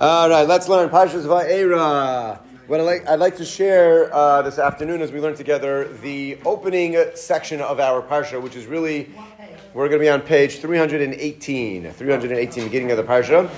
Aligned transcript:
All 0.00 0.30
right, 0.30 0.46
let's 0.46 0.68
learn 0.68 0.90
Parshas 0.90 1.24
Va'era. 1.24 2.38
What 2.68 2.78
I'd 2.78 2.84
like, 2.84 3.08
I'd 3.08 3.18
like 3.18 3.36
to 3.38 3.44
share 3.44 4.14
uh, 4.14 4.42
this 4.42 4.56
afternoon 4.56 5.02
as 5.02 5.10
we 5.10 5.18
learn 5.18 5.34
together 5.34 5.88
the 6.02 6.38
opening 6.44 6.96
section 7.16 7.60
of 7.60 7.80
our 7.80 8.00
Parsha, 8.00 8.40
which 8.40 8.54
is 8.54 8.66
really, 8.66 9.10
we're 9.78 9.88
going 9.88 10.00
to 10.00 10.04
be 10.04 10.08
on 10.08 10.20
page 10.22 10.58
318, 10.58 11.92
318, 11.92 12.64
beginning 12.64 12.90
of 12.90 12.96
the 12.96 13.04
Parsha. 13.04 13.48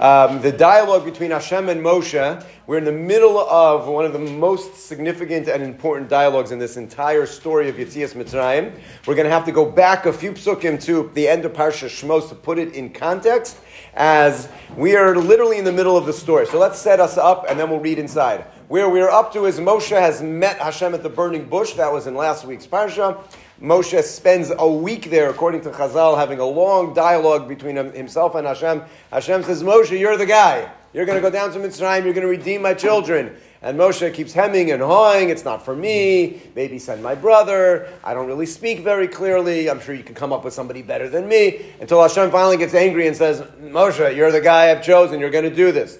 Um, 0.00 0.42
the 0.42 0.50
dialogue 0.50 1.04
between 1.04 1.30
Hashem 1.30 1.68
and 1.68 1.80
Moshe, 1.80 2.44
we're 2.66 2.78
in 2.78 2.84
the 2.84 2.90
middle 2.90 3.38
of 3.38 3.86
one 3.86 4.04
of 4.04 4.12
the 4.12 4.18
most 4.18 4.74
significant 4.74 5.46
and 5.46 5.62
important 5.62 6.10
dialogues 6.10 6.50
in 6.50 6.58
this 6.58 6.76
entire 6.76 7.26
story 7.26 7.68
of 7.68 7.76
Yitzias 7.76 8.14
Mitzrayim. 8.14 8.76
We're 9.06 9.14
going 9.14 9.26
to 9.26 9.30
have 9.30 9.44
to 9.44 9.52
go 9.52 9.70
back 9.70 10.06
a 10.06 10.12
few 10.12 10.32
psukim 10.32 10.82
to 10.82 11.12
the 11.14 11.28
end 11.28 11.44
of 11.44 11.52
Parsha 11.52 11.86
Shmos 11.86 12.28
to 12.30 12.34
put 12.34 12.58
it 12.58 12.74
in 12.74 12.92
context, 12.92 13.58
as 13.94 14.48
we 14.76 14.96
are 14.96 15.14
literally 15.14 15.58
in 15.58 15.64
the 15.64 15.70
middle 15.70 15.96
of 15.96 16.06
the 16.06 16.12
story. 16.12 16.46
So 16.46 16.58
let's 16.58 16.80
set 16.80 16.98
us 16.98 17.16
up, 17.16 17.46
and 17.48 17.56
then 17.56 17.70
we'll 17.70 17.78
read 17.78 18.00
inside. 18.00 18.46
Where 18.66 18.88
we're 18.88 19.10
up 19.10 19.32
to 19.34 19.46
is 19.46 19.60
Moshe 19.60 19.96
has 19.96 20.22
met 20.22 20.58
Hashem 20.58 20.92
at 20.92 21.04
the 21.04 21.08
burning 21.08 21.48
bush. 21.48 21.74
That 21.74 21.92
was 21.92 22.08
in 22.08 22.16
last 22.16 22.44
week's 22.44 22.66
Parsha. 22.66 23.22
Moshe 23.60 24.00
spends 24.04 24.52
a 24.56 24.68
week 24.68 25.10
there, 25.10 25.30
according 25.30 25.62
to 25.62 25.70
Chazal, 25.70 26.16
having 26.16 26.38
a 26.38 26.44
long 26.44 26.94
dialogue 26.94 27.48
between 27.48 27.76
himself 27.76 28.36
and 28.36 28.46
Hashem. 28.46 28.82
Hashem 29.10 29.42
says, 29.42 29.64
Moshe, 29.64 29.98
you're 29.98 30.16
the 30.16 30.26
guy. 30.26 30.70
You're 30.92 31.06
going 31.06 31.16
to 31.16 31.22
go 31.22 31.30
down 31.30 31.52
to 31.52 31.58
Mitzrayim. 31.58 32.04
You're 32.04 32.14
going 32.14 32.26
to 32.26 32.28
redeem 32.28 32.62
my 32.62 32.72
children. 32.72 33.36
And 33.60 33.76
Moshe 33.76 34.14
keeps 34.14 34.32
hemming 34.32 34.70
and 34.70 34.80
hawing. 34.80 35.30
It's 35.30 35.44
not 35.44 35.64
for 35.64 35.74
me. 35.74 36.40
Maybe 36.54 36.78
send 36.78 37.02
my 37.02 37.16
brother. 37.16 37.92
I 38.04 38.14
don't 38.14 38.28
really 38.28 38.46
speak 38.46 38.80
very 38.80 39.08
clearly. 39.08 39.68
I'm 39.68 39.80
sure 39.80 39.94
you 39.94 40.04
can 40.04 40.14
come 40.14 40.32
up 40.32 40.44
with 40.44 40.54
somebody 40.54 40.82
better 40.82 41.08
than 41.08 41.26
me. 41.26 41.66
Until 41.80 42.00
Hashem 42.00 42.30
finally 42.30 42.56
gets 42.56 42.74
angry 42.74 43.08
and 43.08 43.16
says, 43.16 43.40
Moshe, 43.60 44.14
you're 44.14 44.30
the 44.30 44.40
guy 44.40 44.70
I've 44.70 44.84
chosen. 44.84 45.18
You're 45.18 45.30
going 45.30 45.50
to 45.50 45.54
do 45.54 45.72
this. 45.72 45.98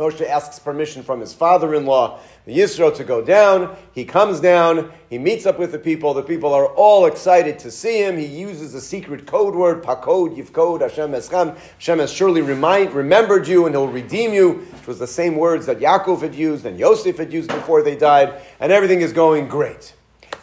Moshe 0.00 0.26
asks 0.26 0.58
permission 0.58 1.02
from 1.02 1.20
his 1.20 1.34
father-in-law, 1.34 2.18
the 2.46 2.56
Yisro, 2.56 2.96
to 2.96 3.04
go 3.04 3.22
down. 3.22 3.76
He 3.92 4.06
comes 4.06 4.40
down. 4.40 4.90
He 5.10 5.18
meets 5.18 5.44
up 5.44 5.58
with 5.58 5.72
the 5.72 5.78
people. 5.78 6.14
The 6.14 6.22
people 6.22 6.54
are 6.54 6.68
all 6.68 7.04
excited 7.04 7.58
to 7.58 7.70
see 7.70 8.02
him. 8.02 8.16
He 8.16 8.24
uses 8.24 8.72
a 8.72 8.80
secret 8.80 9.26
code 9.26 9.54
word, 9.54 9.84
Pakod, 9.84 10.38
Yivkod, 10.38 10.80
Hashem 10.80 11.12
Eschem. 11.12 11.54
Hashem 11.74 11.98
has 11.98 12.10
surely 12.10 12.40
remind, 12.40 12.94
remembered 12.94 13.46
you 13.46 13.66
and 13.66 13.74
he'll 13.74 13.88
redeem 13.88 14.32
you, 14.32 14.52
which 14.52 14.86
was 14.86 14.98
the 14.98 15.06
same 15.06 15.36
words 15.36 15.66
that 15.66 15.80
Yaakov 15.80 16.22
had 16.22 16.34
used 16.34 16.64
and 16.64 16.78
Yosef 16.78 17.18
had 17.18 17.30
used 17.30 17.48
before 17.48 17.82
they 17.82 17.94
died. 17.94 18.40
And 18.58 18.72
everything 18.72 19.02
is 19.02 19.12
going 19.12 19.48
great. 19.48 19.94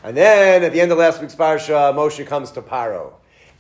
And 0.04 0.16
then 0.16 0.62
at 0.62 0.72
the 0.72 0.80
end 0.80 0.92
of 0.92 1.00
last 1.00 1.20
week's 1.20 1.36
parsha, 1.36 1.96
Moshe 1.96 2.24
comes 2.28 2.52
to 2.52 2.62
Paro 2.62 3.14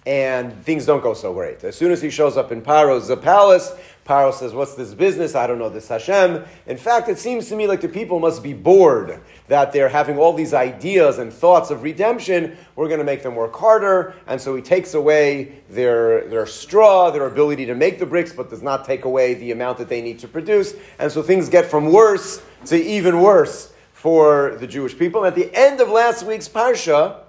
and 0.08 0.64
things 0.64 0.86
don't 0.86 1.04
go 1.04 1.14
so 1.14 1.34
great. 1.34 1.62
As 1.66 1.76
soon 1.76 1.92
as 1.92 2.02
he 2.02 2.10
shows 2.10 2.38
up 2.38 2.54
in 2.54 2.62
Paro's 2.62 3.14
palace, 3.20 3.74
Paro 4.08 4.34
says, 4.34 4.54
What's 4.54 4.76
this 4.76 4.94
business? 4.94 5.36
I 5.36 5.46
don't 5.48 5.60
know 5.60 5.70
this 5.70 5.90
Hashem. 5.90 6.46
In 6.66 6.78
fact, 6.78 7.10
it 7.10 7.20
seems 7.20 7.50
to 7.50 7.56
me 7.56 7.68
like 7.68 7.82
the 7.82 7.90
people 7.90 8.20
must 8.20 8.42
be 8.42 8.54
bored 8.54 9.20
that 9.48 9.74
they're 9.74 9.90
having 9.90 10.18
all 10.18 10.34
these 10.34 10.54
ideas 10.54 11.18
and 11.18 11.32
thoughts 11.32 11.70
of 11.70 11.84
redemption. 11.84 12.58
We're 12.76 12.88
going 12.88 13.00
to 13.00 13.06
make 13.06 13.22
them 13.22 13.36
work 13.36 13.56
harder. 13.56 14.16
And 14.26 14.40
so 14.40 14.56
he 14.56 14.62
takes 14.62 14.94
away 14.94 15.62
their, 15.70 16.28
their 16.30 16.46
straw, 16.46 17.12
their 17.12 17.28
ability 17.28 17.66
to 17.66 17.76
make 17.76 18.00
the 18.00 18.06
bricks, 18.06 18.32
but 18.32 18.50
does 18.50 18.64
not 18.64 18.86
take 18.86 19.04
away 19.04 19.34
the 19.34 19.52
amount 19.52 19.78
that 19.80 19.90
they 19.90 20.02
need 20.02 20.20
to 20.20 20.28
produce. 20.28 20.76
And 21.00 21.12
so 21.12 21.22
things 21.22 21.50
get 21.50 21.66
from 21.66 21.92
worse 21.92 22.42
to 22.68 22.82
even 22.82 23.22
worse 23.22 23.74
for 23.92 24.56
the 24.60 24.68
Jewish 24.68 24.98
people. 24.98 25.26
And 25.26 25.28
at 25.28 25.36
the 25.36 25.54
end 25.54 25.82
of 25.82 25.90
last 25.90 26.24
week's 26.24 26.48
Parsha, 26.48 27.24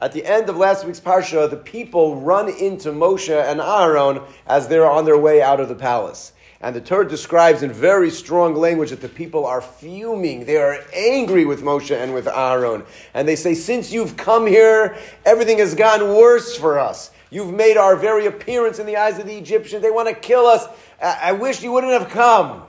at 0.00 0.12
the 0.12 0.24
end 0.24 0.48
of 0.48 0.56
last 0.56 0.86
week's 0.86 1.00
parsha, 1.00 1.50
the 1.50 1.56
people 1.56 2.20
run 2.20 2.48
into 2.48 2.90
Moshe 2.90 3.30
and 3.30 3.60
Aaron 3.60 4.20
as 4.46 4.68
they're 4.68 4.88
on 4.88 5.04
their 5.04 5.18
way 5.18 5.42
out 5.42 5.58
of 5.58 5.68
the 5.68 5.74
palace. 5.74 6.32
And 6.60 6.74
the 6.74 6.80
Torah 6.80 7.08
describes 7.08 7.62
in 7.62 7.72
very 7.72 8.10
strong 8.10 8.54
language 8.54 8.90
that 8.90 9.00
the 9.00 9.08
people 9.08 9.46
are 9.46 9.60
fuming. 9.60 10.44
They 10.44 10.56
are 10.56 10.78
angry 10.92 11.44
with 11.44 11.62
Moshe 11.62 11.96
and 11.96 12.14
with 12.14 12.26
Aaron. 12.26 12.84
And 13.14 13.28
they 13.28 13.36
say, 13.36 13.54
Since 13.54 13.92
you've 13.92 14.16
come 14.16 14.46
here, 14.46 14.96
everything 15.24 15.58
has 15.58 15.74
gotten 15.74 16.14
worse 16.14 16.56
for 16.56 16.78
us. 16.78 17.12
You've 17.30 17.52
made 17.52 17.76
our 17.76 17.94
very 17.94 18.26
appearance 18.26 18.78
in 18.78 18.86
the 18.86 18.96
eyes 18.96 19.18
of 19.18 19.26
the 19.26 19.36
Egyptians. 19.36 19.82
They 19.82 19.90
want 19.90 20.08
to 20.08 20.14
kill 20.14 20.46
us. 20.46 20.66
I, 21.00 21.18
I 21.24 21.32
wish 21.32 21.62
you 21.62 21.70
wouldn't 21.72 21.92
have 21.92 22.08
come. 22.10 22.62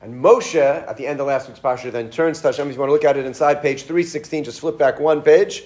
And 0.00 0.22
Moshe, 0.22 0.56
at 0.56 0.96
the 0.96 1.06
end 1.06 1.20
of 1.20 1.26
last 1.26 1.48
week's 1.48 1.60
parsha, 1.60 1.90
then 1.90 2.10
turns 2.10 2.40
to 2.40 2.48
Hashem. 2.48 2.68
If 2.68 2.74
you 2.74 2.80
want 2.80 2.90
to 2.90 2.94
look 2.94 3.04
at 3.04 3.16
it 3.16 3.26
inside 3.26 3.60
page 3.60 3.82
316, 3.82 4.44
just 4.44 4.60
flip 4.60 4.78
back 4.78 5.00
one 5.00 5.20
page. 5.20 5.64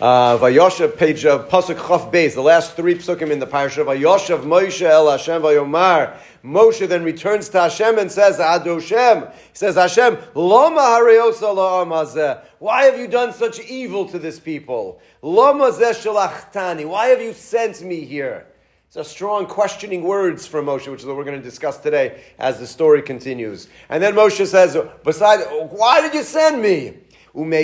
Uh, 0.00 0.38
Vayoshev, 0.38 0.96
page 0.96 1.26
of 1.26 1.50
Pasuk 1.50 1.76
Chaf 1.76 2.10
Beis, 2.10 2.32
the 2.32 2.40
last 2.40 2.74
three 2.74 2.94
psukim 2.94 3.30
in 3.30 3.38
the 3.38 3.46
parsha. 3.46 3.84
Vayoshev 3.84 4.44
Moshe 4.44 4.80
El 4.80 5.10
Hashem 5.10 5.42
Vayomar. 5.42 6.16
Moshe 6.42 6.88
then 6.88 7.04
returns 7.04 7.50
to 7.50 7.60
Hashem 7.60 7.98
and 7.98 8.10
says, 8.10 8.38
Adoshem. 8.38 9.30
He 9.30 9.38
says, 9.52 9.74
Hashem, 9.74 10.16
Loma 10.34 10.80
Hareosa 10.80 12.42
Why 12.60 12.84
have 12.84 12.98
you 12.98 13.08
done 13.08 13.34
such 13.34 13.60
evil 13.60 14.08
to 14.08 14.18
this 14.18 14.40
people? 14.40 15.02
Loma 15.20 15.70
Shalach 15.70 16.88
Why 16.88 17.08
have 17.08 17.20
you 17.20 17.34
sent 17.34 17.82
me 17.82 18.00
here? 18.06 18.46
It's 18.86 18.96
a 18.96 19.04
strong 19.04 19.44
questioning 19.44 20.02
words 20.02 20.46
from 20.46 20.64
Moshe, 20.64 20.90
which 20.90 21.00
is 21.00 21.06
what 21.06 21.16
we're 21.18 21.24
going 21.24 21.36
to 21.36 21.44
discuss 21.44 21.76
today 21.76 22.22
as 22.38 22.58
the 22.58 22.66
story 22.66 23.02
continues. 23.02 23.68
And 23.90 24.02
then 24.02 24.14
Moshe 24.14 24.46
says, 24.46 24.78
besides, 25.04 25.44
why 25.68 26.00
did 26.00 26.14
you 26.14 26.22
send 26.22 26.62
me? 26.62 26.96
From 27.32 27.50
the 27.50 27.62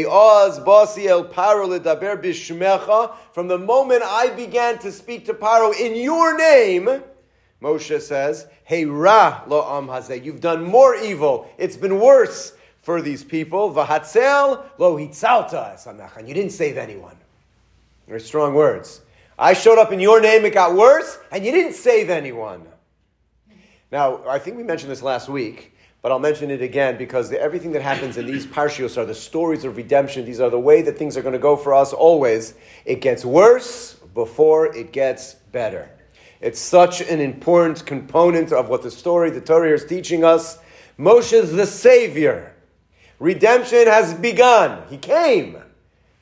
moment 3.58 4.02
I 4.04 4.32
began 4.36 4.78
to 4.78 4.92
speak 4.92 5.26
to 5.26 5.34
Paro 5.34 5.78
in 5.78 5.96
your 5.96 6.36
name, 6.36 7.02
Moshe 7.60 8.00
says, 8.00 8.46
Hey 8.64 8.84
Ra 8.84 9.42
lo 9.46 9.76
am 9.76 9.88
hazeh. 9.88 10.24
You've 10.24 10.40
done 10.40 10.64
more 10.64 10.94
evil. 10.94 11.50
It's 11.58 11.76
been 11.76 11.98
worse 11.98 12.52
for 12.82 13.02
these 13.02 13.24
people. 13.24 13.72
Vahatzel 13.72 14.64
lo 14.78 14.96
hitzalta 14.96 16.26
you 16.28 16.34
didn't 16.34 16.52
save 16.52 16.76
anyone. 16.76 17.16
Very 18.06 18.20
strong 18.20 18.54
words. 18.54 19.00
I 19.38 19.52
showed 19.52 19.78
up 19.78 19.92
in 19.92 20.00
your 20.00 20.20
name, 20.20 20.44
it 20.44 20.54
got 20.54 20.74
worse, 20.74 21.18
and 21.30 21.44
you 21.44 21.52
didn't 21.52 21.74
save 21.74 22.08
anyone. 22.08 22.66
Now, 23.92 24.26
I 24.26 24.38
think 24.38 24.56
we 24.56 24.62
mentioned 24.62 24.90
this 24.90 25.02
last 25.02 25.28
week 25.28 25.75
but 26.06 26.12
I'll 26.12 26.20
mention 26.20 26.52
it 26.52 26.62
again 26.62 26.96
because 26.98 27.30
the, 27.30 27.40
everything 27.40 27.72
that 27.72 27.82
happens 27.82 28.16
in 28.16 28.26
these 28.26 28.46
parshios 28.46 28.96
are 28.96 29.04
the 29.04 29.12
stories 29.12 29.64
of 29.64 29.76
redemption. 29.76 30.24
These 30.24 30.38
are 30.38 30.50
the 30.50 30.60
way 30.60 30.80
that 30.82 30.96
things 30.96 31.16
are 31.16 31.20
going 31.20 31.32
to 31.32 31.38
go 31.40 31.56
for 31.56 31.74
us 31.74 31.92
always. 31.92 32.54
It 32.84 33.00
gets 33.00 33.24
worse 33.24 33.94
before 34.14 34.66
it 34.66 34.92
gets 34.92 35.34
better. 35.50 35.90
It's 36.40 36.60
such 36.60 37.00
an 37.00 37.20
important 37.20 37.84
component 37.86 38.52
of 38.52 38.68
what 38.68 38.84
the 38.84 38.90
story, 38.92 39.30
the 39.30 39.40
Torah 39.40 39.72
is 39.72 39.84
teaching 39.84 40.22
us. 40.22 40.60
Moshe's 40.96 41.50
the 41.50 41.66
Savior. 41.66 42.54
Redemption 43.18 43.88
has 43.88 44.14
begun. 44.14 44.84
He 44.88 44.98
came, 44.98 45.56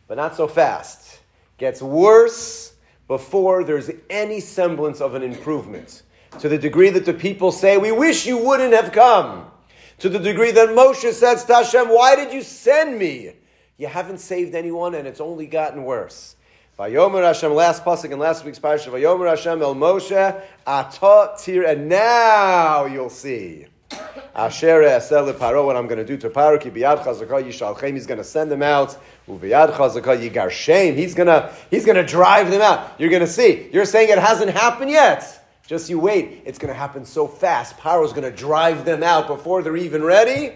but 0.09 0.17
not 0.17 0.35
so 0.35 0.49
fast. 0.49 1.21
Gets 1.59 1.83
worse 1.83 2.73
before 3.07 3.65
there's 3.65 3.91
any 4.09 4.41
semblance 4.41 5.03
of 5.03 5.15
an 5.15 5.23
improvement. 5.23 6.05
To 6.39 6.49
the 6.49 6.57
degree 6.57 6.89
that 6.89 7.05
the 7.05 7.13
people 7.13 7.53
say, 7.53 7.77
We 7.77 7.93
wish 7.93 8.25
you 8.25 8.39
wouldn't 8.39 8.73
have 8.73 8.91
come 8.91 9.51
to 9.99 10.09
the 10.09 10.19
degree 10.19 10.51
that 10.51 10.71
Moshe 10.71 11.13
says 11.13 11.45
to 11.45 11.55
Hashem, 11.55 11.89
Why 11.89 12.17
did 12.17 12.33
you 12.33 12.43
send 12.43 12.99
me? 12.99 13.33
You 13.77 13.87
haven't 13.89 14.19
saved 14.19 14.55
anyone, 14.55 14.95
and 14.95 15.07
it's 15.07 15.21
only 15.21 15.47
gotten 15.47 15.85
worse. 15.85 16.37
Vayomer 16.79 17.23
Hashem, 17.25 17.55
last 17.55 17.85
pasuk 17.85 18.11
in 18.11 18.19
last 18.19 18.45
week's 18.45 18.59
parasha. 18.59 18.91
Vayomer 18.91 19.29
Hashem 19.29 19.63
el 19.63 19.75
Moshe 19.75 20.43
atot 20.67 21.43
tir, 21.43 21.65
and 21.65 21.89
now 21.89 22.85
you'll 22.87 23.11
see. 23.11 23.67
Asher 24.35 24.83
esel 24.83 25.33
paro, 25.35 25.65
what 25.65 25.77
I'm 25.77 25.87
going 25.87 25.99
to 25.99 26.05
do 26.05 26.17
to 26.17 26.31
Paro, 26.31 26.61
ki 26.61 26.71
biyad 26.71 27.05
yishalchem, 27.05 27.93
he's 27.93 28.07
going 28.07 28.19
to 28.19 28.25
send 28.25 28.51
them 28.51 28.63
out. 28.63 28.97
Uviyad 29.29 29.75
chazakah 29.75 30.29
yigar 30.29 30.51
shame, 30.51 30.97
he's 30.97 31.15
going 31.15 31.29
to 31.29 31.53
he's 31.71 31.85
going 31.85 31.97
to 31.97 32.05
drive 32.05 32.51
them 32.51 32.61
out. 32.61 32.99
You're 32.99 33.11
going 33.11 33.21
to 33.21 33.29
see. 33.29 33.69
You're 33.73 33.85
saying 33.85 34.11
it 34.11 34.19
hasn't 34.19 34.51
happened 34.51 34.91
yet. 34.91 35.44
Just 35.67 35.89
you 35.89 35.99
wait. 35.99 36.43
It's 36.45 36.59
going 36.59 36.73
to 36.73 36.79
happen 36.79 37.05
so 37.05 37.27
fast. 37.27 37.79
Paro 37.79 38.05
is 38.05 38.13
going 38.13 38.31
to 38.31 38.37
drive 38.37 38.85
them 38.85 39.03
out 39.03 39.27
before 39.27 39.63
they're 39.63 39.77
even 39.77 40.03
ready. 40.03 40.53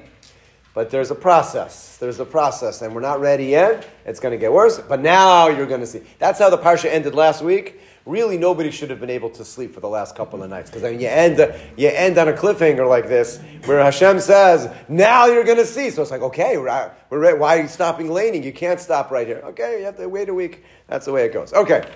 But 0.75 0.91
there's 0.91 1.11
a 1.11 1.15
process. 1.15 1.97
There's 1.97 2.21
a 2.21 2.25
process, 2.25 2.83
and 2.83 2.95
we're 2.95 3.01
not 3.01 3.19
ready 3.21 3.47
yet. 3.47 3.89
It's 4.05 4.21
going 4.21 4.33
to 4.33 4.39
get 4.39 4.53
worse. 4.53 4.79
But 4.79 5.01
now 5.01 5.49
you're 5.49 5.67
going 5.67 5.81
to 5.81 5.87
see. 5.87 6.03
That's 6.19 6.39
how 6.39 6.51
the 6.51 6.59
parsha 6.59 6.85
ended 6.85 7.15
last 7.15 7.43
week. 7.43 7.81
Really, 8.07 8.39
nobody 8.39 8.71
should 8.71 8.89
have 8.91 9.01
been 9.01 9.11
able 9.11 9.29
to 9.31 9.45
sleep 9.45 9.75
for 9.75 9.81
the 9.81 9.89
last 9.89 10.15
couple 10.15 10.43
of 10.43 10.49
nights 10.49 10.71
because 10.71 10.85
I 10.85 10.93
mean, 10.93 11.01
you 11.01 11.09
end 11.09 11.39
you 11.77 11.89
end 11.89 12.17
on 12.17 12.29
a 12.29 12.33
cliffhanger 12.33 12.89
like 12.89 13.09
this, 13.09 13.41
where 13.65 13.83
Hashem 13.83 14.21
says, 14.21 14.73
"Now 14.89 15.27
you're 15.27 15.45
going 15.45 15.59
to 15.59 15.67
see." 15.67 15.91
So 15.91 16.01
it's 16.01 16.11
like, 16.11 16.23
okay, 16.23 16.57
we're, 16.59 16.93
we're 17.11 17.37
why 17.37 17.59
are 17.59 17.63
you 17.63 17.69
stopping 17.69 18.11
laning? 18.11 18.45
You 18.45 18.53
can't 18.53 18.79
stop 18.79 19.11
right 19.11 19.27
here. 19.27 19.43
Okay, 19.47 19.81
you 19.81 19.85
have 19.85 19.97
to 19.97 20.09
wait 20.09 20.29
a 20.29 20.35
week. 20.35 20.65
That's 20.87 21.07
the 21.07 21.13
way 21.13 21.25
it 21.25 21.33
goes. 21.33 21.53
Okay. 21.53 21.91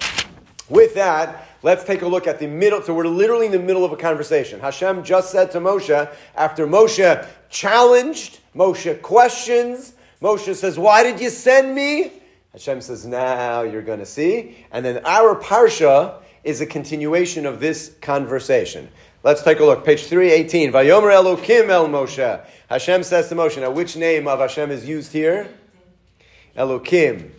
With 0.68 0.94
that, 0.94 1.51
let's 1.62 1.84
take 1.84 2.02
a 2.02 2.06
look 2.06 2.26
at 2.26 2.38
the 2.38 2.46
middle. 2.46 2.82
So 2.82 2.94
we're 2.94 3.06
literally 3.06 3.46
in 3.46 3.52
the 3.52 3.58
middle 3.58 3.84
of 3.84 3.92
a 3.92 3.96
conversation. 3.96 4.60
Hashem 4.60 5.04
just 5.04 5.30
said 5.30 5.50
to 5.52 5.60
Moshe, 5.60 6.12
after 6.34 6.66
Moshe 6.66 7.26
challenged, 7.50 8.40
Moshe 8.54 9.00
questions, 9.02 9.94
Moshe 10.20 10.54
says, 10.54 10.78
Why 10.78 11.02
did 11.02 11.20
you 11.20 11.30
send 11.30 11.74
me? 11.74 12.12
Hashem 12.52 12.80
says, 12.80 13.06
Now 13.06 13.62
you're 13.62 13.82
going 13.82 13.98
to 13.98 14.06
see. 14.06 14.56
And 14.70 14.84
then 14.84 15.04
our 15.04 15.34
Parsha 15.34 16.22
is 16.44 16.60
a 16.60 16.66
continuation 16.66 17.46
of 17.46 17.60
this 17.60 17.94
conversation. 18.00 18.88
Let's 19.22 19.42
take 19.42 19.60
a 19.60 19.64
look. 19.64 19.84
Page 19.84 20.04
318. 20.04 20.72
Vayomer 20.72 21.12
Elokim 21.12 21.68
El 21.68 21.88
Moshe. 21.88 22.44
Hashem 22.68 23.02
says 23.04 23.28
to 23.28 23.34
Moshe. 23.34 23.60
Now, 23.60 23.70
which 23.70 23.96
name 23.96 24.26
of 24.26 24.40
Hashem 24.40 24.70
is 24.70 24.88
used 24.88 25.12
here? 25.12 25.48
Elokim 26.56 27.30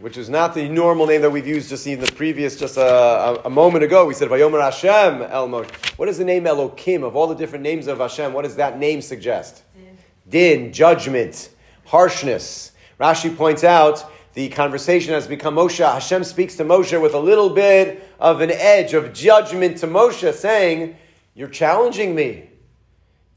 which 0.00 0.16
is 0.16 0.28
not 0.28 0.54
the 0.54 0.68
normal 0.68 1.06
name 1.06 1.22
that 1.22 1.30
we've 1.30 1.46
used 1.46 1.68
just 1.68 1.86
in 1.86 1.98
the 1.98 2.10
previous, 2.12 2.56
just 2.56 2.76
a, 2.76 2.82
a, 2.82 3.34
a 3.46 3.50
moment 3.50 3.82
ago. 3.82 4.06
We 4.06 4.14
said, 4.14 4.28
Vayomer 4.28 4.62
Hashem 4.62 5.22
El 5.22 5.48
Moshe. 5.48 5.98
What 5.98 6.08
is 6.08 6.18
the 6.18 6.24
name 6.24 6.44
Elokim? 6.44 7.02
Of 7.02 7.16
all 7.16 7.26
the 7.26 7.34
different 7.34 7.64
names 7.64 7.88
of 7.88 7.98
Hashem, 7.98 8.32
what 8.32 8.42
does 8.42 8.56
that 8.56 8.78
name 8.78 9.02
suggest? 9.02 9.62
Din, 9.74 9.96
Din 10.28 10.72
judgment, 10.72 11.50
harshness. 11.84 12.72
Rashi 13.00 13.36
points 13.36 13.64
out 13.64 14.10
the 14.34 14.48
conversation 14.50 15.14
has 15.14 15.26
become 15.26 15.56
Moshe. 15.56 15.84
Hashem 15.84 16.22
speaks 16.22 16.56
to 16.56 16.64
Moshe 16.64 17.00
with 17.00 17.14
a 17.14 17.18
little 17.18 17.50
bit 17.50 18.08
of 18.20 18.40
an 18.40 18.52
edge 18.52 18.94
of 18.94 19.12
judgment 19.12 19.78
to 19.78 19.88
Moshe, 19.88 20.32
saying, 20.32 20.96
You're 21.34 21.48
challenging 21.48 22.14
me. 22.14 22.50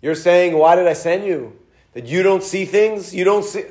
You're 0.01 0.15
saying, 0.15 0.55
Why 0.55 0.75
did 0.75 0.87
I 0.87 0.93
send 0.93 1.25
you? 1.25 1.57
That 1.93 2.05
you 2.05 2.21
don't 2.21 2.43
see 2.43 2.65
things? 2.65 3.15
You 3.15 3.23
don't 3.23 3.43
see 3.43 3.63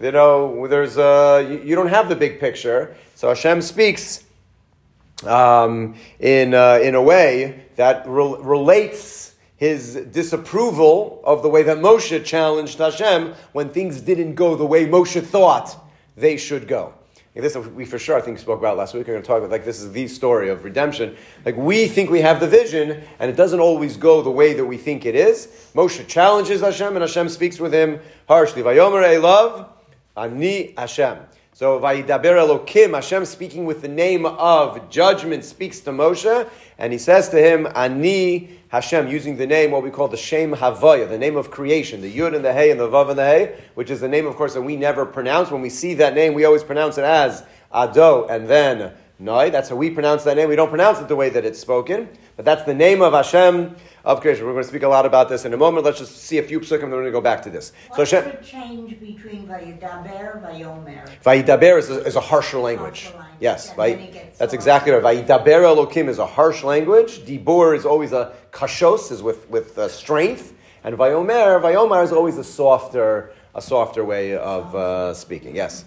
you 0.00 0.12
know, 0.12 0.66
there's 0.66 0.96
a, 0.96 1.60
you, 1.64 1.74
don't 1.74 1.88
have 1.88 2.08
the 2.08 2.16
big 2.16 2.40
picture. 2.40 2.96
So 3.14 3.28
Hashem 3.28 3.62
speaks 3.62 4.24
um, 5.24 5.94
in, 6.18 6.54
uh, 6.54 6.80
in 6.82 6.94
a 6.94 7.02
way 7.02 7.64
that 7.76 8.04
re- 8.06 8.36
relates 8.40 9.34
his 9.56 9.94
disapproval 9.94 11.20
of 11.22 11.42
the 11.42 11.48
way 11.48 11.62
that 11.62 11.78
Moshe 11.78 12.24
challenged 12.24 12.78
Hashem 12.78 13.34
when 13.52 13.68
things 13.68 14.00
didn't 14.00 14.34
go 14.34 14.56
the 14.56 14.64
way 14.64 14.86
Moshe 14.86 15.22
thought 15.22 15.76
they 16.16 16.36
should 16.36 16.66
go. 16.66 16.94
This 17.34 17.56
we 17.56 17.84
for 17.84 17.98
sure 17.98 18.18
I 18.18 18.20
think 18.20 18.38
spoke 18.38 18.58
about 18.58 18.76
last 18.76 18.92
week. 18.92 19.06
We're 19.06 19.14
going 19.14 19.22
to 19.22 19.26
talk 19.26 19.38
about 19.38 19.50
like 19.50 19.64
this 19.64 19.80
is 19.80 19.92
the 19.92 20.08
story 20.08 20.50
of 20.50 20.64
redemption. 20.64 21.16
Like 21.44 21.56
we 21.56 21.86
think 21.86 22.10
we 22.10 22.20
have 22.20 22.40
the 22.40 22.48
vision, 22.48 23.02
and 23.18 23.30
it 23.30 23.36
doesn't 23.36 23.60
always 23.60 23.96
go 23.96 24.20
the 24.20 24.30
way 24.30 24.52
that 24.52 24.64
we 24.64 24.76
think 24.76 25.06
it 25.06 25.14
is. 25.14 25.70
Moshe 25.74 26.06
challenges 26.08 26.60
Hashem, 26.60 26.88
and 26.88 27.00
Hashem 27.00 27.28
speaks 27.28 27.60
with 27.60 27.72
him 27.72 28.00
harshly. 28.26 28.62
Vayomer 28.62 29.22
love. 29.22 29.68
Ani 30.20 30.74
Hashem. 30.76 31.18
So 31.54 31.80
Vayidaber 31.80 32.64
Elokim, 32.66 32.94
Hashem 32.94 33.24
speaking 33.24 33.64
with 33.64 33.80
the 33.80 33.88
name 33.88 34.26
of 34.26 34.90
judgment, 34.90 35.44
speaks 35.44 35.80
to 35.80 35.90
Moshe, 35.90 36.48
and 36.78 36.92
he 36.92 36.98
says 36.98 37.30
to 37.30 37.38
him, 37.38 37.66
Ani 37.74 38.60
Hashem, 38.68 39.08
using 39.08 39.36
the 39.36 39.46
name, 39.46 39.70
what 39.70 39.82
we 39.82 39.90
call 39.90 40.08
the 40.08 40.16
Shem 40.16 40.52
Havaya, 40.52 41.08
the 41.08 41.18
name 41.18 41.36
of 41.36 41.50
creation, 41.50 42.02
the 42.02 42.14
Yud 42.14 42.36
and 42.36 42.44
the 42.44 42.52
Hey 42.52 42.70
and 42.70 42.78
the 42.78 42.88
Vav 42.88 43.08
and 43.08 43.18
the 43.18 43.24
Hey, 43.24 43.60
which 43.74 43.90
is 43.90 44.00
the 44.00 44.08
name, 44.08 44.26
of 44.26 44.36
course, 44.36 44.54
that 44.54 44.62
we 44.62 44.76
never 44.76 45.06
pronounce. 45.06 45.50
When 45.50 45.62
we 45.62 45.70
see 45.70 45.94
that 45.94 46.14
name, 46.14 46.34
we 46.34 46.44
always 46.44 46.64
pronounce 46.64 46.98
it 46.98 47.04
as 47.04 47.42
Ado 47.72 48.26
and 48.28 48.46
then 48.46 48.92
Noi. 49.20 49.50
That's 49.50 49.68
how 49.68 49.76
we 49.76 49.90
pronounce 49.90 50.24
that 50.24 50.36
name. 50.36 50.48
We 50.48 50.56
don't 50.56 50.70
pronounce 50.70 50.98
it 50.98 51.08
the 51.08 51.14
way 51.14 51.28
that 51.28 51.44
it's 51.44 51.58
spoken, 51.58 52.08
but 52.36 52.46
that's 52.46 52.64
the 52.64 52.72
name 52.72 53.02
of 53.02 53.12
Hashem 53.12 53.76
of 54.02 54.20
creation. 54.22 54.46
We're 54.46 54.52
going 54.52 54.64
to 54.64 54.68
speak 54.68 54.82
a 54.82 54.88
lot 54.88 55.04
about 55.04 55.28
this 55.28 55.44
in 55.44 55.52
a 55.52 55.58
moment. 55.58 55.84
Let's 55.84 55.98
just 55.98 56.16
see 56.16 56.38
a 56.38 56.42
few 56.42 56.58
psukim, 56.60 56.84
and 56.84 56.84
then 56.84 56.90
we're 56.92 57.02
going 57.02 57.04
to 57.04 57.10
go 57.12 57.20
back 57.20 57.42
to 57.42 57.50
this. 57.50 57.72
What's 57.88 58.10
so 58.10 58.22
Hashem, 58.22 58.38
the 58.40 58.46
change 58.46 58.98
between 58.98 59.46
Vayidaber, 59.46 60.36
and 60.36 60.44
Vayomer? 60.44 61.22
Vayidaber 61.22 61.78
is 61.78 61.90
a, 61.90 62.02
is 62.04 62.16
a 62.16 62.20
harsher 62.20 62.58
language. 62.58 63.04
Harsher 63.04 63.18
language. 63.18 63.36
Yes, 63.40 63.74
Vay, 63.74 64.32
that's 64.38 64.54
exactly 64.54 64.92
right. 64.92 65.26
Vayidaber 65.26 65.44
Elokim 65.46 66.08
is 66.08 66.18
a 66.18 66.26
harsh 66.26 66.64
language. 66.64 67.20
Dibur 67.20 67.76
is 67.76 67.84
always 67.84 68.12
a 68.12 68.32
kashos, 68.52 69.12
is 69.12 69.22
with, 69.22 69.48
with 69.50 69.76
uh, 69.76 69.88
strength. 69.88 70.54
And 70.82 70.96
Vayomer, 70.96 71.60
Vayomer 71.60 72.02
is 72.02 72.12
always 72.12 72.38
a 72.38 72.44
softer, 72.44 73.34
a 73.54 73.60
softer 73.60 74.02
way 74.02 74.34
of 74.34 74.74
uh, 74.74 75.12
speaking. 75.12 75.54
Yes. 75.54 75.84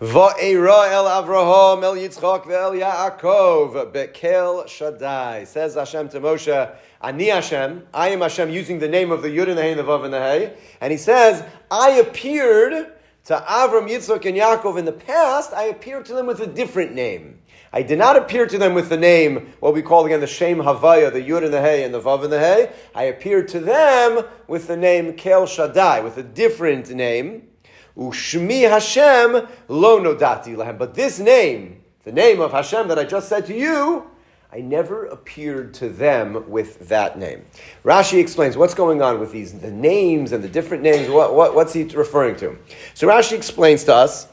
Va'era 0.00 0.90
el 0.90 1.04
Avraham 1.04 1.84
el 1.84 1.94
Yitzchak 1.94 2.44
ve'el 2.44 2.80
Yaakov 2.80 3.92
bekel 3.92 4.66
Shaddai. 4.66 5.44
Says 5.44 5.74
Hashem 5.74 6.08
to 6.08 6.20
Moshe, 6.20 6.74
Ani 7.00 7.28
Hashem, 7.28 7.86
I 7.92 8.08
am 8.08 8.20
Hashem, 8.20 8.50
using 8.50 8.78
the 8.78 8.88
name 8.88 9.12
of 9.12 9.22
the 9.22 9.28
Yud 9.28 9.48
and 9.48 9.58
the 9.58 9.62
Hey 9.62 9.70
and 9.70 9.78
the 9.78 9.84
Vav 9.84 10.04
and 10.04 10.12
the 10.12 10.18
Hey. 10.18 10.56
And 10.80 10.90
he 10.90 10.96
says, 10.96 11.44
I 11.70 11.90
appeared 11.90 12.92
to 13.26 13.36
Avram, 13.36 13.88
Yitzchak, 13.88 14.24
and 14.26 14.36
Yaakov 14.36 14.78
in 14.78 14.86
the 14.86 14.92
past. 14.92 15.52
I 15.52 15.64
appeared 15.64 16.06
to 16.06 16.14
them 16.14 16.26
with 16.26 16.40
a 16.40 16.46
different 16.46 16.94
name. 16.94 17.38
I 17.72 17.82
did 17.82 17.98
not 17.98 18.16
appear 18.16 18.46
to 18.46 18.58
them 18.58 18.74
with 18.74 18.88
the 18.88 18.96
name, 18.96 19.52
what 19.60 19.72
we 19.72 19.82
call 19.82 20.04
again 20.04 20.20
the 20.20 20.26
Shem 20.26 20.58
Havaya, 20.58 21.12
the 21.12 21.20
Yud 21.20 21.44
and 21.44 21.52
the 21.52 21.60
Hey 21.60 21.84
and 21.84 21.94
the 21.94 22.00
Vav 22.00 22.24
and 22.24 22.32
the 22.32 22.40
Hey. 22.40 22.72
I 22.94 23.04
appeared 23.04 23.46
to 23.48 23.60
them 23.60 24.26
with 24.48 24.66
the 24.66 24.76
name 24.76 25.12
Kel 25.14 25.46
Shaddai, 25.46 26.00
with 26.00 26.16
a 26.16 26.22
different 26.22 26.90
name. 26.90 27.48
Ushmi 27.96 28.68
Hashem 28.68 29.48
lo 29.68 30.00
nodati 30.00 30.56
lahem. 30.56 30.78
But 30.78 30.94
this 30.94 31.18
name, 31.18 31.82
the 32.04 32.12
name 32.12 32.40
of 32.40 32.52
Hashem 32.52 32.88
that 32.88 32.98
I 32.98 33.04
just 33.04 33.28
said 33.28 33.46
to 33.46 33.56
you, 33.56 34.06
I 34.54 34.60
never 34.60 35.06
appeared 35.06 35.72
to 35.74 35.88
them 35.88 36.50
with 36.50 36.88
that 36.88 37.18
name. 37.18 37.44
Rashi 37.84 38.20
explains 38.20 38.54
what's 38.54 38.74
going 38.74 39.00
on 39.00 39.18
with 39.18 39.32
these 39.32 39.58
the 39.58 39.70
names 39.70 40.32
and 40.32 40.44
the 40.44 40.48
different 40.48 40.82
names. 40.82 41.08
What, 41.08 41.34
what, 41.34 41.54
what's 41.54 41.72
he 41.72 41.84
referring 41.84 42.36
to? 42.36 42.58
So 42.92 43.08
Rashi 43.08 43.32
explains 43.32 43.84
to 43.84 43.94
us 43.94 44.28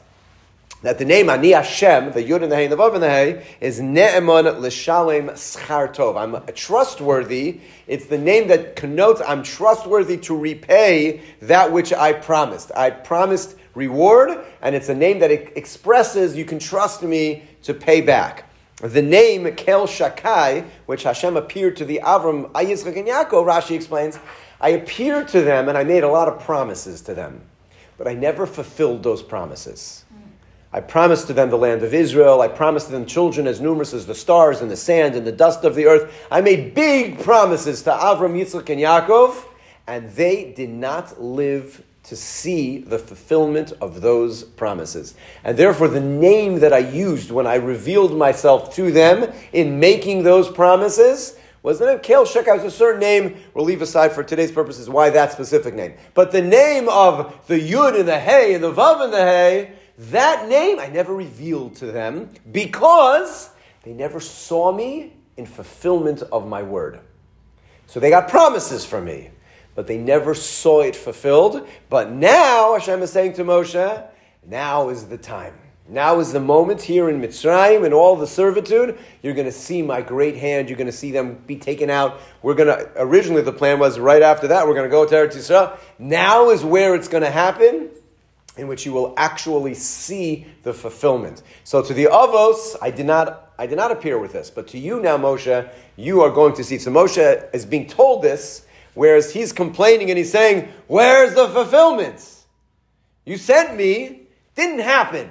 that 0.82 0.98
the 0.98 1.04
name 1.04 1.28
Ani 1.28 1.50
Hashem, 1.50 2.12
the 2.12 2.22
Yud 2.22 2.42
and 2.42 2.50
the 2.50 2.56
Hey 2.56 2.64
and 2.64 2.72
the 2.72 2.76
Vav 2.76 2.94
and 2.94 3.02
the 3.02 3.08
Hey, 3.08 3.44
is 3.60 3.80
Ne'eman 3.80 4.60
L'Shalem 4.60 5.28
Schar 5.30 5.94
Tov. 5.94 6.16
I'm 6.16 6.54
trustworthy. 6.54 7.60
It's 7.86 8.06
the 8.06 8.18
name 8.18 8.48
that 8.48 8.76
connotes 8.76 9.20
I'm 9.26 9.42
trustworthy 9.42 10.16
to 10.18 10.36
repay 10.36 11.22
that 11.42 11.70
which 11.70 11.92
I 11.92 12.14
promised. 12.14 12.72
I 12.74 12.90
promised 12.90 13.56
reward, 13.74 14.38
and 14.62 14.74
it's 14.74 14.88
a 14.88 14.94
name 14.94 15.18
that 15.18 15.30
expresses 15.30 16.36
you 16.36 16.44
can 16.44 16.58
trust 16.58 17.02
me 17.02 17.44
to 17.62 17.74
pay 17.74 18.00
back. 18.00 18.50
The 18.76 19.02
name 19.02 19.54
Kel 19.56 19.86
Shakai, 19.86 20.66
which 20.86 21.02
Hashem 21.02 21.36
appeared 21.36 21.76
to 21.76 21.84
the 21.84 22.00
Avram, 22.02 22.50
Yitzchak, 22.52 22.96
and 22.96 23.06
Yaakov, 23.06 23.44
Rashi 23.44 23.76
explains, 23.76 24.18
I 24.58 24.70
appeared 24.70 25.28
to 25.28 25.42
them 25.42 25.68
and 25.68 25.76
I 25.76 25.84
made 25.84 26.04
a 26.04 26.08
lot 26.08 26.28
of 26.28 26.40
promises 26.40 27.02
to 27.02 27.14
them, 27.14 27.42
but 27.98 28.08
I 28.08 28.14
never 28.14 28.46
fulfilled 28.46 29.02
those 29.02 29.22
promises. 29.22 30.04
I 30.72 30.80
promised 30.80 31.26
to 31.26 31.32
them 31.32 31.50
the 31.50 31.58
land 31.58 31.82
of 31.82 31.92
Israel. 31.92 32.40
I 32.40 32.48
promised 32.48 32.90
them 32.90 33.04
children 33.04 33.48
as 33.48 33.60
numerous 33.60 33.92
as 33.92 34.06
the 34.06 34.14
stars 34.14 34.60
and 34.60 34.70
the 34.70 34.76
sand 34.76 35.16
and 35.16 35.26
the 35.26 35.32
dust 35.32 35.64
of 35.64 35.74
the 35.74 35.86
earth. 35.86 36.26
I 36.30 36.40
made 36.40 36.74
big 36.74 37.18
promises 37.20 37.82
to 37.82 37.90
Avram, 37.90 38.38
Yitzchak, 38.38 38.70
and 38.70 38.80
Yaakov, 38.80 39.44
and 39.88 40.10
they 40.10 40.52
did 40.52 40.70
not 40.70 41.20
live 41.20 41.82
to 42.04 42.14
see 42.14 42.78
the 42.78 42.98
fulfillment 42.98 43.72
of 43.80 44.00
those 44.00 44.44
promises. 44.44 45.14
And 45.42 45.56
therefore, 45.56 45.88
the 45.88 46.00
name 46.00 46.60
that 46.60 46.72
I 46.72 46.78
used 46.78 47.32
when 47.32 47.48
I 47.48 47.56
revealed 47.56 48.16
myself 48.16 48.74
to 48.76 48.92
them 48.92 49.32
in 49.52 49.80
making 49.80 50.22
those 50.22 50.48
promises 50.48 51.36
was 51.62 51.78
the 51.78 51.86
name 51.86 51.98
Kel 51.98 52.24
Shekai 52.24 52.56
was 52.56 52.64
a 52.64 52.70
certain 52.70 53.00
name. 53.00 53.36
We'll 53.54 53.66
leave 53.66 53.82
aside 53.82 54.12
for 54.12 54.22
today's 54.22 54.50
purposes 54.52 54.88
why 54.88 55.10
that 55.10 55.32
specific 55.32 55.74
name. 55.74 55.94
But 56.14 56.32
the 56.32 56.40
name 56.40 56.88
of 56.88 57.46
the 57.48 57.60
Yud 57.60 57.98
and 57.98 58.08
the 58.08 58.18
Hey 58.18 58.54
and 58.54 58.64
the 58.64 58.72
Vav 58.72 59.02
and 59.02 59.12
the 59.12 59.18
Hey 59.18 59.72
that 60.00 60.48
name 60.48 60.78
I 60.78 60.86
never 60.86 61.14
revealed 61.14 61.76
to 61.76 61.86
them 61.86 62.30
because 62.50 63.50
they 63.82 63.92
never 63.92 64.18
saw 64.18 64.72
me 64.72 65.12
in 65.36 65.44
fulfillment 65.44 66.22
of 66.32 66.48
my 66.48 66.62
word. 66.62 67.00
So 67.86 68.00
they 68.00 68.08
got 68.08 68.28
promises 68.28 68.84
from 68.84 69.04
me, 69.04 69.30
but 69.74 69.86
they 69.86 69.98
never 69.98 70.34
saw 70.34 70.80
it 70.80 70.96
fulfilled. 70.96 71.68
But 71.90 72.10
now 72.10 72.74
Hashem 72.74 73.02
is 73.02 73.12
saying 73.12 73.34
to 73.34 73.44
Moshe, 73.44 74.06
now 74.46 74.88
is 74.88 75.06
the 75.06 75.18
time. 75.18 75.54
Now 75.86 76.20
is 76.20 76.32
the 76.32 76.40
moment 76.40 76.80
here 76.80 77.10
in 77.10 77.20
Mitzrayim 77.20 77.84
and 77.84 77.92
all 77.92 78.16
the 78.16 78.26
servitude. 78.26 78.96
You're 79.22 79.34
going 79.34 79.46
to 79.46 79.52
see 79.52 79.82
my 79.82 80.00
great 80.00 80.36
hand. 80.36 80.68
You're 80.68 80.78
going 80.78 80.86
to 80.86 80.92
see 80.92 81.10
them 81.10 81.42
be 81.46 81.56
taken 81.56 81.90
out. 81.90 82.20
We're 82.42 82.54
going 82.54 82.68
to, 82.68 82.90
originally 82.96 83.42
the 83.42 83.52
plan 83.52 83.78
was 83.78 83.98
right 83.98 84.22
after 84.22 84.48
that, 84.48 84.66
we're 84.66 84.74
going 84.74 84.88
to 84.88 84.90
go 84.90 85.04
to 85.04 85.14
Eretz 85.14 85.36
Yisrael. 85.36 85.76
Now 85.98 86.50
is 86.50 86.64
where 86.64 86.94
it's 86.94 87.08
going 87.08 87.24
to 87.24 87.30
happen 87.30 87.90
in 88.56 88.68
which 88.68 88.84
you 88.84 88.92
will 88.92 89.14
actually 89.16 89.74
see 89.74 90.46
the 90.62 90.72
fulfillment. 90.72 91.42
So 91.64 91.82
to 91.82 91.94
the 91.94 92.06
Avos, 92.06 92.76
I 92.82 92.90
did 92.90 93.06
not, 93.06 93.52
I 93.58 93.66
did 93.66 93.76
not 93.76 93.90
appear 93.90 94.18
with 94.18 94.32
this, 94.32 94.50
but 94.50 94.68
to 94.68 94.78
you 94.78 95.00
now, 95.00 95.16
Moshe, 95.16 95.68
you 95.96 96.20
are 96.22 96.30
going 96.30 96.54
to 96.54 96.64
see. 96.64 96.78
So 96.78 96.90
Moshe 96.90 97.48
is 97.54 97.64
being 97.64 97.86
told 97.86 98.22
this, 98.22 98.66
whereas 98.94 99.32
he's 99.32 99.52
complaining 99.52 100.10
and 100.10 100.18
he's 100.18 100.32
saying, 100.32 100.68
"Where's 100.88 101.34
the 101.34 101.48
fulfillment? 101.48 102.24
You 103.24 103.36
sent 103.36 103.76
me, 103.76 104.22
didn't 104.54 104.80
happen." 104.80 105.28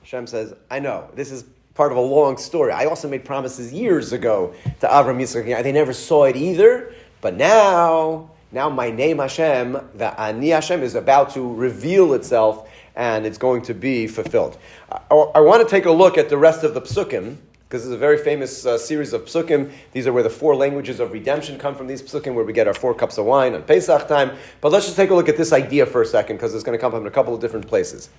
Hashem 0.00 0.26
says, 0.26 0.54
"I 0.70 0.80
know 0.80 1.08
this 1.14 1.30
is." 1.30 1.44
Part 1.72 1.92
of 1.92 1.98
a 1.98 2.02
long 2.02 2.36
story. 2.36 2.72
I 2.72 2.86
also 2.86 3.08
made 3.08 3.24
promises 3.24 3.72
years 3.72 4.12
ago 4.12 4.52
to 4.80 4.86
Avram 4.86 5.18
Yitzchak. 5.18 5.62
They 5.62 5.72
never 5.72 5.94
saw 5.94 6.24
it 6.24 6.36
either, 6.36 6.92
but 7.22 7.36
now 7.36 8.32
now 8.52 8.68
my 8.68 8.90
name 8.90 9.18
Hashem, 9.18 9.78
the 9.94 10.20
Ani 10.20 10.48
Hashem, 10.48 10.82
is 10.82 10.94
about 10.94 11.30
to 11.34 11.54
reveal 11.54 12.14
itself 12.14 12.68
and 12.96 13.24
it's 13.24 13.38
going 13.38 13.62
to 13.62 13.74
be 13.74 14.06
fulfilled. 14.06 14.58
I, 14.90 15.14
I 15.14 15.40
want 15.40 15.62
to 15.62 15.68
take 15.68 15.86
a 15.86 15.92
look 15.92 16.18
at 16.18 16.28
the 16.28 16.36
rest 16.36 16.64
of 16.64 16.74
the 16.74 16.80
psukim 16.80 17.36
because 17.70 17.84
this 17.84 17.88
is 17.88 17.94
a 17.94 17.98
very 17.98 18.18
famous 18.18 18.66
uh, 18.66 18.76
series 18.76 19.12
of 19.12 19.26
psukim. 19.26 19.70
These 19.92 20.08
are 20.08 20.12
where 20.12 20.24
the 20.24 20.30
four 20.30 20.56
languages 20.56 20.98
of 20.98 21.12
redemption 21.12 21.56
come 21.56 21.76
from. 21.76 21.86
These 21.86 22.02
psukim, 22.02 22.34
where 22.34 22.44
we 22.44 22.52
get 22.52 22.66
our 22.66 22.74
four 22.74 22.94
cups 22.94 23.16
of 23.16 23.26
wine 23.26 23.54
on 23.54 23.62
Pesach 23.62 24.08
time. 24.08 24.32
But 24.60 24.72
let's 24.72 24.86
just 24.86 24.96
take 24.96 25.10
a 25.10 25.14
look 25.14 25.28
at 25.28 25.36
this 25.36 25.52
idea 25.52 25.86
for 25.86 26.02
a 26.02 26.06
second 26.06 26.36
because 26.36 26.52
it's 26.52 26.64
going 26.64 26.76
to 26.76 26.80
come 26.80 26.90
from 26.90 27.06
a 27.06 27.10
couple 27.12 27.32
of 27.32 27.40
different 27.40 27.68
places. 27.68 28.10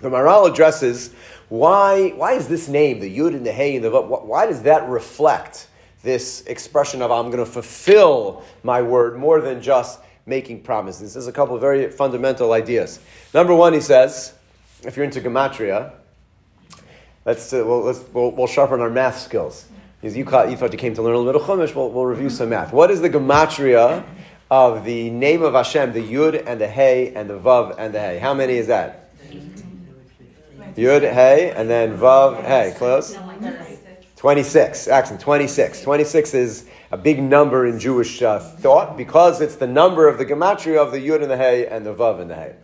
The 0.00 0.10
Maharal 0.10 0.50
addresses 0.50 1.14
why, 1.48 2.08
why 2.16 2.32
is 2.32 2.48
this 2.48 2.66
name, 2.66 2.98
the 2.98 3.16
Yud 3.16 3.36
and 3.36 3.46
the 3.46 3.52
Hey 3.52 3.76
and 3.76 3.84
the 3.84 3.90
what? 3.90 4.26
Why 4.26 4.46
does 4.46 4.62
that 4.62 4.88
reflect 4.88 5.68
this 6.02 6.42
expression 6.46 7.02
of 7.02 7.10
I'm 7.10 7.26
going 7.26 7.44
to 7.44 7.50
fulfill 7.50 8.44
my 8.62 8.82
word 8.82 9.16
more 9.16 9.40
than 9.40 9.62
just 9.62 10.00
making 10.26 10.62
promises. 10.62 11.14
There's 11.14 11.26
a 11.26 11.32
couple 11.32 11.56
very 11.58 11.90
fundamental 11.90 12.52
ideas. 12.52 13.00
Number 13.32 13.54
one, 13.54 13.72
he 13.72 13.80
says, 13.80 14.34
if 14.84 14.96
you're 14.96 15.04
into 15.04 15.20
gematria, 15.20 15.92
let's, 17.24 17.52
uh, 17.52 17.62
we'll, 17.64 17.82
let's 17.82 18.00
we'll, 18.12 18.30
we'll, 18.32 18.46
sharpen 18.46 18.80
our 18.80 18.90
math 18.90 19.18
skills. 19.18 19.66
Because 20.00 20.16
you, 20.16 20.24
you 20.24 20.56
thought 20.56 20.72
you 20.72 20.78
came 20.78 20.94
to 20.94 21.02
learn 21.02 21.14
a 21.14 21.18
little 21.18 21.32
bit 21.32 21.40
of 21.40 21.46
Chumash, 21.46 21.74
we'll, 21.74 21.90
we'll 21.90 22.06
review 22.06 22.30
some 22.30 22.48
math. 22.48 22.72
What 22.72 22.90
is 22.90 23.00
the 23.00 23.10
gematria 23.10 24.04
of 24.50 24.84
the 24.84 25.10
name 25.10 25.42
of 25.42 25.54
Hashem, 25.54 25.92
the 25.92 26.02
Yud 26.02 26.44
and 26.46 26.60
the 26.60 26.68
Hey 26.68 27.14
and 27.14 27.30
the 27.30 27.38
Vav 27.38 27.76
and 27.78 27.94
the 27.94 28.00
Hey? 28.00 28.18
How 28.18 28.34
many 28.34 28.54
is 28.54 28.66
that? 28.66 29.02
Yud, 30.74 31.02
Hey, 31.02 31.50
and 31.50 31.68
then 31.68 31.98
Vav, 31.98 32.42
Hey. 32.44 32.74
Close? 32.76 33.16
26. 34.22 34.86
Excellent. 34.86 35.20
26. 35.20 35.82
26 35.82 36.34
is 36.34 36.66
a 36.92 36.96
big 36.96 37.20
number 37.20 37.66
in 37.66 37.80
Jewish 37.80 38.22
uh, 38.22 38.38
thought 38.38 38.96
because 38.96 39.40
it's 39.40 39.56
the 39.56 39.66
number 39.66 40.06
of 40.06 40.16
the 40.16 40.24
gematria 40.24 40.76
of 40.76 40.92
the 40.92 40.98
Yud 40.98 41.22
and 41.22 41.28
the 41.28 41.36
Hey 41.36 41.66
and 41.66 41.84
the 41.84 41.92
Vav 41.92 42.20
and 42.20 42.30
the 42.30 42.36
Hey. 42.36 42.54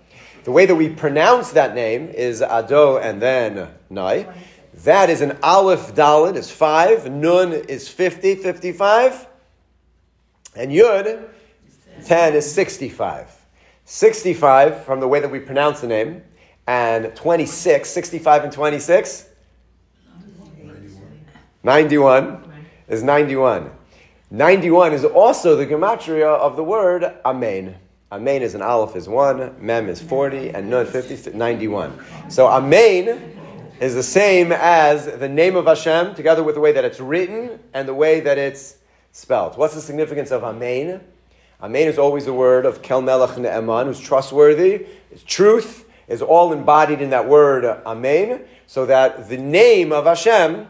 The 0.45 0.53
way 0.53 0.67
that 0.67 0.77
we 0.77 0.89
pronounce 0.89 1.51
that 1.51 1.75
name 1.75 2.11
is 2.11 2.43
Ado 2.43 2.99
and 2.99 3.21
then 3.21 3.71
Nai. 3.91 4.33
That 4.85 5.11
is 5.11 5.21
an 5.21 5.37
Aleph 5.43 5.97
Dalet 5.97 6.37
is 6.37 6.49
5, 6.49 7.11
Nun 7.11 7.53
is 7.53 7.89
50, 7.89 8.37
55, 8.37 9.27
and 10.55 10.71
Yud, 10.71 11.29
10 12.05 12.35
is 12.35 12.55
65. 12.55 13.35
65 13.85 14.85
from 14.85 15.01
the 15.01 15.09
way 15.09 15.19
that 15.19 15.33
we 15.33 15.41
pronounce 15.41 15.81
the 15.81 15.89
name, 15.89 16.23
and 16.69 17.17
26, 17.17 17.91
65 17.91 18.45
and 18.45 18.53
26, 18.53 19.28
91 21.63 22.53
is 22.89 23.03
91. 23.03 23.71
91 24.31 24.93
is 24.93 25.05
also 25.05 25.57
the 25.57 25.67
gematria 25.67 26.27
of 26.27 26.57
the 26.57 26.63
word 26.63 27.05
Amen. 27.25 27.77
Amen 28.13 28.43
is 28.43 28.55
an 28.55 28.63
aleph 28.63 28.97
is 28.97 29.09
1, 29.09 29.57
mem 29.59 29.89
is 29.89 30.01
40, 30.01 30.51
and 30.51 30.71
nun 30.71 30.87
50, 30.87 31.37
91. 31.37 31.99
So 32.31 32.47
Amen 32.47 33.37
is 33.81 33.95
the 33.95 34.03
same 34.03 34.53
as 34.53 35.07
the 35.07 35.29
name 35.29 35.57
of 35.57 35.67
Hashem, 35.67 36.15
together 36.15 36.43
with 36.43 36.55
the 36.55 36.61
way 36.61 36.73
that 36.73 36.85
it's 36.85 37.01
written 37.01 37.59
and 37.75 37.87
the 37.87 37.95
way 37.95 38.21
that 38.21 38.39
it's 38.39 38.77
spelled. 39.13 39.59
What's 39.59 39.75
the 39.75 39.81
significance 39.81 40.31
of 40.31 40.45
Amen? 40.45 41.03
Amen 41.61 41.89
is 41.89 41.99
always 41.99 42.25
the 42.25 42.33
word 42.33 42.67
of 42.67 42.83
Kel 42.83 43.03
Melech 43.03 43.31
Ne'eman, 43.37 43.87
who's 43.87 44.01
trustworthy. 44.01 44.87
Truth 45.27 45.87
is 46.07 46.23
all 46.23 46.53
embodied 46.53 47.01
in 47.01 47.11
that 47.11 47.29
word 47.29 47.65
Amen, 47.65 48.45
so 48.67 48.87
that 48.87 49.29
the 49.29 49.37
name 49.37 49.93
of 49.93 50.05
Hashem 50.07 50.69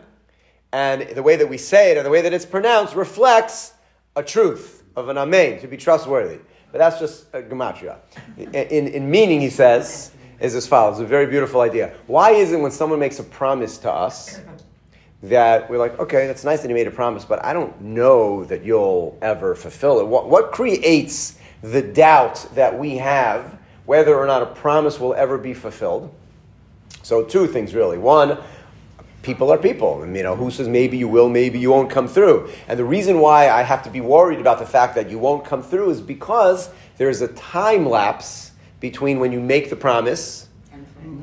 and 0.73 1.03
the 1.15 1.23
way 1.23 1.37
that 1.37 1.49
we 1.49 1.59
say 1.59 1.93
it 1.93 1.97
and 1.97 2.05
the 2.05 2.11
way 2.11 2.21
that 2.21 2.33
it's 2.33 2.47
pronounced 2.47 2.95
reflects 2.95 3.73
a 4.17 4.23
truth 4.23 4.85
of 4.97 5.09
an 5.09 5.17
amen, 5.17 5.61
to 5.61 5.69
be 5.69 5.77
trustworthy. 5.77 6.39
But 6.73 6.79
that's 6.79 6.99
just 6.99 7.27
a 7.33 7.41
gematria. 7.41 7.99
In, 8.37 8.89
in 8.89 9.11
meaning, 9.11 9.41
he 9.41 9.49
says, 9.49 10.13
is 10.41 10.55
as 10.55 10.67
follows. 10.67 11.01
A 11.01 11.07
very 11.07 11.27
beautiful 11.27 11.61
idea. 11.61 11.95
Why 12.07 12.33
is 12.33 12.53
it 12.53 12.61
when 12.61 12.71
someone 12.71 12.99
makes 12.99 13.19
a 13.19 13.25
promise 13.25 13.79
to 13.79 13.91
us 13.91 14.41
that 15.23 15.69
we're 15.69 15.79
like, 15.79 15.99
okay, 15.99 16.27
that's 16.27 16.45
nice 16.45 16.61
that 16.63 16.69
you 16.69 16.75
made 16.75 16.87
a 16.87 16.93
promise, 16.93 17.25
but 17.25 17.45
I 17.45 17.53
don't 17.53 17.81
know 17.81 18.45
that 18.45 18.65
you'll 18.65 19.19
ever 19.23 19.55
fulfill 19.55 20.01
it? 20.01 20.07
What, 20.07 20.29
what 20.29 20.53
creates 20.53 21.39
the 21.63 21.83
doubt 21.83 22.47
that 22.55 22.79
we 22.79 22.97
have 22.99 23.59
whether 23.87 24.17
or 24.17 24.27
not 24.27 24.43
a 24.43 24.47
promise 24.47 25.01
will 25.01 25.15
ever 25.15 25.39
be 25.39 25.55
fulfilled? 25.55 26.15
So, 27.03 27.25
two 27.25 27.47
things 27.47 27.75
really. 27.75 27.99
One, 27.99 28.39
people 29.23 29.53
are 29.53 29.59
people. 29.59 30.03
And, 30.03 30.17
you 30.17 30.23
know, 30.23 30.37
who 30.37 30.51
says 30.51 30.69
maybe 30.69 30.97
you 30.97 31.09
will, 31.09 31.29
maybe 31.29 31.59
you 31.59 31.71
won't 31.71 31.91
come 31.91 32.09
through? 32.09 32.51
And 32.69 32.79
the 32.79 32.85
reason 32.85 33.21
why 33.21 33.51
I 33.51 33.63
have 33.63 33.83
to 33.85 33.91
be 33.91 34.01
worried 34.01 34.41
about 34.41 34.59
the 34.59 34.67
fact 34.67 34.95
that 34.95 35.11
you 35.11 35.19
won't 35.19 35.45
come 35.45 35.63
through 35.63 35.91
is 35.91 36.01
because 36.01 36.71
there's 36.97 37.21
a 37.21 37.29
time 37.29 37.87
lapse 37.87 38.53
between 38.81 39.19
when 39.19 39.33
you 39.33 39.41
make 39.41 39.71
the 39.71 39.77
promise 39.77 40.49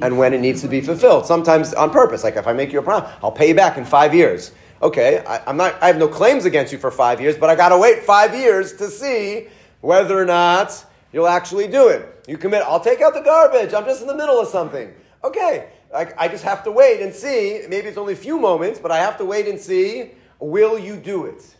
and 0.01 0.17
when 0.17 0.33
it 0.33 0.41
needs 0.41 0.61
to 0.61 0.67
be 0.67 0.81
fulfilled. 0.81 1.25
Sometimes 1.25 1.73
on 1.73 1.91
purpose. 1.91 2.23
Like 2.23 2.35
if 2.35 2.47
I 2.47 2.53
make 2.53 2.71
you 2.71 2.79
a 2.79 2.83
promise, 2.83 3.09
I'll 3.23 3.31
pay 3.31 3.49
you 3.49 3.55
back 3.55 3.77
in 3.77 3.85
five 3.85 4.13
years. 4.13 4.51
Okay, 4.81 5.23
I, 5.25 5.49
am 5.49 5.57
not. 5.57 5.81
I 5.81 5.87
have 5.87 5.97
no 5.97 6.07
claims 6.07 6.45
against 6.45 6.73
you 6.73 6.77
for 6.77 6.91
five 6.91 7.21
years, 7.21 7.37
but 7.37 7.49
I 7.49 7.55
got 7.55 7.69
to 7.69 7.77
wait 7.77 8.03
five 8.03 8.35
years 8.35 8.73
to 8.73 8.89
see 8.89 9.47
whether 9.81 10.19
or 10.19 10.25
not 10.25 10.85
you'll 11.13 11.27
actually 11.27 11.67
do 11.67 11.87
it. 11.87 12.23
You 12.27 12.37
commit. 12.37 12.61
I'll 12.63 12.79
take 12.79 13.01
out 13.01 13.13
the 13.13 13.21
garbage. 13.21 13.73
I'm 13.73 13.85
just 13.85 14.01
in 14.01 14.07
the 14.07 14.15
middle 14.15 14.39
of 14.39 14.47
something. 14.47 14.93
Okay, 15.23 15.69
I, 15.93 16.11
I 16.17 16.27
just 16.27 16.43
have 16.43 16.63
to 16.63 16.71
wait 16.71 17.01
and 17.01 17.13
see. 17.13 17.61
Maybe 17.67 17.87
it's 17.87 17.97
only 17.97 18.13
a 18.13 18.17
few 18.17 18.39
moments, 18.39 18.79
but 18.79 18.91
I 18.91 18.97
have 18.97 19.17
to 19.17 19.25
wait 19.25 19.47
and 19.47 19.59
see. 19.59 20.11
Will 20.39 20.77
you 20.77 20.97
do 20.97 21.25
it? 21.25 21.55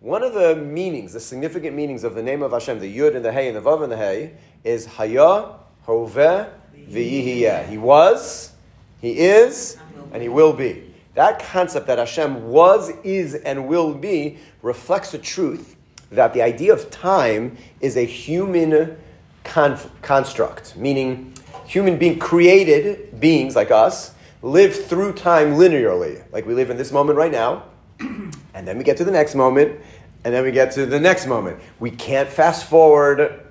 One 0.00 0.22
of 0.22 0.34
the 0.34 0.56
meanings, 0.56 1.12
the 1.12 1.20
significant 1.20 1.74
meanings 1.74 2.04
of 2.04 2.14
the 2.14 2.22
name 2.22 2.42
of 2.42 2.52
Hashem, 2.52 2.80
the 2.80 2.98
Yud 2.98 3.16
and 3.16 3.24
the 3.24 3.32
Hey 3.32 3.48
and 3.48 3.56
the 3.56 3.60
Vav 3.60 3.82
and 3.82 3.90
the 3.90 3.96
Hey, 3.96 4.34
is 4.62 4.86
Haya, 4.86 5.54
Hoveh, 5.86 6.50
V'yihiyeh. 6.74 7.68
He 7.68 7.78
was, 7.78 8.52
He 9.00 9.18
is, 9.18 9.78
and 10.12 10.22
He 10.22 10.28
will 10.28 10.52
be. 10.52 10.94
That 11.14 11.38
concept 11.38 11.86
that 11.86 11.98
Hashem 11.98 12.48
was, 12.48 12.90
is, 13.02 13.34
and 13.34 13.66
will 13.66 13.94
be 13.94 14.38
reflects 14.62 15.12
the 15.12 15.18
truth 15.18 15.76
that 16.10 16.34
the 16.34 16.42
idea 16.42 16.72
of 16.72 16.90
time 16.90 17.56
is 17.80 17.96
a 17.96 18.04
human 18.04 18.96
conf- 19.44 19.90
construct, 20.02 20.76
meaning 20.76 21.32
human 21.66 21.98
being 21.98 22.18
created 22.18 23.20
beings 23.20 23.56
like 23.56 23.70
us 23.70 24.14
live 24.42 24.86
through 24.86 25.12
time 25.12 25.54
linearly, 25.54 26.22
like 26.32 26.46
we 26.46 26.54
live 26.54 26.70
in 26.70 26.76
this 26.76 26.92
moment 26.92 27.18
right 27.18 27.32
now, 27.32 27.64
and 27.98 28.66
then 28.66 28.78
we 28.78 28.84
get 28.84 28.96
to 28.98 29.04
the 29.04 29.10
next 29.10 29.34
moment, 29.34 29.80
and 30.24 30.34
then 30.34 30.44
we 30.44 30.52
get 30.52 30.72
to 30.72 30.86
the 30.86 31.00
next 31.00 31.26
moment. 31.26 31.60
We 31.80 31.90
can't 31.90 32.28
fast 32.28 32.68
forward 32.68 33.46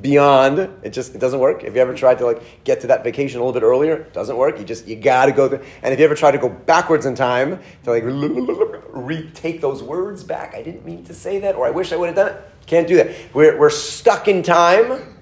beyond. 0.00 0.58
It 0.82 0.90
just 0.90 1.14
it 1.14 1.18
doesn't 1.18 1.40
work. 1.40 1.64
If 1.64 1.74
you 1.74 1.80
ever 1.80 1.94
tried 1.94 2.18
to 2.18 2.26
like 2.26 2.64
get 2.64 2.80
to 2.82 2.86
that 2.88 3.02
vacation 3.02 3.40
a 3.40 3.44
little 3.44 3.58
bit 3.58 3.64
earlier 3.66 3.94
it 3.94 4.12
doesn't 4.12 4.36
work. 4.36 4.58
You 4.58 4.64
just 4.64 4.86
you 4.86 4.96
gotta 4.96 5.32
go 5.32 5.48
there 5.48 5.62
and 5.82 5.92
if 5.92 5.98
you 5.98 6.04
ever 6.04 6.14
try 6.14 6.30
to 6.30 6.38
go 6.38 6.48
backwards 6.48 7.06
in 7.06 7.16
time 7.16 7.58
to 7.84 7.90
like 7.90 8.04
retake 8.88 9.60
those 9.60 9.82
words 9.82 10.22
back 10.22 10.54
i 10.54 10.62
didn't 10.62 10.84
mean 10.84 11.04
to 11.04 11.14
say 11.14 11.40
that 11.40 11.54
or 11.56 11.66
i 11.66 11.70
wish 11.70 11.92
i 11.92 11.96
would 11.96 12.06
have 12.06 12.16
done 12.16 12.28
it. 12.28 12.50
Can't 12.66 12.86
do 12.86 12.96
that. 12.96 13.10
We're, 13.34 13.58
we're 13.58 13.70
stuck 13.70 14.28
in 14.28 14.44
time 14.44 15.16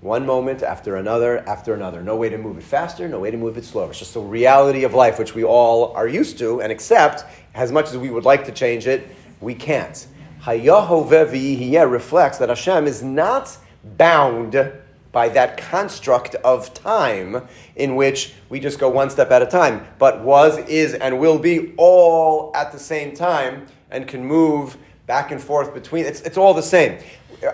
one 0.00 0.24
moment 0.24 0.62
after 0.62 0.96
another 0.96 1.46
after 1.48 1.74
another. 1.74 2.02
No 2.02 2.16
way 2.16 2.28
to 2.28 2.38
move 2.38 2.56
it 2.58 2.64
faster, 2.64 3.08
no 3.08 3.20
way 3.20 3.30
to 3.30 3.36
move 3.36 3.56
it 3.58 3.64
slower. 3.64 3.90
It's 3.90 3.98
just 3.98 4.14
the 4.14 4.20
reality 4.20 4.84
of 4.84 4.94
life, 4.94 5.18
which 5.18 5.34
we 5.34 5.44
all 5.44 5.92
are 5.92 6.08
used 6.08 6.38
to 6.38 6.62
and 6.62 6.72
accept. 6.72 7.24
As 7.54 7.70
much 7.70 7.88
as 7.88 7.98
we 7.98 8.10
would 8.10 8.24
like 8.24 8.44
to 8.46 8.52
change 8.52 8.86
it, 8.86 9.08
we 9.40 9.54
can't. 9.54 10.06
Hayahoveh 10.42 11.90
reflects 11.90 12.38
that 12.38 12.48
Hashem 12.48 12.86
is 12.86 13.02
not 13.02 13.56
bound 13.96 14.72
by 15.12 15.28
that 15.28 15.56
construct 15.56 16.36
of 16.36 16.72
time 16.72 17.46
in 17.76 17.96
which 17.96 18.32
we 18.48 18.60
just 18.60 18.78
go 18.78 18.88
one 18.88 19.10
step 19.10 19.30
at 19.30 19.42
a 19.42 19.46
time, 19.46 19.86
but 19.98 20.22
was, 20.22 20.56
is, 20.68 20.94
and 20.94 21.18
will 21.18 21.38
be 21.38 21.74
all 21.76 22.52
at 22.54 22.72
the 22.72 22.78
same 22.78 23.14
time 23.14 23.66
and 23.90 24.06
can 24.06 24.24
move 24.24 24.76
back 25.06 25.32
and 25.32 25.42
forth 25.42 25.74
between. 25.74 26.04
It's, 26.04 26.20
it's 26.20 26.38
all 26.38 26.54
the 26.54 26.62
same. 26.62 26.98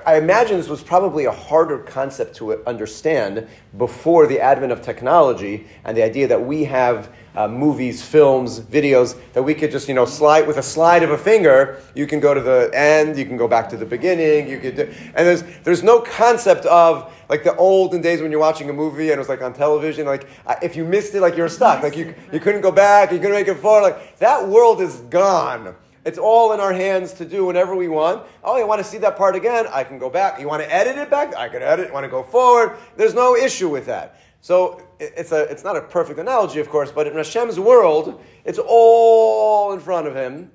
I 0.04 0.16
imagine 0.16 0.56
this 0.56 0.68
was 0.68 0.82
probably 0.82 1.26
a 1.26 1.32
harder 1.32 1.78
concept 1.78 2.34
to 2.36 2.64
understand 2.66 3.46
before 3.78 4.26
the 4.26 4.40
advent 4.40 4.72
of 4.72 4.82
technology 4.82 5.68
and 5.84 5.96
the 5.96 6.02
idea 6.02 6.26
that 6.26 6.44
we 6.44 6.64
have 6.64 7.12
uh, 7.36 7.46
movies, 7.46 8.02
films, 8.02 8.58
videos 8.58 9.16
that 9.34 9.42
we 9.42 9.54
could 9.54 9.70
just 9.70 9.86
you 9.86 9.94
know 9.94 10.04
slide 10.04 10.46
with 10.46 10.56
a 10.56 10.62
slide 10.62 11.04
of 11.04 11.10
a 11.10 11.18
finger. 11.18 11.80
You 11.94 12.06
can 12.06 12.18
go 12.18 12.34
to 12.34 12.40
the 12.40 12.70
end, 12.74 13.16
you 13.16 13.26
can 13.26 13.36
go 13.36 13.46
back 13.46 13.68
to 13.68 13.76
the 13.76 13.84
beginning. 13.84 14.48
You 14.48 14.58
could, 14.58 14.76
do, 14.76 14.82
and 15.14 15.26
there's 15.26 15.44
there's 15.62 15.82
no 15.84 16.00
concept 16.00 16.64
of 16.66 17.12
like 17.28 17.44
the 17.44 17.54
olden 17.56 18.00
days 18.00 18.20
when 18.22 18.30
you're 18.32 18.40
watching 18.40 18.70
a 18.70 18.72
movie 18.72 19.10
and 19.10 19.16
it 19.16 19.18
was 19.18 19.28
like 19.28 19.42
on 19.42 19.52
television. 19.52 20.06
Like 20.06 20.26
if 20.62 20.74
you 20.74 20.84
missed 20.84 21.14
it, 21.14 21.20
like 21.20 21.36
you're 21.36 21.48
stuck. 21.48 21.82
Like 21.82 21.96
you 21.96 22.12
you 22.32 22.40
couldn't 22.40 22.62
go 22.62 22.72
back, 22.72 23.12
you 23.12 23.18
couldn't 23.18 23.36
make 23.36 23.48
it 23.48 23.58
forward. 23.58 23.82
Like 23.82 24.18
that 24.18 24.48
world 24.48 24.80
is 24.80 24.96
gone. 24.96 25.76
It's 26.06 26.18
all 26.18 26.52
in 26.52 26.60
our 26.60 26.72
hands 26.72 27.12
to 27.14 27.24
do 27.24 27.44
whenever 27.44 27.74
we 27.74 27.88
want. 27.88 28.24
Oh, 28.44 28.56
you 28.56 28.66
want 28.66 28.80
to 28.80 28.88
see 28.88 28.98
that 28.98 29.16
part 29.16 29.34
again? 29.34 29.66
I 29.72 29.82
can 29.82 29.98
go 29.98 30.08
back. 30.08 30.40
You 30.40 30.46
want 30.46 30.62
to 30.62 30.72
edit 30.72 30.96
it 30.96 31.10
back? 31.10 31.34
I 31.34 31.48
can 31.48 31.62
edit. 31.62 31.92
Want 31.92 32.04
to 32.04 32.08
go 32.08 32.22
forward? 32.22 32.78
There's 32.96 33.12
no 33.12 33.34
issue 33.34 33.68
with 33.68 33.86
that. 33.86 34.20
So 34.40 34.80
it's, 35.00 35.32
a, 35.32 35.42
it's 35.50 35.64
not 35.64 35.76
a 35.76 35.80
perfect 35.80 36.20
analogy, 36.20 36.60
of 36.60 36.68
course, 36.68 36.92
but 36.92 37.08
in 37.08 37.14
Hashem's 37.14 37.58
world, 37.58 38.22
it's 38.44 38.60
all 38.64 39.72
in 39.72 39.80
front 39.80 40.06
of 40.06 40.14
him. 40.14 40.52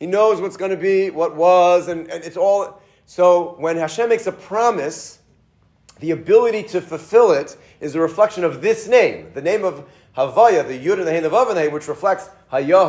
He 0.00 0.06
knows 0.06 0.40
what's 0.40 0.56
going 0.56 0.72
to 0.72 0.76
be, 0.76 1.10
what 1.10 1.36
was, 1.36 1.86
and, 1.86 2.10
and 2.10 2.24
it's 2.24 2.36
all. 2.36 2.82
So 3.06 3.54
when 3.58 3.76
Hashem 3.76 4.08
makes 4.08 4.26
a 4.26 4.32
promise, 4.32 5.20
the 6.00 6.10
ability 6.10 6.64
to 6.70 6.80
fulfill 6.80 7.30
it 7.30 7.56
is 7.80 7.94
a 7.94 8.00
reflection 8.00 8.42
of 8.42 8.62
this 8.62 8.88
name, 8.88 9.30
the 9.34 9.42
name 9.42 9.64
of 9.64 9.88
Havaya, 10.16 10.66
the 10.66 10.76
Yud 10.76 10.98
and 10.98 11.06
the 11.06 11.12
Hein 11.12 11.24
of 11.24 11.30
Avaneh, 11.30 11.70
which 11.70 11.86
reflects 11.86 12.30
Hayah 12.52 12.88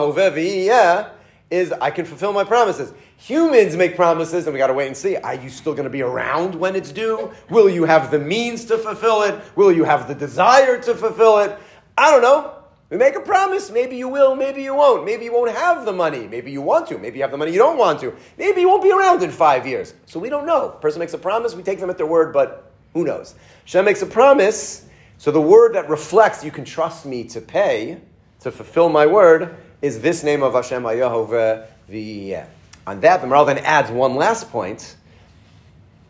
is 1.52 1.72
I 1.72 1.92
can 1.92 2.06
fulfill 2.06 2.32
my 2.32 2.44
promises. 2.44 2.94
Humans 3.18 3.76
make 3.76 3.96
promises, 3.96 4.46
and 4.46 4.54
we 4.54 4.60
got 4.60 4.68
to 4.68 4.74
wait 4.74 4.88
and 4.88 4.96
see. 4.96 5.16
Are 5.18 5.34
you 5.34 5.50
still 5.50 5.74
going 5.74 5.86
to 5.86 5.90
be 5.90 6.02
around 6.02 6.56
when 6.56 6.76
it's 6.76 6.92
due? 6.92 7.32
Will 7.50 7.70
you 7.70 7.86
have 7.86 8.12
the 8.12 8.20
means 8.20 8.66
to 8.66 8.78
fulfill 8.78 9.24
it? 9.24 9.42
Will 9.56 9.72
you 9.72 9.84
have 9.84 10.08
the 10.08 10.16
desire 10.16 10.80
to 10.82 10.96
fulfill 10.96 11.40
it? 11.40 11.58
I 11.98 12.12
don't 12.12 12.22
know. 12.22 12.56
We 12.90 12.98
make 12.98 13.16
a 13.16 13.20
promise. 13.20 13.70
Maybe 13.70 13.98
you 13.98 14.08
will, 14.08 14.36
maybe 14.36 14.64
you 14.64 14.74
won't. 14.74 15.06
Maybe 15.06 15.26
you 15.26 15.34
won't 15.34 15.56
have 15.56 15.86
the 15.86 15.92
money. 15.92 16.28
Maybe 16.28 16.52
you 16.52 16.62
want 16.62 16.88
to. 16.88 16.98
Maybe 16.98 17.18
you 17.18 17.24
have 17.24 17.32
the 17.32 17.38
money 17.38 17.52
you 17.52 17.60
don't 17.60 17.78
want 17.78 18.00
to. 18.00 18.16
Maybe 18.38 18.62
you 18.62 18.68
won't 18.68 18.82
be 18.82 18.92
around 18.92 19.22
in 19.22 19.30
five 19.30 19.68
years. 19.68 19.94
So 20.06 20.20
we 20.20 20.30
don't 20.30 20.48
know. 20.48 20.70
person 20.70 21.00
makes 21.00 21.14
a 21.14 21.20
promise, 21.20 21.54
we 21.54 21.62
take 21.62 21.80
them 21.80 21.90
at 21.90 21.98
their 21.98 22.08
word, 22.08 22.34
but 22.34 22.72
who 22.94 23.04
knows? 23.04 23.36
Hashem 23.66 23.86
makes 23.86 24.02
a 24.02 24.08
promise, 24.08 24.88
so 25.20 25.30
the 25.30 25.42
word 25.42 25.76
that 25.76 25.90
reflects 25.90 26.44
you 26.44 26.50
can 26.50 26.66
trust 26.66 27.06
me 27.06 27.26
to 27.26 27.42
pay, 27.42 28.02
to 28.40 28.52
fulfill 28.52 28.90
my 28.90 29.06
word, 29.06 29.56
is 29.82 30.02
this 30.02 30.24
name 30.24 30.44
of 30.44 30.54
Hashem 30.54 30.84
Ayahovah 30.84 31.68
V'yeh. 31.90 32.46
On 32.86 33.00
that, 33.02 33.22
the 33.22 33.28
Maharal 33.28 33.46
then 33.46 33.60
adds 33.60 33.92
one 33.92 34.16
last 34.16 34.50
point, 34.50 34.96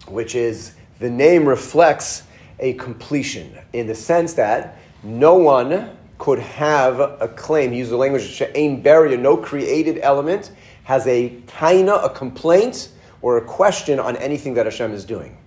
which 0.07 0.33
is 0.33 0.73
the 0.99 1.09
name 1.09 1.47
reflects 1.47 2.23
a 2.59 2.73
completion 2.73 3.57
in 3.73 3.87
the 3.87 3.95
sense 3.95 4.33
that 4.33 4.79
no 5.03 5.35
one 5.35 5.95
could 6.17 6.39
have 6.39 6.99
a 6.99 7.31
claim, 7.35 7.73
use 7.73 7.89
the 7.89 7.95
language 7.95 8.23
of 8.23 8.29
she'ain 8.29 8.83
beriyah, 8.83 9.19
no 9.19 9.37
created 9.37 9.99
element, 10.01 10.51
has 10.83 11.05
a 11.07 11.29
taina, 11.47 12.03
a 12.03 12.09
complaint, 12.09 12.89
or 13.21 13.37
a 13.37 13.41
question 13.45 13.99
on 13.99 14.15
anything 14.17 14.55
that 14.55 14.65
Hashem 14.65 14.91
is 14.93 15.05
doing. 15.05 15.37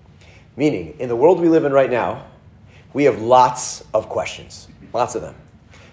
Meaning, 0.57 0.95
in 0.99 1.09
the 1.09 1.17
world 1.17 1.41
we 1.41 1.49
live 1.49 1.64
in 1.64 1.73
right 1.73 1.91
now, 1.91 2.26
we 2.93 3.05
have 3.05 3.21
lots 3.21 3.85
of 3.93 4.09
questions, 4.09 4.69
lots 4.93 5.14
of 5.14 5.23
them. 5.23 5.35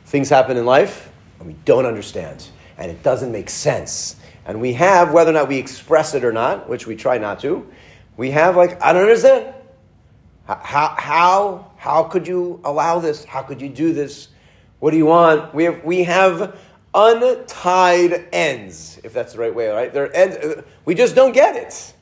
Things 0.06 0.30
happen 0.30 0.58
in 0.58 0.66
life, 0.66 1.09
and 1.40 1.48
we 1.48 1.56
don't 1.66 1.86
understand, 1.86 2.48
and 2.78 2.92
it 2.92 3.02
doesn't 3.02 3.32
make 3.32 3.50
sense. 3.50 4.18
And 4.46 4.62
we 4.62 4.74
have, 4.74 5.14
whether 5.14 5.32
or 5.32 5.34
not 5.34 5.48
we 5.48 5.58
express 5.58 6.14
it 6.14 6.24
or 6.24 6.32
not, 6.32 6.70
which 6.70 6.86
we 6.86 6.96
try 6.96 7.18
not 7.18 7.40
to, 7.42 7.68
we 8.18 8.32
have 8.32 8.56
like, 8.56 8.82
I 8.82 8.94
don't 8.94 9.04
understand. 9.04 9.54
How, 10.46 10.96
how, 10.98 11.72
how 11.78 12.04
could 12.04 12.28
you 12.28 12.60
allow 12.64 13.00
this? 13.00 13.24
How 13.24 13.44
could 13.44 13.62
you 13.62 13.70
do 13.70 13.94
this? 13.94 14.30
What 14.80 14.92
do 14.92 14.98
you 14.98 15.06
want? 15.06 15.54
We 15.54 15.66
have, 15.66 15.84
we 15.84 16.04
have 16.04 16.60
untied 16.94 18.28
ends, 18.32 19.00
if 19.04 19.14
that's 19.14 19.34
the 19.34 19.40
right 19.40 19.54
way, 19.54 19.70
right? 19.70 19.94
They're 19.94 20.16
ends, 20.16 20.38
uh, 20.38 20.64
we 20.86 20.96
just 20.96 21.16
don't 21.16 21.34
get 21.34 21.56
it. 21.56 21.94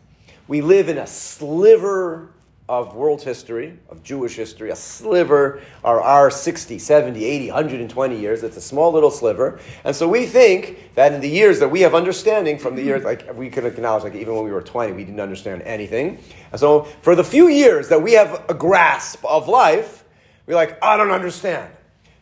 We 0.48 0.62
live 0.62 0.88
in 0.88 0.98
a 0.98 1.08
sliver 1.08 2.32
of 2.69 2.95
world 2.95 3.21
history, 3.21 3.79
of 3.89 4.03
Jewish 4.03 4.36
history, 4.36 4.71
a 4.71 4.75
sliver 4.75 5.62
are 5.86 6.01
our 6.01 6.29
60, 6.29 6.77
70, 6.77 7.24
80, 7.24 7.47
120 7.47 8.19
years. 8.19 8.43
It's 8.43 8.57
a 8.57 8.62
small 8.62 8.91
little 8.91 9.09
sliver. 9.09 9.59
And 9.86 9.95
so 9.95 10.07
we 10.07 10.25
think 10.25 10.93
that 10.95 11.13
in 11.13 11.21
the 11.21 11.29
years 11.29 11.59
that 11.59 11.69
we 11.69 11.81
have 11.81 11.95
understanding 11.95 12.59
from 12.59 12.75
the 12.75 12.83
years, 12.83 13.05
like 13.05 13.33
we 13.36 13.50
can 13.50 13.65
acknowledge, 13.65 14.03
like 14.03 14.15
even 14.15 14.36
when 14.36 14.43
we 14.43 14.51
were 14.51 14.62
20, 14.62 14.91
we 14.93 15.05
didn't 15.05 15.21
understand 15.21 15.62
anything. 15.62 16.19
And 16.51 16.59
so 16.59 16.83
for 17.01 17.15
the 17.15 17.24
few 17.24 17.47
years 17.47 17.88
that 17.88 18.01
we 18.01 18.13
have 18.13 18.43
a 18.50 18.53
grasp 18.53 19.24
of 19.24 19.47
life, 19.47 20.03
we're 20.45 20.55
like, 20.55 20.77
I 20.83 20.97
don't 20.97 21.12
understand. 21.12 21.71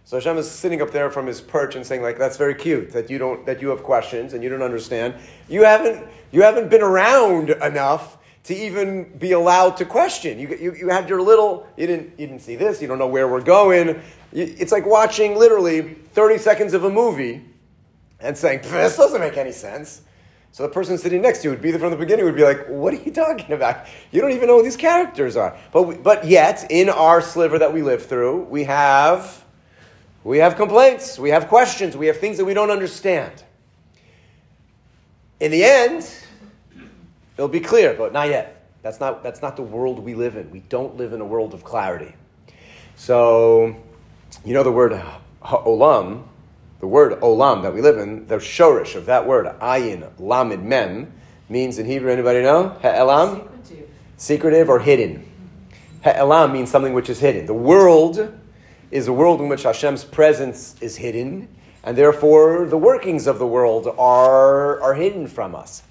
So 0.04 0.18
Hashem 0.18 0.38
is 0.38 0.50
sitting 0.50 0.84
up 0.84 0.92
there 0.92 1.10
from 1.10 1.26
his 1.26 1.42
perch 1.42 1.76
and 1.76 1.84
saying, 1.84 2.04
like, 2.04 2.20
that's 2.20 2.38
very 2.38 2.54
cute 2.54 2.92
that 2.92 3.10
you 3.10 3.18
don't 3.18 3.44
that 3.48 3.60
you 3.60 3.70
have 3.70 3.82
questions 3.82 4.34
and 4.34 4.44
you 4.44 4.50
don't 4.50 4.62
understand. 4.62 5.16
You 5.50 5.64
haven't 5.64 6.08
you 6.32 6.44
haven't 6.44 6.70
been 6.70 6.84
around 6.84 7.50
enough 7.50 8.20
to 8.46 8.56
even 8.56 9.18
be 9.18 9.32
allowed 9.32 9.78
to 9.78 9.86
question. 9.86 10.40
You, 10.40 10.50
you, 10.50 10.76
you 10.76 10.90
had 10.90 11.10
your 11.10 11.22
little, 11.22 11.68
you 11.76 11.88
didn't, 11.88 12.20
you 12.20 12.28
didn't 12.28 12.42
see 12.42 12.56
this, 12.56 12.80
you 12.80 12.88
don't 12.88 13.00
know 13.00 13.08
where 13.08 13.28
we're 13.28 13.42
going. 13.42 14.02
It's 14.32 14.72
like 14.72 14.86
watching 14.86 15.36
literally 15.36 15.82
30 16.14 16.38
seconds 16.38 16.74
of 16.74 16.84
a 16.84 16.90
movie 16.90 17.44
and 18.20 18.38
saying, 18.38 18.62
this 18.64 18.98
doesn't 18.98 19.20
make 19.20 19.38
any 19.38 19.52
sense. 19.52 20.02
So 20.52 20.64
the 20.64 20.70
person 20.70 20.98
sitting 20.98 21.22
next 21.22 21.40
to 21.40 21.46
you 21.46 21.50
would 21.50 21.62
be 21.62 21.72
there 21.72 21.80
from 21.80 21.90
the 21.90 21.98
beginning, 21.98 22.24
would 22.26 22.36
be 22.36 22.44
like, 22.44 22.68
what 22.68 22.94
are 22.94 22.98
you 22.98 23.12
talking 23.12 23.52
about? 23.52 23.88
You 24.12 24.22
don't 24.22 24.32
even 24.32 24.48
know 24.48 24.58
who 24.58 24.64
these 24.64 24.78
characters 24.78 25.36
are. 25.36 25.58
But, 25.74 25.84
we, 25.84 25.96
but 25.96 26.26
yet, 26.26 26.68
in 26.70 26.88
our 26.90 27.22
sliver 27.22 27.58
that 27.60 27.74
we 27.74 27.82
live 27.82 28.06
through, 28.06 28.44
we 28.44 28.64
have, 28.66 29.44
we 30.24 30.38
have 30.38 30.56
complaints, 30.56 31.18
we 31.18 31.32
have 31.32 31.48
questions, 31.48 31.98
we 31.98 32.08
have 32.08 32.20
things 32.20 32.38
that 32.38 32.46
we 32.46 32.54
don't 32.54 32.72
understand. 32.72 33.44
In 35.40 35.52
the 35.52 35.64
end, 35.64 36.10
It'll 37.38 37.48
be 37.48 37.60
clear, 37.60 37.94
but 37.94 38.14
not 38.14 38.30
yet. 38.30 38.70
That's 38.82 39.00
not, 39.00 39.24
that's 39.24 39.42
not 39.42 39.56
the 39.56 39.64
world 39.64 40.00
we 40.00 40.14
live 40.14 40.36
in. 40.36 40.52
We 40.52 40.60
don't 40.60 40.96
live 40.96 41.12
in 41.14 41.22
a 41.22 41.26
world 41.26 41.54
of 41.54 41.64
clarity. 41.64 42.14
So, 42.96 43.76
you 44.46 44.54
know 44.54 44.64
the 44.64 44.72
word 44.72 44.94
uh, 44.94 45.18
olam, 45.42 46.24
the 46.80 46.88
word 46.88 47.20
olam 47.22 47.64
that 47.64 47.74
we 47.74 47.82
live 47.82 47.98
in, 47.98 48.28
the 48.28 48.36
shorish 48.36 48.96
of 48.96 49.08
that 49.08 49.26
word, 49.26 49.48
ayin, 49.60 50.10
lamid, 50.18 50.64
mem, 50.64 51.12
means 51.50 51.78
in 51.78 51.86
Hebrew, 51.86 52.12
anybody 52.12 52.42
know? 52.42 52.78
He'elam? 52.82 53.50
Secretive. 53.64 53.90
Secretive 54.18 54.70
or 54.70 54.80
hidden. 54.80 55.30
He'elam 56.04 56.54
means 56.54 56.70
something 56.70 56.94
which 56.94 57.10
is 57.10 57.20
hidden. 57.20 57.46
The 57.48 57.54
world 57.54 58.34
is 58.92 59.08
a 59.08 59.14
world 59.14 59.42
in 59.42 59.50
which 59.50 59.64
Hashem's 59.64 60.04
presence 60.04 60.76
is 60.80 60.96
hidden, 60.96 61.48
and 61.84 61.98
therefore 61.98 62.66
the 62.66 62.78
workings 62.78 63.28
of 63.28 63.40
the 63.40 63.48
world 63.48 63.88
are, 63.98 64.80
are 64.82 64.94
hidden 64.94 65.28
from 65.28 65.56
us. 65.56 65.84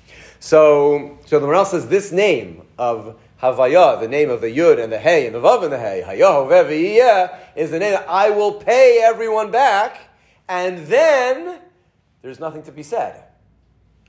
So, 0.45 1.19
so 1.25 1.41
the 1.41 1.47
Maharal 1.47 1.65
says 1.65 1.89
this 1.89 2.13
name 2.13 2.67
of 2.77 3.19
Havaya, 3.41 3.99
the 3.99 4.09
name 4.09 4.29
of 4.29 4.43
the 4.43 4.55
Yud 4.55 4.79
and 4.79 4.93
the 4.93 4.99
Hey 4.99 5.25
and 5.25 5.35
the 5.35 5.41
Vav 5.41 5.63
and 5.63 5.73
the 5.73 5.79
Hey, 5.79 6.05
Hayahoveviyeh, 6.07 7.57
is 7.57 7.71
the 7.71 7.79
name 7.79 7.93
that 7.93 8.07
I 8.07 8.29
will 8.29 8.53
pay 8.53 9.01
everyone 9.03 9.51
back, 9.51 10.03
and 10.47 10.87
then 10.87 11.61
there's 12.21 12.41
nothing 12.41 12.63
to 12.65 12.73
be 12.73 12.83
said. 12.83 13.25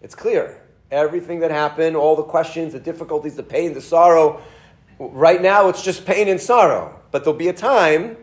It's 0.01 0.13
clear. 0.13 0.61
Everything 0.91 1.39
that 1.39 1.51
happened, 1.51 1.95
all 1.95 2.17
the 2.17 2.23
questions, 2.23 2.73
the 2.73 2.81
difficulties, 2.81 3.37
the 3.37 3.41
pain, 3.41 3.73
the 3.73 3.79
sorrow, 3.79 4.41
right 4.99 5.41
now 5.41 5.69
it's 5.69 5.83
just 5.83 6.05
pain 6.05 6.27
and 6.27 6.41
sorrow. 6.41 6.99
But 7.11 7.23
there'll 7.23 7.39
be 7.39 7.47
a 7.47 7.53
time 7.53 8.17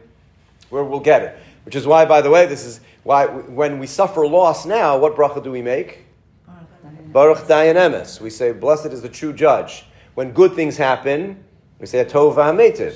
where 0.69 0.85
we'll 0.85 1.01
get 1.01 1.23
it. 1.23 1.39
Which 1.65 1.77
is 1.77 1.87
why, 1.87 2.05
by 2.05 2.21
the 2.21 2.29
way, 2.29 2.45
this 2.45 2.67
is 2.67 2.83
why 3.05 3.25
when 3.25 3.79
we 3.79 3.87
suffer 3.87 4.27
loss 4.27 4.67
now, 4.67 4.99
what 4.99 5.17
bracha 5.17 5.43
do 5.43 5.51
we 5.51 5.63
make? 5.63 6.02
Baruch 7.13 7.41
Dayan 7.41 7.75
Emes. 7.75 8.23
We 8.23 8.31
say, 8.31 8.53
Blessed 8.53 8.87
is 8.87 9.03
the 9.03 9.09
true 9.09 9.35
judge. 9.35 9.85
When 10.15 10.33
good 10.33 10.55
things 10.55 10.79
happen, 10.79 11.45
we 11.79 11.85
say, 11.85 12.03
Tov 12.07 12.37
V'Hametiv. 12.37 12.95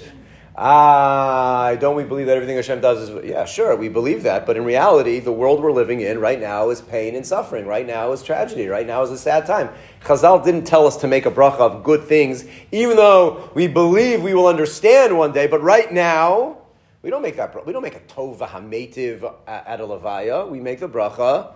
Ah, 0.56 1.76
don't 1.78 1.96
we 1.96 2.04
believe 2.04 2.24
that 2.24 2.36
everything 2.36 2.56
Hashem 2.56 2.80
does 2.80 3.10
is, 3.10 3.24
yeah, 3.26 3.44
sure, 3.44 3.76
we 3.76 3.90
believe 3.90 4.22
that, 4.22 4.46
but 4.46 4.56
in 4.56 4.64
reality, 4.64 5.20
the 5.20 5.30
world 5.30 5.62
we're 5.62 5.70
living 5.70 6.00
in 6.00 6.18
right 6.18 6.40
now 6.40 6.70
is 6.70 6.80
pain 6.80 7.14
and 7.14 7.26
suffering. 7.26 7.66
Right 7.66 7.86
now 7.86 8.12
is 8.12 8.22
tragedy. 8.22 8.66
Right 8.68 8.86
now 8.86 9.02
is 9.02 9.10
a 9.10 9.18
sad 9.18 9.44
time. 9.44 9.68
Chazal 10.02 10.42
didn't 10.42 10.64
tell 10.64 10.86
us 10.86 10.96
to 10.98 11.06
make 11.06 11.26
a 11.26 11.30
bracha 11.30 11.60
of 11.60 11.84
good 11.84 12.04
things, 12.04 12.46
even 12.72 12.96
though 12.96 13.50
we 13.52 13.68
believe 13.68 14.22
we 14.22 14.32
will 14.32 14.46
understand 14.46 15.18
one 15.18 15.32
day, 15.32 15.46
but 15.46 15.60
right 15.60 15.92
now, 15.92 16.56
we 17.02 17.10
don't 17.10 17.20
make 17.20 17.36
that, 17.36 17.66
we 17.66 17.74
don't 17.74 17.82
make 17.82 17.96
a 17.96 18.00
Tov 18.00 18.38
hametiv 18.38 19.30
at 19.46 19.78
a 19.78 19.84
Levaya. 19.84 20.48
We 20.48 20.58
make 20.58 20.80
the 20.80 20.88
bracha 20.88 21.52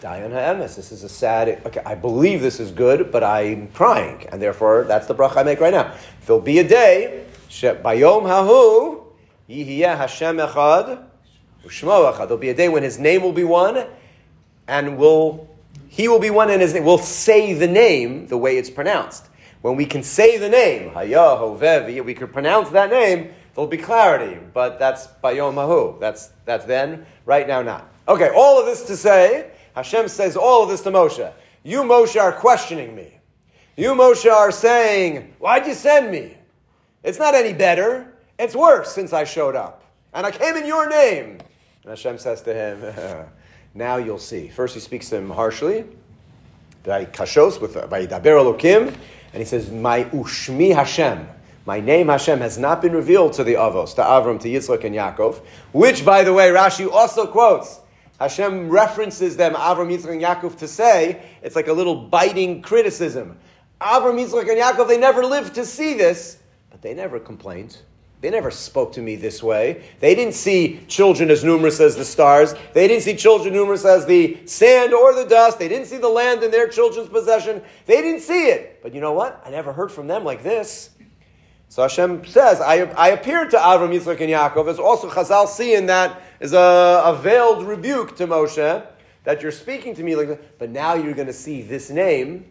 Dayan 0.00 0.30
ha'emes. 0.30 0.76
This 0.76 0.92
is 0.92 1.02
a 1.02 1.08
sad. 1.08 1.60
Okay, 1.66 1.82
I 1.84 1.96
believe 1.96 2.40
this 2.40 2.60
is 2.60 2.70
good, 2.70 3.10
but 3.10 3.24
I'm 3.24 3.68
crying, 3.68 4.26
and 4.30 4.40
therefore 4.40 4.84
that's 4.84 5.06
the 5.06 5.14
bracha 5.14 5.38
I 5.38 5.42
make 5.42 5.60
right 5.60 5.74
now. 5.74 5.94
There'll 6.24 6.40
be 6.40 6.60
a 6.60 6.68
day. 6.68 7.24
Bayom 7.50 8.22
hahu 8.22 9.02
yihiyeh 9.48 9.96
Hashem 9.96 10.36
echad 10.36 11.04
u'shmo 11.64 12.12
echad. 12.12 12.18
There'll 12.18 12.36
be 12.36 12.50
a 12.50 12.54
day 12.54 12.68
when 12.68 12.84
His 12.84 12.98
name 12.98 13.22
will 13.22 13.32
be 13.32 13.42
one, 13.42 13.86
and 14.68 14.98
will 14.98 15.48
He 15.88 16.06
will 16.06 16.20
be 16.20 16.30
one, 16.30 16.50
and 16.50 16.62
His 16.62 16.74
name. 16.74 16.84
We'll 16.84 16.98
say 16.98 17.54
the 17.54 17.68
name 17.68 18.28
the 18.28 18.38
way 18.38 18.56
it's 18.56 18.70
pronounced. 18.70 19.26
When 19.62 19.74
we 19.74 19.84
can 19.84 20.04
say 20.04 20.38
the 20.38 20.48
name, 20.48 20.90
Hayahovev, 20.90 22.04
we 22.04 22.14
can 22.14 22.28
pronounce 22.28 22.68
that 22.70 22.90
name. 22.90 23.30
There'll 23.56 23.66
be 23.66 23.76
clarity, 23.76 24.38
but 24.54 24.78
that's 24.78 25.08
Bayom 25.24 25.54
hahu. 25.54 25.98
That's 25.98 26.28
that's 26.44 26.66
then. 26.66 27.06
Right 27.26 27.48
now, 27.48 27.62
not. 27.62 27.90
Okay. 28.06 28.30
All 28.32 28.60
of 28.60 28.66
this 28.66 28.84
to 28.84 28.96
say 28.96 29.50
Hashem 29.78 30.08
says 30.08 30.36
all 30.36 30.64
of 30.64 30.68
this 30.68 30.80
to 30.80 30.90
Moshe. 30.90 31.32
You, 31.62 31.82
Moshe, 31.82 32.20
are 32.20 32.32
questioning 32.32 32.96
me. 32.96 33.12
You, 33.76 33.90
Moshe, 33.90 34.28
are 34.28 34.50
saying, 34.50 35.36
Why'd 35.38 35.68
you 35.68 35.74
send 35.74 36.10
me? 36.10 36.36
It's 37.04 37.20
not 37.20 37.36
any 37.36 37.52
better. 37.52 38.12
It's 38.40 38.56
worse 38.56 38.92
since 38.92 39.12
I 39.12 39.22
showed 39.22 39.54
up. 39.54 39.84
And 40.12 40.26
I 40.26 40.32
came 40.32 40.56
in 40.56 40.66
your 40.66 40.88
name. 40.88 41.38
And 41.82 41.90
Hashem 41.90 42.18
says 42.18 42.42
to 42.42 42.52
him, 42.52 43.28
Now 43.74 43.98
you'll 43.98 44.18
see. 44.18 44.48
First, 44.48 44.74
he 44.74 44.80
speaks 44.80 45.10
to 45.10 45.16
him 45.16 45.30
harshly, 45.30 45.84
by 46.82 47.04
kashos, 47.04 47.60
with 47.60 47.74
by 47.88 48.04
daber 48.04 48.34
elokim, 48.42 48.88
and 48.88 49.40
he 49.40 49.44
says, 49.44 49.70
My 49.70 50.04
ushmi 50.04 50.74
Hashem. 50.74 51.28
My 51.66 51.78
name 51.78 52.08
Hashem 52.08 52.40
has 52.40 52.58
not 52.58 52.82
been 52.82 52.94
revealed 52.94 53.34
to 53.34 53.44
the 53.44 53.54
Avos, 53.54 53.94
to 53.94 54.02
Avram, 54.02 54.40
to 54.40 54.48
Yitzchak, 54.48 54.82
and 54.82 54.96
Yaakov, 54.96 55.40
which, 55.70 56.04
by 56.04 56.24
the 56.24 56.32
way, 56.32 56.48
Rashi 56.48 56.90
also 56.90 57.28
quotes. 57.28 57.78
Hashem 58.18 58.68
references 58.68 59.36
them, 59.36 59.54
Avram, 59.54 59.96
Yitzchak, 59.96 60.10
and 60.10 60.20
Yaakov, 60.20 60.58
to 60.58 60.68
say 60.68 61.22
it's 61.42 61.54
like 61.54 61.68
a 61.68 61.72
little 61.72 61.94
biting 61.94 62.62
criticism. 62.62 63.38
Avram, 63.80 64.18
Yitzchak, 64.18 64.40
and 64.40 64.60
Yaakov, 64.60 64.88
they 64.88 64.98
never 64.98 65.24
lived 65.24 65.54
to 65.54 65.64
see 65.64 65.94
this, 65.94 66.38
but 66.70 66.82
they 66.82 66.94
never 66.94 67.20
complained. 67.20 67.78
They 68.20 68.30
never 68.30 68.50
spoke 68.50 68.92
to 68.94 69.00
me 69.00 69.14
this 69.14 69.44
way. 69.44 69.84
They 70.00 70.16
didn't 70.16 70.34
see 70.34 70.80
children 70.88 71.30
as 71.30 71.44
numerous 71.44 71.78
as 71.78 71.94
the 71.94 72.04
stars. 72.04 72.52
They 72.72 72.88
didn't 72.88 73.04
see 73.04 73.14
children 73.14 73.54
numerous 73.54 73.84
as 73.84 74.06
the 74.06 74.44
sand 74.44 74.92
or 74.92 75.14
the 75.14 75.24
dust. 75.24 75.60
They 75.60 75.68
didn't 75.68 75.86
see 75.86 75.98
the 75.98 76.08
land 76.08 76.42
in 76.42 76.50
their 76.50 76.66
children's 76.66 77.08
possession. 77.08 77.62
They 77.86 78.02
didn't 78.02 78.22
see 78.22 78.46
it. 78.46 78.82
But 78.82 78.92
you 78.92 79.00
know 79.00 79.12
what? 79.12 79.40
I 79.46 79.50
never 79.50 79.72
heard 79.72 79.92
from 79.92 80.08
them 80.08 80.24
like 80.24 80.42
this. 80.42 80.90
So 81.68 81.82
Hashem 81.82 82.24
says, 82.24 82.60
I, 82.60 82.76
I 82.96 83.10
appeared 83.10 83.50
to 83.50 83.56
Avram, 83.56 83.96
Yitzchak, 83.96 84.20
and 84.20 84.30
Yaakov. 84.32 84.68
It's 84.68 84.80
also 84.80 85.08
Chazal 85.08 85.46
seeing 85.46 85.86
that 85.86 86.20
is 86.40 86.52
a, 86.52 87.02
a 87.04 87.18
veiled 87.20 87.66
rebuke 87.66 88.16
to 88.16 88.26
Moshe 88.26 88.86
that 89.24 89.42
you're 89.42 89.52
speaking 89.52 89.94
to 89.94 90.02
me 90.02 90.16
like 90.16 90.28
that. 90.28 90.58
But 90.58 90.70
now 90.70 90.94
you're 90.94 91.14
going 91.14 91.26
to 91.26 91.32
see 91.32 91.62
this 91.62 91.90
name, 91.90 92.46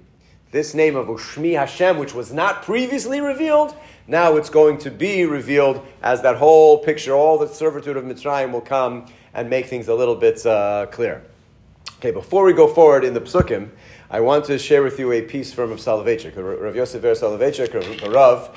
this 0.51 0.73
name 0.73 0.95
of 0.95 1.07
Ushmi 1.07 1.57
Hashem, 1.57 1.97
which 1.97 2.13
was 2.13 2.33
not 2.33 2.63
previously 2.63 3.21
revealed. 3.21 3.75
Now 4.07 4.35
it's 4.37 4.49
going 4.49 4.77
to 4.79 4.91
be 4.91 5.25
revealed 5.25 5.85
as 6.01 6.21
that 6.21 6.37
whole 6.37 6.79
picture, 6.79 7.13
all 7.13 7.37
the 7.37 7.47
servitude 7.47 7.97
of 7.97 8.03
Mitzrayim 8.03 8.51
will 8.51 8.61
come 8.61 9.05
and 9.33 9.49
make 9.49 9.65
things 9.67 9.87
a 9.87 9.95
little 9.95 10.15
bit 10.15 10.45
uh, 10.45 10.85
clear. 10.91 11.23
Okay, 11.99 12.11
before 12.11 12.43
we 12.45 12.53
go 12.53 12.67
forward 12.67 13.03
in 13.03 13.13
the 13.13 13.21
psukim, 13.21 13.69
I 14.09 14.19
want 14.19 14.45
to 14.45 14.57
share 14.57 14.83
with 14.83 14.99
you 14.99 15.11
a 15.11 15.21
piece 15.21 15.51
from 15.51 15.71
Rav 15.71 15.79
Soloveitchik, 15.79 16.35
Rav 16.37 16.75
Yosef 16.75 17.01
Ber 17.01 17.13
Soloveitchik, 17.13 18.13
Rav, 18.13 18.55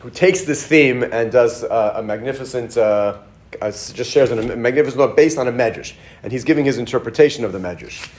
who 0.00 0.10
takes 0.10 0.42
this 0.42 0.66
theme 0.66 1.02
and 1.02 1.30
does 1.30 1.62
uh, 1.62 1.92
a 1.96 2.02
magnificent, 2.02 2.76
uh, 2.76 3.18
uh, 3.60 3.70
just 3.70 4.10
shares 4.10 4.30
a 4.30 4.56
magnificent 4.56 5.16
based 5.16 5.38
on 5.38 5.48
a 5.48 5.52
medrash, 5.52 5.94
and 6.22 6.32
he's 6.32 6.44
giving 6.44 6.64
his 6.64 6.78
interpretation 6.78 7.44
of 7.44 7.52
the 7.52 7.58
medrash. 7.58 8.10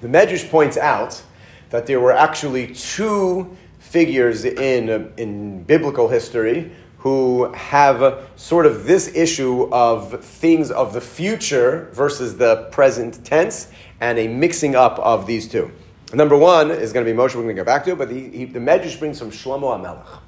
The 0.00 0.08
medrash 0.08 0.48
points 0.50 0.76
out 0.76 1.22
that 1.70 1.86
there 1.86 2.00
were 2.00 2.12
actually 2.12 2.74
two 2.74 3.56
figures 3.78 4.44
in, 4.44 5.12
in 5.16 5.62
biblical 5.64 6.08
history 6.08 6.72
who 6.98 7.52
have 7.52 8.28
sort 8.36 8.64
of 8.64 8.84
this 8.84 9.14
issue 9.14 9.68
of 9.72 10.24
things 10.24 10.70
of 10.70 10.92
the 10.92 11.00
future 11.00 11.88
versus 11.92 12.36
the 12.36 12.68
present 12.70 13.24
tense 13.24 13.72
and 14.00 14.18
a 14.18 14.28
mixing 14.28 14.76
up 14.76 14.98
of 15.00 15.26
these 15.26 15.48
two. 15.48 15.70
Number 16.14 16.36
one 16.36 16.70
is 16.70 16.92
going 16.92 17.06
to 17.06 17.12
be 17.12 17.16
Moshe, 17.16 17.34
we're 17.34 17.42
going 17.42 17.56
to 17.56 17.60
go 17.60 17.64
back 17.64 17.84
to 17.84 17.92
it, 17.92 17.98
but 17.98 18.10
he, 18.10 18.28
he, 18.28 18.44
the 18.44 18.60
Medrash 18.60 18.98
brings 18.98 19.18
from 19.18 19.30
Shlomo 19.30 19.80
HaMelech. 19.80 20.20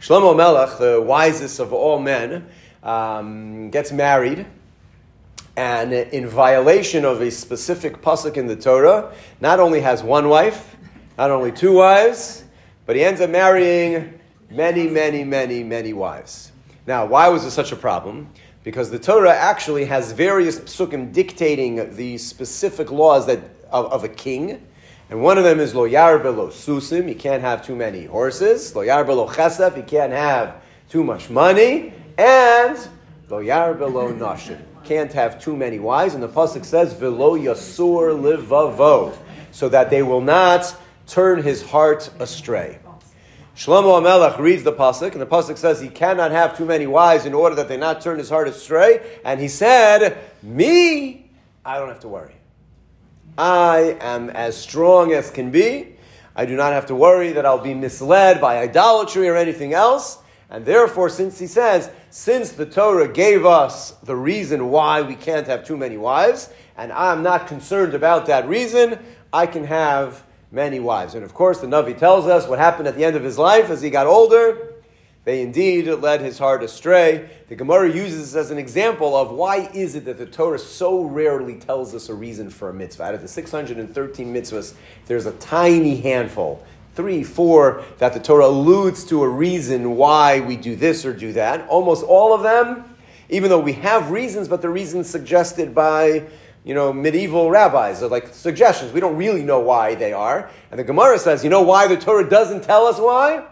Shlomo 0.00 0.34
HaMelech, 0.34 0.78
the 0.78 1.00
wisest 1.00 1.60
of 1.60 1.72
all 1.72 1.98
men, 1.98 2.46
um, 2.84 3.70
gets 3.70 3.90
married, 3.90 4.46
and 5.56 5.92
in 5.92 6.28
violation 6.28 7.04
of 7.04 7.20
a 7.20 7.30
specific 7.30 8.02
pasuk 8.02 8.36
in 8.36 8.46
the 8.46 8.56
Torah, 8.56 9.12
not 9.40 9.58
only 9.58 9.80
has 9.80 10.02
one 10.02 10.28
wife, 10.28 10.76
not 11.16 11.30
only 11.30 11.50
two 11.50 11.72
wives, 11.72 12.44
but 12.86 12.96
he 12.96 13.04
ends 13.04 13.20
up 13.20 13.30
marrying 13.30 14.20
many, 14.50 14.88
many, 14.88 15.24
many, 15.24 15.62
many 15.62 15.92
wives. 15.92 16.52
Now, 16.86 17.06
why 17.06 17.28
was 17.28 17.44
this 17.44 17.54
such 17.54 17.72
a 17.72 17.76
problem? 17.76 18.28
Because 18.62 18.90
the 18.90 18.98
Torah 18.98 19.34
actually 19.34 19.84
has 19.86 20.12
various 20.12 20.58
psukim 20.58 21.12
dictating 21.12 21.94
the 21.96 22.18
specific 22.18 22.90
laws 22.90 23.26
that, 23.26 23.40
of, 23.70 23.92
of 23.92 24.04
a 24.04 24.08
king. 24.08 24.66
And 25.10 25.22
one 25.22 25.38
of 25.38 25.44
them 25.44 25.60
is 25.60 25.74
lo 25.74 25.88
yarbe 25.88 26.34
lo 26.36 26.48
susim, 26.48 27.08
you 27.08 27.14
can't 27.14 27.42
have 27.42 27.64
too 27.64 27.76
many 27.76 28.06
horses. 28.06 28.74
Lo 28.74 28.82
yarbe 28.82 29.08
lo 29.08 29.28
chesef, 29.28 29.76
you 29.76 29.82
can't 29.82 30.12
have 30.12 30.56
too 30.88 31.04
much 31.04 31.30
money. 31.30 31.92
And 32.16 32.76
lo 33.28 33.42
yarbe 33.42 33.92
lo 33.92 34.12
nashim, 34.12 34.60
can't 34.84 35.12
have 35.12 35.40
too 35.42 35.56
many 35.56 35.78
wives. 35.78 36.14
And 36.14 36.22
the 36.22 36.28
pasuk 36.28 36.64
says 36.64 36.92
velo 36.92 37.36
yasur 37.36 38.18
livavo, 38.20 39.16
so 39.50 39.68
that 39.68 39.90
they 39.90 40.02
will 40.02 40.20
not 40.20 40.74
turn 41.06 41.42
his 41.42 41.62
heart 41.62 42.10
astray. 42.18 42.78
Shlomo 43.56 44.02
HaMelech 44.02 44.38
reads 44.38 44.64
the 44.64 44.72
pasuk, 44.72 45.12
and 45.12 45.20
the 45.20 45.26
pasuk 45.26 45.56
says 45.56 45.80
he 45.80 45.88
cannot 45.88 46.32
have 46.32 46.56
too 46.56 46.64
many 46.64 46.86
wives 46.88 47.24
in 47.24 47.34
order 47.34 47.54
that 47.54 47.68
they 47.68 47.76
not 47.76 48.00
turn 48.00 48.18
his 48.18 48.28
heart 48.28 48.48
astray. 48.48 49.00
And 49.24 49.40
he 49.40 49.46
said, 49.48 50.18
"Me, 50.42 51.30
I 51.64 51.78
don't 51.78 51.88
have 51.88 52.00
to 52.00 52.08
worry. 52.08 52.34
I 53.38 53.96
am 54.00 54.30
as 54.30 54.56
strong 54.56 55.12
as 55.12 55.30
can 55.30 55.50
be. 55.50 55.96
I 56.34 56.46
do 56.46 56.56
not 56.56 56.72
have 56.72 56.86
to 56.86 56.96
worry 56.96 57.32
that 57.32 57.46
I'll 57.46 57.58
be 57.58 57.74
misled 57.74 58.40
by 58.40 58.58
idolatry 58.58 59.28
or 59.28 59.36
anything 59.36 59.72
else." 59.72 60.18
And 60.50 60.64
therefore, 60.64 61.08
since 61.08 61.38
he 61.38 61.46
says, 61.46 61.90
since 62.10 62.52
the 62.52 62.66
Torah 62.66 63.08
gave 63.08 63.44
us 63.46 63.92
the 64.02 64.16
reason 64.16 64.70
why 64.70 65.02
we 65.02 65.14
can't 65.14 65.46
have 65.46 65.64
too 65.64 65.76
many 65.76 65.96
wives, 65.96 66.50
and 66.76 66.92
I'm 66.92 67.22
not 67.22 67.46
concerned 67.46 67.94
about 67.94 68.26
that 68.26 68.46
reason, 68.48 68.98
I 69.32 69.46
can 69.46 69.64
have 69.64 70.22
many 70.52 70.80
wives. 70.80 71.14
And 71.14 71.24
of 71.24 71.34
course, 71.34 71.60
the 71.60 71.66
Navi 71.66 71.96
tells 71.96 72.26
us 72.26 72.46
what 72.46 72.58
happened 72.58 72.88
at 72.88 72.96
the 72.96 73.04
end 73.04 73.16
of 73.16 73.24
his 73.24 73.38
life 73.38 73.70
as 73.70 73.82
he 73.82 73.90
got 73.90 74.06
older. 74.06 74.70
They 75.24 75.40
indeed 75.40 75.86
led 75.86 76.20
his 76.20 76.38
heart 76.38 76.62
astray. 76.62 77.30
The 77.48 77.56
Gemara 77.56 77.90
uses 77.90 78.32
this 78.32 78.44
as 78.44 78.50
an 78.50 78.58
example 78.58 79.16
of 79.16 79.30
why 79.30 79.70
is 79.72 79.94
it 79.94 80.04
that 80.04 80.18
the 80.18 80.26
Torah 80.26 80.58
so 80.58 81.02
rarely 81.02 81.56
tells 81.56 81.94
us 81.94 82.10
a 82.10 82.14
reason 82.14 82.50
for 82.50 82.68
a 82.68 82.74
mitzvah. 82.74 83.04
Out 83.04 83.14
of 83.14 83.22
the 83.22 83.28
613 83.28 84.34
mitzvahs, 84.34 84.74
there's 85.06 85.24
a 85.24 85.32
tiny 85.32 85.96
handful, 85.96 86.62
three, 86.94 87.22
four, 87.22 87.84
that 87.98 88.12
the 88.12 88.20
Torah 88.20 88.46
alludes 88.46 89.04
to 89.04 89.22
a 89.22 89.28
reason 89.28 89.96
why 89.96 90.40
we 90.40 90.56
do 90.56 90.76
this 90.76 91.04
or 91.04 91.12
do 91.12 91.32
that. 91.32 91.68
Almost 91.68 92.04
all 92.04 92.34
of 92.34 92.42
them, 92.42 92.84
even 93.28 93.50
though 93.50 93.60
we 93.60 93.72
have 93.74 94.10
reasons, 94.10 94.48
but 94.48 94.62
the 94.62 94.68
reasons 94.68 95.08
suggested 95.08 95.74
by 95.74 96.26
you 96.64 96.74
know, 96.74 96.92
medieval 96.92 97.50
rabbis, 97.50 98.02
are 98.02 98.08
like 98.08 98.28
suggestions. 98.28 98.90
We 98.92 99.00
don't 99.00 99.16
really 99.16 99.42
know 99.42 99.60
why 99.60 99.94
they 99.94 100.12
are. 100.12 100.50
And 100.70 100.80
the 100.80 100.84
Gemara 100.84 101.18
says, 101.18 101.44
you 101.44 101.50
know 101.50 101.62
why 101.62 101.86
the 101.86 101.96
Torah 101.96 102.28
doesn't 102.28 102.64
tell 102.64 102.86
us 102.86 102.98
why? 102.98 103.46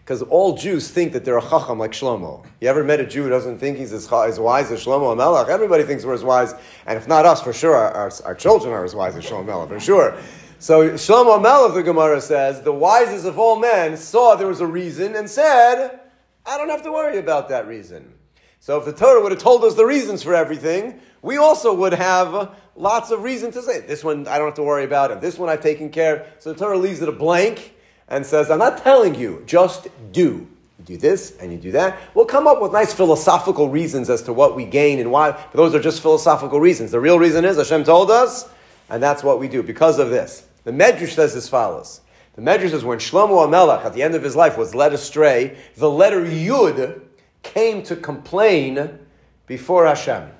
Because 0.00 0.22
all 0.22 0.56
Jews 0.56 0.88
think 0.88 1.12
that 1.12 1.24
they're 1.24 1.38
a 1.38 1.42
chacham 1.42 1.78
like 1.78 1.92
Shlomo. 1.92 2.44
You 2.60 2.66
ever 2.66 2.82
met 2.82 2.98
a 2.98 3.06
Jew 3.06 3.22
who 3.22 3.28
doesn't 3.28 3.58
think 3.58 3.78
he's 3.78 3.92
as, 3.92 4.12
as 4.12 4.40
wise 4.40 4.72
as 4.72 4.84
Shlomo 4.84 5.14
HaMelech? 5.14 5.48
Everybody 5.48 5.84
thinks 5.84 6.04
we're 6.04 6.14
as 6.14 6.24
wise, 6.24 6.52
and 6.86 6.98
if 6.98 7.06
not 7.06 7.26
us, 7.26 7.40
for 7.40 7.52
sure, 7.52 7.76
our, 7.76 7.92
our, 7.92 8.12
our 8.24 8.34
children 8.34 8.72
are 8.72 8.84
as 8.84 8.92
wise 8.92 9.14
as 9.14 9.24
Shlomo 9.24 9.46
HaMelech, 9.46 9.68
for 9.68 9.78
sure. 9.78 10.20
So 10.60 10.90
Shlomo 10.90 11.42
HaMelech, 11.42 11.72
the 11.72 11.82
Gemara 11.82 12.20
says, 12.20 12.60
the 12.60 12.70
wisest 12.70 13.24
of 13.24 13.38
all 13.38 13.58
men 13.58 13.96
saw 13.96 14.34
there 14.34 14.46
was 14.46 14.60
a 14.60 14.66
reason 14.66 15.16
and 15.16 15.28
said, 15.28 15.98
I 16.44 16.58
don't 16.58 16.68
have 16.68 16.82
to 16.82 16.92
worry 16.92 17.16
about 17.16 17.48
that 17.48 17.66
reason. 17.66 18.12
So 18.60 18.78
if 18.78 18.84
the 18.84 18.92
Torah 18.92 19.22
would 19.22 19.32
have 19.32 19.40
told 19.40 19.64
us 19.64 19.74
the 19.74 19.86
reasons 19.86 20.22
for 20.22 20.34
everything, 20.34 21.00
we 21.22 21.38
also 21.38 21.72
would 21.72 21.94
have 21.94 22.54
lots 22.76 23.10
of 23.10 23.22
reason 23.22 23.50
to 23.52 23.62
say, 23.62 23.80
this 23.80 24.04
one 24.04 24.28
I 24.28 24.36
don't 24.36 24.48
have 24.48 24.54
to 24.56 24.62
worry 24.62 24.84
about, 24.84 25.10
and 25.10 25.18
this 25.22 25.38
one 25.38 25.48
I've 25.48 25.62
taken 25.62 25.88
care 25.88 26.16
of. 26.16 26.26
So 26.40 26.52
the 26.52 26.58
Torah 26.58 26.76
leaves 26.76 27.00
it 27.00 27.08
a 27.08 27.12
blank 27.12 27.74
and 28.08 28.26
says, 28.26 28.50
I'm 28.50 28.58
not 28.58 28.82
telling 28.82 29.14
you, 29.14 29.42
just 29.46 29.88
do. 30.12 30.46
You 30.78 30.84
do 30.84 30.96
this 30.98 31.38
and 31.38 31.50
you 31.50 31.58
do 31.58 31.72
that. 31.72 31.98
We'll 32.14 32.26
come 32.26 32.46
up 32.46 32.60
with 32.60 32.72
nice 32.72 32.92
philosophical 32.92 33.70
reasons 33.70 34.10
as 34.10 34.20
to 34.24 34.34
what 34.34 34.56
we 34.56 34.66
gain 34.66 34.98
and 34.98 35.10
why, 35.10 35.30
but 35.30 35.54
those 35.54 35.74
are 35.74 35.80
just 35.80 36.02
philosophical 36.02 36.60
reasons. 36.60 36.90
The 36.90 37.00
real 37.00 37.18
reason 37.18 37.46
is 37.46 37.56
Hashem 37.56 37.84
told 37.84 38.10
us, 38.10 38.46
and 38.90 39.02
that's 39.02 39.22
what 39.22 39.40
we 39.40 39.48
do 39.48 39.62
because 39.62 39.98
of 39.98 40.10
this. 40.10 40.48
The 40.64 40.72
Medrash 40.72 41.14
says 41.14 41.34
as 41.34 41.48
follows. 41.48 42.00
The 42.34 42.42
Medrash 42.42 42.70
says 42.70 42.84
when 42.84 42.98
Shlomo 42.98 43.46
HaMelech, 43.46 43.84
at 43.84 43.94
the 43.94 44.02
end 44.02 44.14
of 44.14 44.22
his 44.22 44.36
life, 44.36 44.56
was 44.56 44.74
led 44.74 44.92
astray, 44.92 45.56
the 45.76 45.90
letter 45.90 46.24
Yud 46.24 47.00
came 47.42 47.82
to 47.84 47.96
complain 47.96 48.98
before 49.46 49.86
Hashem 49.86 50.30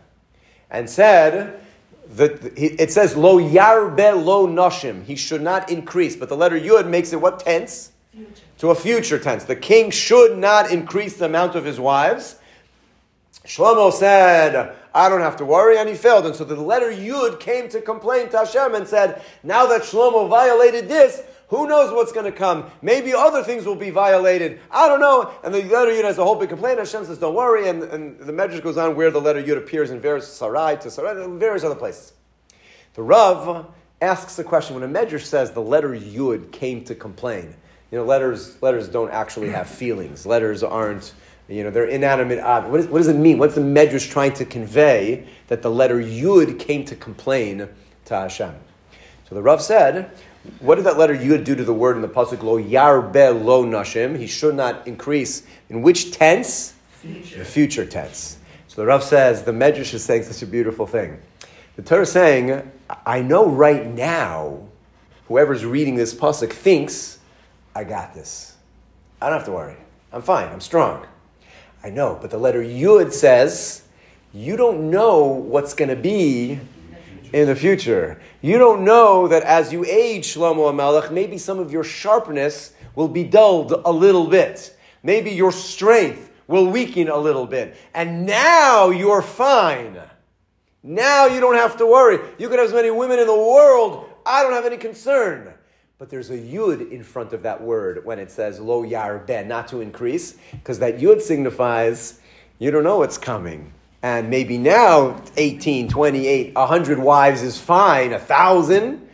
and 0.70 0.88
said 0.88 1.60
that 2.10 2.52
it 2.56 2.92
says 2.92 3.16
lo 3.16 3.38
yarbe 3.38 4.24
lo 4.24 4.46
nashim. 4.46 5.04
He 5.04 5.16
should 5.16 5.42
not 5.42 5.70
increase, 5.70 6.16
but 6.16 6.28
the 6.28 6.36
letter 6.36 6.58
yud 6.58 6.88
makes 6.88 7.12
it 7.12 7.20
what 7.20 7.40
tense? 7.40 7.92
Future. 8.12 8.30
To 8.58 8.70
a 8.70 8.74
future 8.74 9.18
tense. 9.18 9.44
The 9.44 9.56
king 9.56 9.90
should 9.90 10.36
not 10.36 10.70
increase 10.70 11.16
the 11.16 11.26
amount 11.26 11.54
of 11.54 11.64
his 11.64 11.78
wives. 11.78 12.36
Shlomo 13.44 13.92
said, 13.92 14.74
I 14.94 15.08
don't 15.08 15.20
have 15.20 15.36
to 15.36 15.44
worry, 15.44 15.78
and 15.78 15.88
he 15.88 15.94
failed. 15.94 16.26
And 16.26 16.34
so 16.34 16.44
the 16.44 16.60
letter 16.60 16.90
Yud 16.90 17.40
came 17.40 17.68
to 17.70 17.80
complain 17.80 18.28
to 18.30 18.38
Hashem 18.38 18.74
and 18.74 18.86
said, 18.86 19.22
Now 19.42 19.66
that 19.66 19.82
Shlomo 19.82 20.28
violated 20.28 20.88
this, 20.88 21.22
who 21.48 21.66
knows 21.66 21.92
what's 21.92 22.12
going 22.12 22.30
to 22.30 22.36
come? 22.36 22.70
Maybe 22.80 23.12
other 23.12 23.42
things 23.42 23.66
will 23.66 23.74
be 23.74 23.90
violated. 23.90 24.60
I 24.70 24.86
don't 24.86 25.00
know. 25.00 25.32
And 25.42 25.52
the 25.52 25.64
letter 25.64 25.90
Yud 25.90 26.04
has 26.04 26.18
a 26.18 26.24
whole 26.24 26.36
big 26.36 26.48
complaint. 26.48 26.78
Hashem 26.78 27.04
says, 27.04 27.18
don't 27.18 27.34
worry. 27.34 27.68
And, 27.68 27.82
and 27.82 28.18
the 28.20 28.32
Medrash 28.32 28.62
goes 28.62 28.76
on 28.76 28.94
where 28.94 29.10
the 29.10 29.20
letter 29.20 29.42
Yud 29.42 29.56
appears 29.56 29.90
in 29.90 30.00
various 30.00 30.28
Sarai 30.28 30.76
to 30.78 30.90
Sarai, 30.90 31.22
and 31.22 31.40
various 31.40 31.64
other 31.64 31.74
places. 31.74 32.12
The 32.94 33.02
Rav 33.02 33.66
asks 34.00 34.36
the 34.36 34.44
question 34.44 34.78
when 34.78 34.84
a 34.84 34.88
Medrash 34.88 35.24
says 35.24 35.50
the 35.50 35.60
letter 35.60 35.90
Yud 35.90 36.52
came 36.52 36.84
to 36.84 36.94
complain. 36.94 37.54
You 37.90 37.98
know, 37.98 38.04
letters, 38.04 38.60
letters 38.62 38.88
don't 38.88 39.10
actually 39.10 39.50
have 39.50 39.68
feelings. 39.68 40.24
Letters 40.24 40.62
aren't, 40.62 41.12
you 41.50 41.64
know, 41.64 41.70
they're 41.70 41.84
inanimate 41.84 42.38
objects. 42.38 42.70
What, 42.70 42.80
is, 42.80 42.86
what 42.86 42.98
does 42.98 43.08
it 43.08 43.16
mean? 43.16 43.38
What's 43.38 43.56
the 43.56 43.60
Medrash 43.60 44.08
trying 44.08 44.32
to 44.34 44.44
convey 44.44 45.26
that 45.48 45.62
the 45.62 45.70
letter 45.70 46.00
Yud 46.00 46.58
came 46.58 46.84
to 46.84 46.94
complain 46.94 47.68
to 48.04 48.14
Hashem? 48.14 48.54
So 49.28 49.34
the 49.34 49.42
Rav 49.42 49.60
said, 49.60 50.10
what 50.60 50.76
did 50.76 50.86
that 50.86 50.96
letter 50.96 51.14
Yud 51.14 51.44
do 51.44 51.54
to 51.54 51.64
the 51.64 51.74
word 51.74 51.96
in 51.96 52.02
the 52.02 52.08
pasuk 52.08 52.42
lo 52.42 52.58
yarbe 52.58 53.44
lo 53.44 53.64
nashim? 53.64 54.16
He 54.16 54.26
should 54.26 54.54
not 54.54 54.86
increase. 54.86 55.42
In 55.68 55.82
which 55.82 56.12
tense? 56.12 56.74
Future. 56.92 57.38
The 57.38 57.44
future 57.44 57.86
tense. 57.86 58.38
So 58.68 58.80
the 58.80 58.86
Rav 58.86 59.02
says 59.02 59.42
the 59.42 59.52
Medrash 59.52 59.92
is 59.92 60.04
saying 60.04 60.22
such 60.22 60.42
a 60.42 60.46
beautiful 60.46 60.86
thing. 60.86 61.20
The 61.76 61.82
Torah 61.82 62.02
is 62.02 62.12
saying, 62.12 62.70
I 63.06 63.22
know 63.22 63.48
right 63.48 63.86
now, 63.86 64.60
whoever's 65.26 65.64
reading 65.64 65.94
this 65.96 66.14
pasuk 66.14 66.52
thinks, 66.52 67.18
I 67.74 67.84
got 67.84 68.14
this. 68.14 68.56
I 69.20 69.26
don't 69.26 69.38
have 69.38 69.46
to 69.46 69.52
worry. 69.52 69.76
I'm 70.12 70.22
fine. 70.22 70.48
I'm 70.48 70.60
strong. 70.60 71.06
I 71.82 71.90
know, 71.90 72.18
but 72.20 72.30
the 72.30 72.38
letter 72.38 72.62
Yud 72.62 73.12
says, 73.12 73.82
you 74.32 74.56
don't 74.56 74.90
know 74.90 75.24
what's 75.24 75.74
going 75.74 75.88
to 75.88 75.96
be 75.96 76.60
in 77.32 77.46
the 77.46 77.56
future. 77.56 78.20
You 78.42 78.58
don't 78.58 78.84
know 78.84 79.28
that 79.28 79.42
as 79.44 79.72
you 79.72 79.84
age, 79.84 80.34
Shlomo 80.34 80.72
HaMelech, 80.72 81.10
maybe 81.10 81.38
some 81.38 81.58
of 81.58 81.72
your 81.72 81.84
sharpness 81.84 82.74
will 82.94 83.08
be 83.08 83.24
dulled 83.24 83.72
a 83.84 83.92
little 83.92 84.26
bit. 84.26 84.76
Maybe 85.02 85.30
your 85.30 85.52
strength 85.52 86.30
will 86.46 86.66
weaken 86.70 87.08
a 87.08 87.16
little 87.16 87.46
bit. 87.46 87.76
And 87.94 88.26
now 88.26 88.90
you're 88.90 89.22
fine. 89.22 89.98
Now 90.82 91.26
you 91.26 91.40
don't 91.40 91.56
have 91.56 91.76
to 91.78 91.86
worry. 91.86 92.18
You 92.38 92.48
could 92.48 92.58
have 92.58 92.68
as 92.68 92.74
many 92.74 92.90
women 92.90 93.18
in 93.18 93.26
the 93.26 93.34
world. 93.34 94.08
I 94.26 94.42
don't 94.42 94.52
have 94.52 94.66
any 94.66 94.76
concern. 94.76 95.54
But 96.00 96.08
there's 96.08 96.30
a 96.30 96.38
yud 96.38 96.90
in 96.90 97.04
front 97.04 97.34
of 97.34 97.42
that 97.42 97.60
word 97.60 98.06
when 98.06 98.18
it 98.18 98.30
says 98.30 98.58
lo 98.58 98.84
yar 98.84 99.18
ben, 99.18 99.46
not 99.48 99.68
to 99.68 99.82
increase, 99.82 100.34
because 100.52 100.78
that 100.78 100.96
yud 100.96 101.20
signifies 101.20 102.20
you 102.58 102.70
don't 102.70 102.84
know 102.84 102.96
what's 102.96 103.18
coming. 103.18 103.74
And 104.02 104.30
maybe 104.30 104.56
now 104.56 105.22
18, 105.36 105.88
28, 105.88 106.54
100 106.54 106.98
wives 106.98 107.42
is 107.42 107.58
fine, 107.58 108.14
a 108.14 108.18
thousand. 108.18 109.10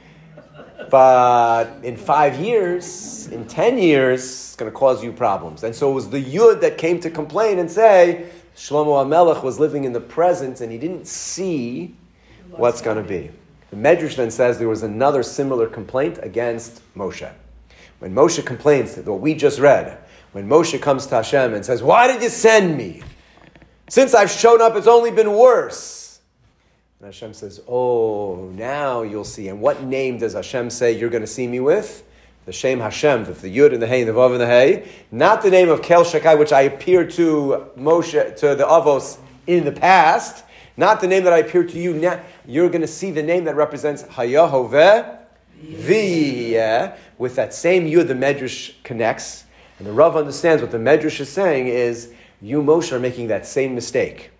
But 0.88 1.70
in 1.82 1.96
five 1.96 2.38
years, 2.38 3.26
in 3.32 3.48
10 3.48 3.78
years, 3.78 4.22
it's 4.22 4.54
going 4.54 4.70
to 4.70 4.78
cause 4.78 5.02
you 5.02 5.10
problems. 5.10 5.64
And 5.64 5.74
so 5.74 5.90
it 5.90 5.94
was 5.94 6.08
the 6.08 6.24
Yud 6.24 6.60
that 6.60 6.78
came 6.78 7.00
to 7.00 7.10
complain 7.10 7.58
and 7.58 7.68
say, 7.68 8.30
Shlomo 8.54 9.04
HaMelech 9.04 9.42
was 9.42 9.58
living 9.58 9.82
in 9.82 9.92
the 9.92 10.00
present 10.00 10.60
and 10.60 10.70
he 10.70 10.78
didn't 10.78 11.08
see 11.08 11.96
what's 12.52 12.80
going 12.80 12.98
to 12.98 13.02
be. 13.02 13.32
The 13.70 13.76
Medrash 13.76 14.16
then 14.16 14.30
says 14.30 14.58
there 14.58 14.68
was 14.68 14.82
another 14.82 15.22
similar 15.22 15.66
complaint 15.66 16.18
against 16.22 16.82
Moshe. 16.94 17.30
When 17.98 18.14
Moshe 18.14 18.44
complains, 18.44 18.94
that 18.94 19.06
what 19.06 19.20
we 19.20 19.34
just 19.34 19.58
read, 19.58 19.98
when 20.32 20.48
Moshe 20.48 20.80
comes 20.80 21.06
to 21.06 21.16
Hashem 21.16 21.54
and 21.54 21.64
says, 21.64 21.82
Why 21.82 22.06
did 22.06 22.22
you 22.22 22.28
send 22.28 22.76
me? 22.76 23.02
Since 23.88 24.14
I've 24.14 24.30
shown 24.30 24.60
up, 24.60 24.76
it's 24.76 24.86
only 24.86 25.10
been 25.10 25.32
worse. 25.32 26.20
And 27.00 27.06
Hashem 27.06 27.34
says, 27.34 27.60
Oh, 27.66 28.50
now 28.54 29.02
you'll 29.02 29.24
see. 29.24 29.48
And 29.48 29.60
what 29.60 29.82
name 29.82 30.18
does 30.18 30.34
Hashem 30.34 30.70
say 30.70 30.98
you're 30.98 31.10
going 31.10 31.22
to 31.22 31.26
see 31.26 31.46
me 31.46 31.60
with? 31.60 32.04
The 32.46 32.52
Shem 32.52 32.80
Hashem, 32.80 33.24
the, 33.24 33.32
the 33.32 33.56
Yud 33.56 33.72
and 33.72 33.82
the 33.82 33.86
Hey 33.86 34.02
and 34.02 34.08
the 34.08 34.12
Vav 34.12 34.32
and 34.32 34.40
the 34.40 34.46
Hey. 34.46 34.88
Not 35.10 35.42
the 35.42 35.50
name 35.50 35.68
of 35.68 35.82
Kel 35.82 36.04
Shekai, 36.04 36.38
which 36.38 36.52
I 36.52 36.62
appeared 36.62 37.10
to 37.12 37.70
Moshe, 37.76 38.36
to 38.36 38.54
the 38.54 38.64
Avos 38.64 39.18
in 39.46 39.64
the 39.64 39.72
past. 39.72 40.44
Not 40.76 41.00
the 41.00 41.06
name 41.06 41.24
that 41.24 41.32
I 41.32 41.38
appeared 41.38 41.70
to 41.70 41.78
you 41.78 41.94
now. 41.94 42.20
You're 42.46 42.68
going 42.68 42.82
to 42.82 42.86
see 42.86 43.10
the 43.10 43.22
name 43.22 43.44
that 43.44 43.56
represents 43.56 44.02
Hayahoveh 44.02 45.18
V'yeh. 45.64 46.96
With 47.18 47.36
that 47.36 47.54
same 47.54 47.86
Yud, 47.86 48.08
the 48.08 48.14
Medrash 48.14 48.74
connects. 48.82 49.44
And 49.78 49.86
the 49.86 49.92
Rav 49.92 50.16
understands 50.16 50.62
what 50.62 50.70
the 50.70 50.78
Medrash 50.78 51.20
is 51.20 51.30
saying 51.30 51.68
is, 51.68 52.12
you, 52.42 52.62
Moshe, 52.62 52.92
are 52.92 52.98
making 52.98 53.28
that 53.28 53.46
same 53.46 53.74
mistake. 53.74 54.30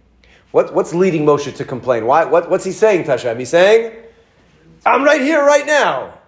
What, 0.51 0.75
what's 0.75 0.94
leading 0.94 1.25
Moshe 1.25 1.55
to 1.55 1.64
complain? 1.64 2.07
Why, 2.07 2.25
what, 2.25 2.51
what's 2.51 2.64
he 2.64 2.72
saying, 2.72 3.05
Tashem? 3.05 3.38
He's 3.38 3.51
saying, 3.51 3.94
I'm 4.85 5.03
right 5.03 5.20
here, 5.20 5.44
right 5.44 5.66
now. 5.66 6.18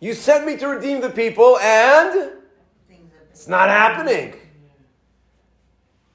You 0.00 0.14
sent 0.14 0.46
me 0.46 0.56
to 0.56 0.68
redeem 0.68 1.00
the 1.00 1.10
people, 1.10 1.58
and 1.58 2.32
it's 3.30 3.48
not 3.48 3.68
happening. 3.68 4.34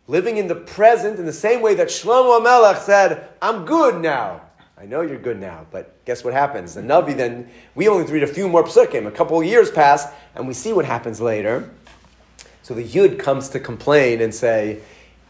Living 0.07 0.37
in 0.37 0.47
the 0.47 0.55
present 0.55 1.19
in 1.19 1.25
the 1.25 1.33
same 1.33 1.61
way 1.61 1.75
that 1.75 1.87
Shlomo 1.87 2.43
Melech 2.43 2.77
said, 2.77 3.29
I'm 3.41 3.65
good 3.65 4.01
now. 4.01 4.41
I 4.77 4.85
know 4.85 5.01
you're 5.01 5.19
good 5.19 5.39
now, 5.39 5.65
but 5.71 6.03
guess 6.03 6.25
what 6.25 6.33
happens? 6.33 6.73
The 6.73 6.81
Navi 6.81 7.15
then, 7.15 7.49
we 7.73 7.87
only 7.87 8.11
read 8.11 8.23
a 8.23 8.27
few 8.27 8.49
more 8.49 8.63
psukim. 8.63 9.07
A 9.07 9.11
couple 9.11 9.39
of 9.39 9.45
years 9.45 9.71
pass, 9.71 10.07
and 10.35 10.45
we 10.45 10.53
see 10.53 10.73
what 10.73 10.83
happens 10.83 11.21
later. 11.21 11.69
So 12.63 12.73
the 12.73 12.83
Yud 12.83 13.17
comes 13.17 13.47
to 13.49 13.61
complain 13.61 14.21
and 14.21 14.35
say, 14.35 14.81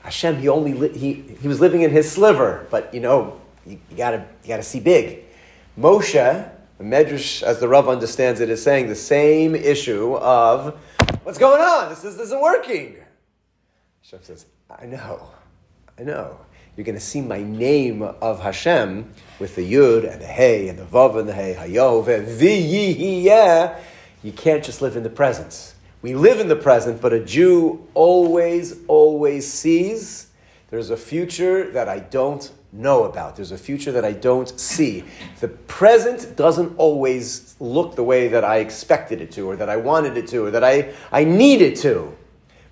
Hashem, 0.01 0.39
he 0.39 0.49
only 0.49 0.73
li- 0.73 0.97
he, 0.97 1.13
he 1.39 1.47
was 1.47 1.59
living 1.59 1.81
in 1.81 1.91
his 1.91 2.11
sliver, 2.11 2.67
but 2.71 2.93
you 2.93 2.99
know, 2.99 3.39
you, 3.65 3.79
you, 3.89 3.97
gotta 3.97 4.25
you 4.43 4.47
gotta 4.47 4.63
see 4.63 4.79
big. 4.79 5.23
Moshe, 5.79 6.49
the 6.77 6.83
Medrash, 6.83 7.43
as 7.43 7.59
the 7.59 7.67
Rav 7.67 7.87
understands 7.87 8.39
it, 8.39 8.49
is 8.49 8.61
saying 8.61 8.87
the 8.87 8.95
same 8.95 9.55
issue 9.55 10.15
of 10.15 10.79
what's 11.23 11.37
going 11.37 11.61
on? 11.61 11.89
This, 11.89 12.03
is, 12.03 12.17
this 12.17 12.25
isn't 12.27 12.41
working. 12.41 12.97
Hashem 14.01 14.19
says, 14.23 14.45
I 14.79 14.85
know, 14.85 15.29
I 15.99 16.03
know. 16.03 16.39
You're 16.75 16.85
going 16.85 16.95
to 16.95 17.01
see 17.01 17.21
my 17.21 17.43
name 17.43 18.01
of 18.01 18.41
Hashem 18.41 19.13
with 19.39 19.55
the 19.55 19.71
Yud 19.71 20.11
and 20.11 20.19
the 20.19 20.27
Hey 20.27 20.67
and 20.67 20.79
the 20.79 20.85
Vav 20.85 21.17
and 21.19 21.29
the 21.29 21.33
Hey, 21.33 21.55
Hayov 21.57 22.05
V'yihiyeh. 22.05 23.79
You 24.23 24.31
can't 24.31 24.63
just 24.63 24.81
live 24.81 24.97
in 24.97 25.03
the 25.03 25.09
presence. 25.09 25.75
We 26.01 26.15
live 26.15 26.39
in 26.39 26.47
the 26.47 26.55
present, 26.55 27.01
but 27.01 27.13
a 27.13 27.23
Jew 27.23 27.87
always, 27.93 28.79
always 28.87 29.51
sees 29.51 30.27
there's 30.73 30.89
a 30.89 30.97
future 30.97 31.69
that 31.69 31.87
I 31.87 31.99
don't 31.99 32.51
know 32.71 33.03
about. 33.03 33.35
There's 33.35 33.51
a 33.51 33.59
future 33.59 33.91
that 33.91 34.03
I 34.03 34.13
don't 34.13 34.59
see. 34.59 35.03
The 35.39 35.49
present 35.49 36.35
doesn't 36.35 36.73
always 36.79 37.55
look 37.59 37.95
the 37.95 38.03
way 38.03 38.27
that 38.29 38.43
I 38.43 38.57
expected 38.57 39.21
it 39.21 39.31
to, 39.33 39.47
or 39.47 39.55
that 39.55 39.69
I 39.69 39.77
wanted 39.77 40.17
it 40.17 40.27
to, 40.29 40.45
or 40.45 40.49
that 40.49 40.63
I, 40.63 40.91
I 41.11 41.25
need 41.25 41.61
it 41.61 41.75
to. 41.81 42.17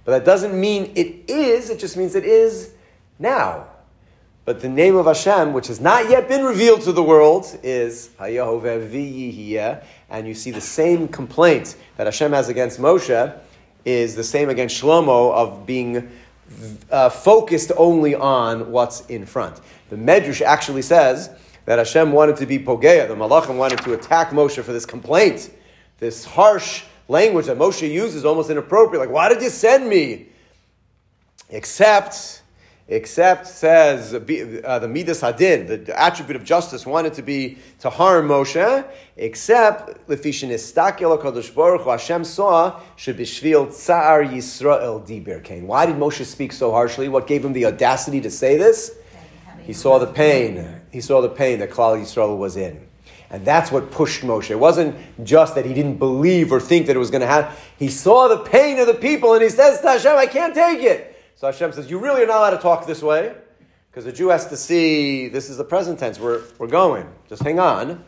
But 0.03 0.11
that 0.11 0.25
doesn't 0.25 0.59
mean 0.59 0.91
it 0.95 1.29
is, 1.29 1.69
it 1.69 1.79
just 1.79 1.97
means 1.97 2.15
it 2.15 2.25
is 2.25 2.73
now. 3.19 3.67
But 4.43 4.61
the 4.61 4.69
name 4.69 4.95
of 4.95 5.05
Hashem, 5.05 5.53
which 5.53 5.67
has 5.67 5.79
not 5.79 6.09
yet 6.09 6.27
been 6.27 6.43
revealed 6.43 6.81
to 6.81 6.91
the 6.91 7.03
world, 7.03 7.59
is 7.61 8.09
And 8.19 8.33
you 10.27 10.33
see 10.33 10.51
the 10.51 10.61
same 10.61 11.07
complaint 11.07 11.75
that 11.97 12.07
Hashem 12.07 12.31
has 12.31 12.49
against 12.49 12.79
Moshe 12.79 13.39
is 13.85 14.15
the 14.15 14.23
same 14.23 14.49
against 14.49 14.81
Shlomo 14.81 15.31
of 15.33 15.67
being 15.67 16.09
uh, 16.89 17.09
focused 17.09 17.71
only 17.77 18.15
on 18.15 18.71
what's 18.71 19.05
in 19.05 19.25
front. 19.25 19.59
The 19.89 19.95
Medrash 19.95 20.41
actually 20.41 20.81
says 20.81 21.29
that 21.65 21.77
Hashem 21.77 22.11
wanted 22.11 22.37
to 22.37 22.45
be 22.45 22.59
Pogeya. 22.59 23.07
The 23.07 23.15
Malachim 23.15 23.57
wanted 23.57 23.79
to 23.79 23.93
attack 23.93 24.31
Moshe 24.31 24.61
for 24.63 24.73
this 24.73 24.85
complaint, 24.85 25.51
this 25.99 26.25
harsh 26.25 26.83
language 27.11 27.45
that 27.45 27.57
Moshe 27.57 27.87
uses, 27.89 28.25
almost 28.25 28.49
inappropriate. 28.49 28.99
Like, 28.99 29.13
why 29.13 29.29
did 29.29 29.41
you 29.41 29.49
send 29.49 29.87
me? 29.87 30.27
Except 31.49 32.41
except 32.87 33.47
says 33.47 34.13
uh, 34.13 34.79
the 34.79 34.87
Midas 34.87 35.21
Hadin, 35.21 35.85
the 35.85 35.99
attribute 35.99 36.35
of 36.35 36.43
justice, 36.43 36.85
wanted 36.85 37.13
to 37.13 37.21
be 37.21 37.57
to 37.79 37.89
harm 37.89 38.27
Moshe, 38.27 38.85
except 39.15 40.07
Lefishin 40.07 40.49
Istakel 40.49 41.17
Kadosh 41.21 41.55
Baruch 41.55 41.85
Hashem 41.85 42.25
saw 42.25 42.81
should 42.97 43.17
Shebishvil 43.17 43.71
Tsar 43.71 44.23
Yisrael 44.23 45.07
Diber 45.07 45.41
Kain. 45.41 45.67
Why 45.67 45.85
did 45.85 45.95
Moshe 45.95 46.25
speak 46.25 46.51
so 46.51 46.71
harshly? 46.71 47.07
What 47.07 47.27
gave 47.27 47.45
him 47.45 47.53
the 47.53 47.65
audacity 47.65 48.19
to 48.21 48.29
say 48.29 48.57
this? 48.57 48.93
He 49.63 49.73
saw 49.73 49.97
the 49.97 50.07
pain. 50.07 50.81
He 50.91 50.99
saw 50.99 51.21
the 51.21 51.29
pain 51.29 51.59
that 51.59 51.69
Klal 51.69 51.97
Yisrael 52.01 52.37
was 52.37 52.57
in. 52.57 52.90
And 53.31 53.45
that's 53.45 53.71
what 53.71 53.91
pushed 53.91 54.23
Moshe. 54.23 54.51
It 54.51 54.59
wasn't 54.59 54.95
just 55.23 55.55
that 55.55 55.65
he 55.65 55.73
didn't 55.73 55.97
believe 55.97 56.51
or 56.51 56.59
think 56.59 56.87
that 56.87 56.97
it 56.97 56.99
was 56.99 57.09
going 57.09 57.21
to 57.21 57.27
happen. 57.27 57.55
He 57.79 57.87
saw 57.87 58.27
the 58.27 58.39
pain 58.39 58.77
of 58.77 58.87
the 58.87 58.93
people 58.93 59.33
and 59.33 59.41
he 59.41 59.47
says 59.49 59.79
to 59.79 59.87
Hashem, 59.87 60.17
I 60.17 60.25
can't 60.25 60.53
take 60.53 60.83
it. 60.83 61.17
So 61.35 61.47
Hashem 61.47 61.71
says, 61.71 61.89
You 61.89 61.97
really 61.97 62.23
are 62.23 62.27
not 62.27 62.37
allowed 62.37 62.49
to 62.51 62.57
talk 62.57 62.85
this 62.85 63.01
way, 63.01 63.33
because 63.89 64.03
the 64.03 64.11
Jew 64.11 64.27
has 64.27 64.47
to 64.47 64.57
see 64.57 65.29
this 65.29 65.49
is 65.49 65.55
the 65.55 65.63
present 65.63 65.97
tense. 65.97 66.19
We're, 66.19 66.43
we're 66.57 66.67
going. 66.67 67.07
Just 67.29 67.41
hang 67.41 67.57
on. 67.57 68.03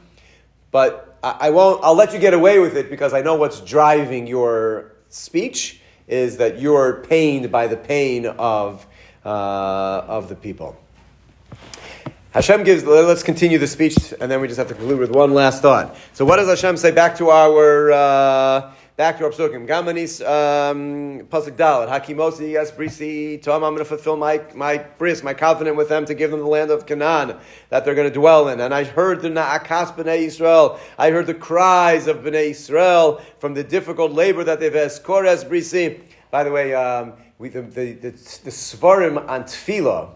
But 0.72 1.18
I, 1.24 1.38
I 1.40 1.50
won't, 1.52 1.82
I'll 1.84 1.96
let 1.96 2.14
you 2.14 2.20
get 2.20 2.34
away 2.34 2.60
with 2.60 2.76
it 2.76 2.90
because 2.90 3.14
I 3.14 3.22
know 3.22 3.36
what's 3.36 3.62
driving 3.62 4.28
your 4.28 4.92
speech 5.08 5.80
is 6.06 6.36
that 6.38 6.60
you're 6.60 7.02
pained 7.04 7.50
by 7.50 7.68
the 7.68 7.78
pain 7.78 8.26
of, 8.26 8.86
uh, 9.24 9.30
of 9.30 10.28
the 10.28 10.36
people. 10.36 10.78
Hashem 12.34 12.64
gives, 12.64 12.84
let's 12.84 13.22
continue 13.22 13.60
the 13.60 13.68
speech, 13.68 13.96
and 14.20 14.32
then 14.32 14.42
we 14.42 14.48
just 14.48 14.58
have 14.58 14.68
to 14.70 14.74
conclude 14.74 14.98
with 14.98 15.12
one 15.12 15.36
last 15.36 15.62
thought. 15.62 15.96
So, 16.14 16.26
what 16.26 16.38
does 16.38 16.48
Hashem 16.48 16.78
say 16.78 16.90
back 16.90 17.16
to 17.18 17.30
our. 17.30 17.92
Uh, 17.92 18.74
back 18.96 19.20
to 19.20 19.26
our 19.26 19.30
psukim. 19.30 19.68
Gamanis 19.68 20.20
um, 20.22 21.28
pasuk 21.28 21.56
dalet 21.58 21.90
hakimosi 21.90 22.52
yes 22.52 22.72
brisi 22.72 23.40
tom. 23.40 23.64
I'm 23.64 23.74
going 23.74 23.80
to 23.80 23.86
fulfill 23.86 24.18
my 24.18 24.42
my 24.56 24.78
bris, 24.78 25.22
my 25.22 25.36
covenant 25.36 25.78
with 25.78 25.90
them 25.90 26.06
to 26.06 26.16
give 26.16 26.32
them 26.32 26.40
the 26.40 26.48
land 26.48 26.72
of 26.72 26.88
Canaan 26.88 27.38
that 27.70 27.86
they're 27.86 27.96
going 27.96 28.08
to 28.08 28.14
dwell 28.14 28.48
in. 28.50 28.60
And 28.60 28.74
I 28.74 28.84
heard 28.84 29.22
the 29.22 29.30
naakas 29.30 29.96
bnei 29.96 30.20
Israel. 30.20 30.80
I 30.98 31.12
heard 31.12 31.28
the 31.28 31.36
cries 31.36 32.08
of 32.08 32.18
bnei 32.18 32.50
Israel 32.50 33.22
from 33.38 33.54
the 33.54 33.64
difficult 33.64 34.12
labor 34.12 34.44
that 34.44 34.60
they've 34.60 34.74
eskores 34.74 35.48
brisi. 35.48 36.02
By 36.32 36.44
the 36.44 36.52
way, 36.52 36.74
um, 36.74 37.14
we, 37.38 37.50
the, 37.50 37.62
the, 37.62 37.94
the, 37.94 38.10
the 38.12 38.52
svarim 38.52 39.28
on 39.30 39.44
tefillah 39.44 40.10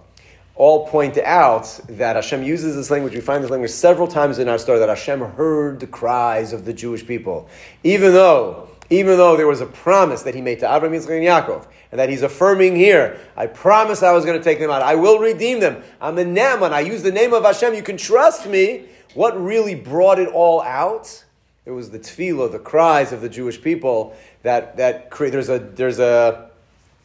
all 0.58 0.88
point 0.88 1.18
out 1.20 1.80
that 1.88 2.16
Hashem 2.16 2.44
uses 2.44 2.76
this 2.76 2.90
language. 2.90 3.14
We 3.14 3.22
find 3.22 3.44
this 3.44 3.52
language 3.52 3.72
several 3.72 4.08
times 4.08 4.40
in 4.40 4.50
our 4.50 4.58
story 4.58 4.80
that 4.80 4.90
Hashem 4.90 5.20
heard 5.20 5.80
the 5.80 5.88
cries 5.88 6.52
of 6.52 6.66
the 6.66 6.74
Jewish 6.74 7.06
people. 7.06 7.48
Even 7.84 8.14
though, 8.14 8.68
even 8.90 9.18
though 9.18 9.38
there 9.38 9.48
was 9.48 9.62
a 9.62 9.68
promise 9.68 10.24
that 10.24 10.34
he 10.34 10.42
made 10.42 10.60
to 10.60 10.66
Abraham, 10.66 11.00
Yitzchak, 11.00 11.18
and 11.18 11.26
Yaakov, 11.26 11.68
and 11.92 12.00
that 12.00 12.10
he's 12.10 12.24
affirming 12.24 12.76
here, 12.76 13.20
I 13.36 13.46
promise 13.46 14.02
I 14.02 14.12
was 14.14 14.26
going 14.26 14.38
to 14.38 14.44
take 14.44 14.60
them 14.60 14.72
out. 14.72 14.82
I 14.82 14.96
will 14.96 15.20
redeem 15.20 15.60
them. 15.60 15.84
I'm 16.02 16.18
a 16.18 16.24
Ne'eman. 16.24 16.72
I 16.72 16.80
use 16.80 17.04
the 17.04 17.12
name 17.12 17.34
of 17.34 17.44
Hashem. 17.44 17.76
You 17.76 17.84
can 17.84 17.98
trust 17.98 18.48
me. 18.48 18.86
What 19.14 19.40
really 19.40 19.76
brought 19.76 20.20
it 20.20 20.28
all 20.30 20.62
out? 20.62 21.24
It 21.66 21.72
was 21.72 21.92
the 21.92 22.00
tefillah, 22.00 22.52
the 22.52 22.60
cries 22.60 23.12
of 23.12 23.22
the 23.22 23.30
Jewish 23.30 23.62
people 23.62 24.16
that, 24.44 24.78
that 24.78 25.12
there's 25.12 25.50
a, 25.50 25.60
there's 25.60 26.00
a, 26.00 26.47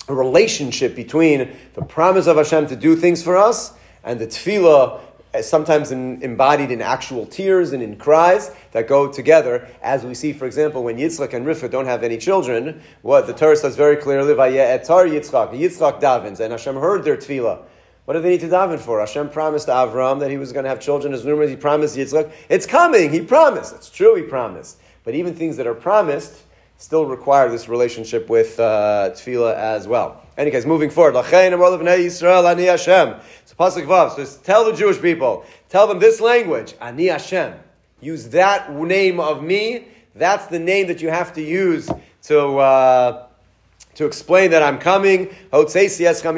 a 0.09 0.15
relationship 0.15 0.95
between 0.95 1.57
the 1.75 1.83
promise 1.83 2.27
of 2.27 2.37
Hashem 2.37 2.67
to 2.69 2.77
do 2.77 2.97
things 2.97 3.23
for 3.23 3.37
us 3.37 3.73
and 4.05 4.19
the 4.19 4.27
tefillah 4.27 5.01
uh, 5.35 5.41
sometimes 5.41 5.93
in, 5.93 6.23
embodied 6.23 6.71
in 6.71 6.83
actual 6.83 7.25
tears 7.25 7.73
and 7.73 7.83
in 7.83 7.97
cries 7.97 8.51
that 8.73 8.87
go 8.87 9.11
together, 9.11 9.67
as 9.83 10.05
we 10.05 10.15
see, 10.15 10.33
for 10.33 10.45
example, 10.45 10.85
when 10.85 10.99
Yitzchak 10.99 11.33
and 11.33 11.47
Rivka 11.47 11.71
don't 11.71 11.87
have 11.87 12.03
any 12.03 12.19
children, 12.19 12.83
what 13.01 13.27
the 13.27 13.33
Torah 13.33 13.57
says 13.57 13.75
very 13.75 13.97
clearly, 13.97 14.35
etar 14.35 15.09
Yitzchak, 15.09 15.59
Yitzchak 15.59 16.01
davens, 16.03 16.41
and 16.41 16.53
Hashem 16.53 16.77
heard 16.77 17.05
their 17.05 17.17
tefillah. 17.17 17.63
What 18.05 18.15
do 18.15 18.21
they 18.21 18.31
need 18.31 18.41
to 18.41 18.49
daven 18.49 18.79
for? 18.79 19.01
Hashem 19.01 19.31
promised 19.31 19.69
Avram 19.69 20.21
that 20.21 20.31
he 20.31 20.37
was 20.37 20.53
going 20.53 20.65
to 20.65 20.69
have 20.69 20.81
children. 20.81 21.15
As 21.15 21.25
numerous, 21.25 21.49
he 21.49 21.57
promised 21.57 21.97
Yitzchak. 21.97 22.33
It's 22.49 22.67
coming. 22.67 23.13
He 23.13 23.21
promised. 23.21 23.75
It's 23.75 23.89
true. 23.89 24.17
He 24.17 24.23
promised. 24.23 24.79
But 25.05 25.15
even 25.15 25.35
things 25.35 25.57
that 25.57 25.67
are 25.67 25.75
promised 25.75 26.43
still 26.83 27.07
require 27.07 27.49
this 27.49 27.69
relationship 27.69 28.29
with 28.29 28.59
uh, 28.59 29.11
tefillah 29.15 29.55
as 29.55 29.87
well. 29.87 30.21
Any 30.37 30.51
case, 30.51 30.67
moving 30.67 30.91
forward. 30.91 31.15
So 31.15 31.23
pasuk 31.23 31.87
vav. 33.87 34.17
So 34.17 34.41
tell 34.43 34.65
the 34.65 34.73
Jewish 34.73 35.01
people, 35.01 35.45
tell 35.69 35.87
them 35.87 36.01
this 36.01 36.21
language, 36.21 36.75
ani 36.81 37.07
Hashem. 37.07 37.55
Use 38.01 38.31
that 38.31 38.75
name 38.75 39.21
of 39.21 39.45
me. 39.45 39.87
That's 40.17 40.47
the 40.47 40.59
name 40.59 40.89
that 40.89 41.01
you 41.01 41.09
have 41.09 41.33
to 41.35 41.43
use 41.43 41.89
to. 42.25 42.59
Uh, 42.59 43.27
to 43.95 44.07
explain 44.07 44.53
that 44.53 44.63
I'm 44.63 44.79
coming. 44.79 45.29
I'm 45.53 45.67
going 45.67 45.77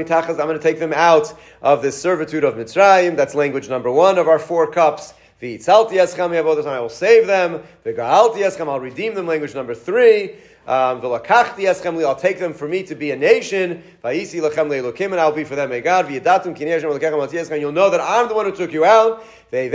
to 0.09 0.59
take 0.61 0.81
them 0.81 0.93
out 0.93 1.33
of 1.63 1.83
this 1.83 1.97
servitude 2.03 2.43
of 2.43 2.55
Mitzrayim. 2.55 3.15
That's 3.17 3.33
language 3.37 3.69
number 3.69 3.93
one 3.93 4.19
of 4.19 4.27
our 4.27 4.41
four 4.41 4.69
cups. 4.73 5.15
I 5.41 6.81
will 6.81 6.89
save 6.89 7.27
them. 7.27 7.63
I'll 7.99 8.81
redeem 8.81 9.15
them. 9.15 9.27
Language 9.27 9.55
number 9.55 9.75
three. 9.75 10.37
Um, 10.67 11.05
I'll 11.05 12.17
take 12.17 12.39
them 12.39 12.55
for 12.55 12.67
me 12.67 12.83
to 12.85 12.95
be 12.95 13.11
a 13.11 13.17
nation. 13.17 13.83
And 14.03 15.21
I'll 15.21 15.33
be 15.33 15.45
for 15.45 15.57
them 15.57 15.73
a 15.73 15.81
God. 15.83 16.11
You'll 16.11 16.23
know 17.73 17.91
that 17.91 18.01
I'm 18.01 18.29
the 18.29 18.35
one 18.35 18.47
who 18.47 18.53
took 18.57 18.73
you 18.73 18.85
out. 18.85 19.23
And 19.53 19.73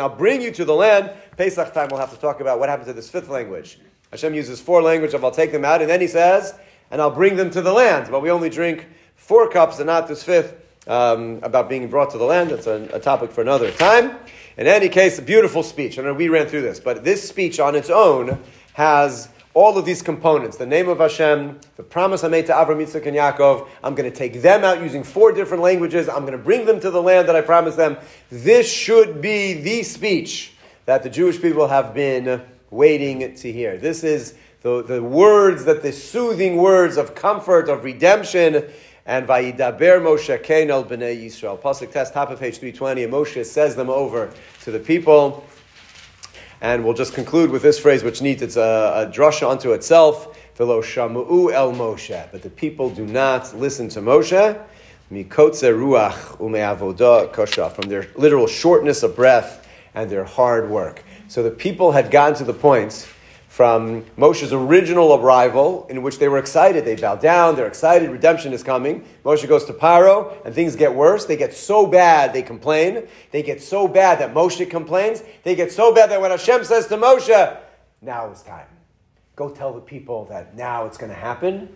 I'll 0.00 0.16
bring 0.16 0.40
you 0.40 0.50
to 0.52 0.64
the 0.64 0.74
land. 0.74 1.12
Pesach 1.36 1.74
time 1.74 1.88
we'll 1.90 2.00
have 2.00 2.12
to 2.12 2.18
talk 2.18 2.40
about 2.40 2.58
what 2.58 2.68
happened 2.68 2.88
to 2.88 2.94
this 2.94 3.10
fifth 3.10 3.28
language. 3.28 3.78
Hashem 4.10 4.34
uses 4.34 4.60
four 4.60 4.80
language 4.82 5.14
of 5.14 5.24
I'll 5.24 5.30
take 5.30 5.52
them 5.52 5.64
out, 5.64 5.80
and 5.82 5.90
then 5.90 6.00
he 6.00 6.06
says, 6.06 6.54
and 6.90 7.00
I'll 7.02 7.10
bring 7.10 7.36
them 7.36 7.50
to 7.50 7.60
the 7.60 7.72
land. 7.72 8.08
But 8.10 8.22
we 8.22 8.30
only 8.30 8.48
drink 8.48 8.86
four 9.14 9.50
cups 9.50 9.78
and 9.78 9.86
not 9.86 10.08
this 10.08 10.22
fifth 10.22 10.54
um, 10.86 11.40
about 11.42 11.68
being 11.68 11.88
brought 11.88 12.10
to 12.10 12.18
the 12.18 12.24
land. 12.24 12.50
That's 12.50 12.66
a, 12.66 12.88
a, 12.92 13.00
topic 13.00 13.30
for 13.30 13.40
another 13.40 13.70
time. 13.70 14.16
In 14.56 14.66
any 14.66 14.88
case, 14.88 15.18
a 15.18 15.22
beautiful 15.22 15.62
speech. 15.62 15.98
I 15.98 16.02
know 16.02 16.14
we 16.14 16.28
ran 16.28 16.46
through 16.46 16.62
this, 16.62 16.80
but 16.80 17.04
this 17.04 17.28
speech 17.28 17.60
on 17.60 17.74
its 17.74 17.90
own 17.90 18.40
has 18.74 19.28
all 19.52 19.78
of 19.78 19.86
these 19.86 20.02
components. 20.02 20.58
The 20.58 20.66
name 20.66 20.88
of 20.88 20.98
Hashem, 20.98 21.58
the 21.76 21.82
promise 21.82 22.22
I 22.22 22.28
made 22.28 22.46
to 22.46 22.60
Abraham, 22.60 22.84
Yitzchak, 22.84 23.06
and 23.06 23.16
Yaakov. 23.16 23.66
I'm 23.82 23.94
going 23.94 24.10
to 24.10 24.14
take 24.14 24.42
them 24.42 24.64
out 24.64 24.82
using 24.82 25.02
four 25.02 25.32
different 25.32 25.62
languages. 25.62 26.08
I'm 26.08 26.20
going 26.20 26.32
to 26.32 26.38
bring 26.38 26.66
them 26.66 26.78
to 26.80 26.90
the 26.90 27.02
land 27.02 27.26
that 27.28 27.36
I 27.36 27.40
promised 27.40 27.78
them. 27.78 27.96
This 28.30 28.70
should 28.70 29.22
be 29.22 29.54
the 29.54 29.82
speech 29.82 30.52
that 30.84 31.02
the 31.02 31.10
Jewish 31.10 31.40
people 31.40 31.68
have 31.68 31.94
been 31.94 32.42
waiting 32.70 33.34
to 33.34 33.52
hear. 33.52 33.78
This 33.78 34.04
is 34.04 34.34
the, 34.62 34.82
the 34.82 35.02
words 35.02 35.64
that 35.64 35.82
the 35.82 35.92
soothing 35.92 36.56
words 36.56 36.96
of 36.96 37.14
comfort, 37.14 37.68
of 37.68 37.84
redemption, 37.84 38.64
and 39.06 39.26
Vayidaber 39.26 40.00
Moshe 40.02 40.42
Kain 40.42 40.70
el 40.70 40.84
Bnei 40.84 41.24
Yisrael. 41.24 41.58
Pasuk 41.58 41.92
tet, 41.92 42.12
top 42.12 42.30
of 42.30 42.40
page 42.40 42.58
320, 42.58 43.04
and 43.04 43.12
Moshe 43.12 43.44
says 43.46 43.76
them 43.76 43.88
over 43.88 44.32
to 44.62 44.70
the 44.72 44.80
people. 44.80 45.46
And 46.60 46.84
we'll 46.84 46.94
just 46.94 47.14
conclude 47.14 47.50
with 47.50 47.62
this 47.62 47.78
phrase, 47.78 48.02
which 48.02 48.20
needs 48.20 48.42
its 48.42 48.56
a, 48.56 49.06
a 49.06 49.12
drasha 49.12 49.48
unto 49.48 49.72
itself. 49.72 50.36
Velo 50.56 50.82
shamu'u 50.82 51.52
el 51.52 51.72
Moshe. 51.72 52.30
But 52.32 52.42
the 52.42 52.50
people 52.50 52.90
do 52.90 53.06
not 53.06 53.56
listen 53.56 53.88
to 53.90 54.00
Moshe. 54.00 54.60
Mikotze 55.12 55.72
ruach 55.72 56.38
umeavoda 56.38 57.32
kosha. 57.32 57.70
From 57.70 57.88
their 57.88 58.08
literal 58.16 58.48
shortness 58.48 59.04
of 59.04 59.14
breath 59.14 59.68
and 59.94 60.10
their 60.10 60.24
hard 60.24 60.68
work. 60.68 61.04
So 61.28 61.44
the 61.44 61.50
people 61.50 61.92
had 61.92 62.10
gotten 62.10 62.36
to 62.38 62.44
the 62.44 62.54
point 62.54 63.06
from 63.56 64.04
Moshe's 64.18 64.52
original 64.52 65.14
arrival, 65.14 65.86
in 65.88 66.02
which 66.02 66.18
they 66.18 66.28
were 66.28 66.36
excited. 66.36 66.84
They 66.84 66.94
bow 66.94 67.16
down, 67.16 67.56
they're 67.56 67.66
excited, 67.66 68.10
redemption 68.10 68.52
is 68.52 68.62
coming. 68.62 69.02
Moshe 69.24 69.48
goes 69.48 69.64
to 69.64 69.72
Paro, 69.72 70.44
and 70.44 70.54
things 70.54 70.76
get 70.76 70.94
worse. 70.94 71.24
They 71.24 71.38
get 71.38 71.54
so 71.54 71.86
bad, 71.86 72.34
they 72.34 72.42
complain. 72.42 73.08
They 73.30 73.42
get 73.42 73.62
so 73.62 73.88
bad 73.88 74.18
that 74.18 74.34
Moshe 74.34 74.68
complains. 74.68 75.22
They 75.42 75.54
get 75.54 75.72
so 75.72 75.94
bad 75.94 76.10
that 76.10 76.20
when 76.20 76.32
Hashem 76.32 76.64
says 76.64 76.86
to 76.88 76.98
Moshe, 76.98 77.58
now 78.02 78.30
is 78.30 78.42
time. 78.42 78.66
Go 79.36 79.48
tell 79.48 79.72
the 79.72 79.80
people 79.80 80.26
that 80.26 80.54
now 80.54 80.84
it's 80.84 80.98
going 80.98 81.10
to 81.10 81.18
happen. 81.18 81.74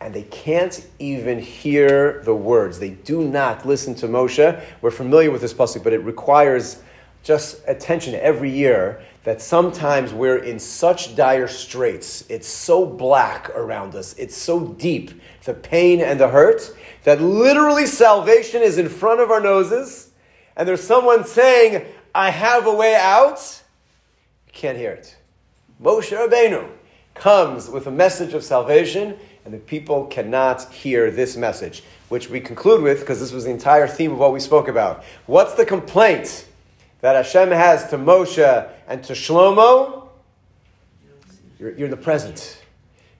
And 0.00 0.12
they 0.12 0.24
can't 0.24 0.84
even 0.98 1.38
hear 1.38 2.20
the 2.24 2.34
words. 2.34 2.80
They 2.80 2.90
do 2.90 3.22
not 3.22 3.64
listen 3.64 3.94
to 3.94 4.08
Moshe. 4.08 4.60
We're 4.82 4.90
familiar 4.90 5.30
with 5.30 5.40
this 5.40 5.54
pasuk, 5.54 5.84
but 5.84 5.92
it 5.92 5.98
requires 5.98 6.82
just 7.22 7.60
attention 7.68 8.16
every 8.16 8.50
year 8.50 9.00
that 9.24 9.42
sometimes 9.42 10.12
we're 10.12 10.38
in 10.38 10.58
such 10.58 11.14
dire 11.16 11.48
straits, 11.48 12.24
it's 12.28 12.48
so 12.48 12.86
black 12.86 13.50
around 13.50 13.94
us, 13.94 14.14
it's 14.14 14.36
so 14.36 14.68
deep, 14.68 15.10
the 15.44 15.54
pain 15.54 16.00
and 16.00 16.18
the 16.18 16.28
hurt, 16.28 16.74
that 17.04 17.20
literally 17.20 17.86
salvation 17.86 18.62
is 18.62 18.78
in 18.78 18.88
front 18.88 19.20
of 19.20 19.30
our 19.30 19.40
noses, 19.40 20.10
and 20.56 20.68
there's 20.68 20.82
someone 20.82 21.24
saying, 21.24 21.84
I 22.14 22.30
have 22.30 22.66
a 22.66 22.74
way 22.74 22.94
out. 22.94 23.62
You 24.46 24.52
can't 24.52 24.76
hear 24.78 24.92
it. 24.92 25.16
Moshe 25.80 26.16
Rabbeinu 26.16 26.68
comes 27.14 27.68
with 27.68 27.86
a 27.86 27.90
message 27.90 28.34
of 28.34 28.42
salvation, 28.42 29.16
and 29.44 29.54
the 29.54 29.58
people 29.58 30.06
cannot 30.06 30.72
hear 30.72 31.10
this 31.10 31.36
message, 31.36 31.82
which 32.08 32.28
we 32.28 32.40
conclude 32.40 32.82
with 32.82 33.00
because 33.00 33.20
this 33.20 33.32
was 33.32 33.44
the 33.44 33.50
entire 33.50 33.86
theme 33.86 34.12
of 34.12 34.18
what 34.18 34.32
we 34.32 34.40
spoke 34.40 34.68
about. 34.68 35.04
What's 35.26 35.54
the 35.54 35.64
complaint? 35.64 36.47
That 37.00 37.16
Hashem 37.16 37.50
has 37.50 37.88
to 37.90 37.98
Moshe 37.98 38.70
and 38.86 39.02
to 39.04 39.12
Shlomo, 39.12 40.08
you're, 41.58 41.72
you're 41.72 41.84
in 41.86 41.90
the 41.90 41.96
present. 41.96 42.62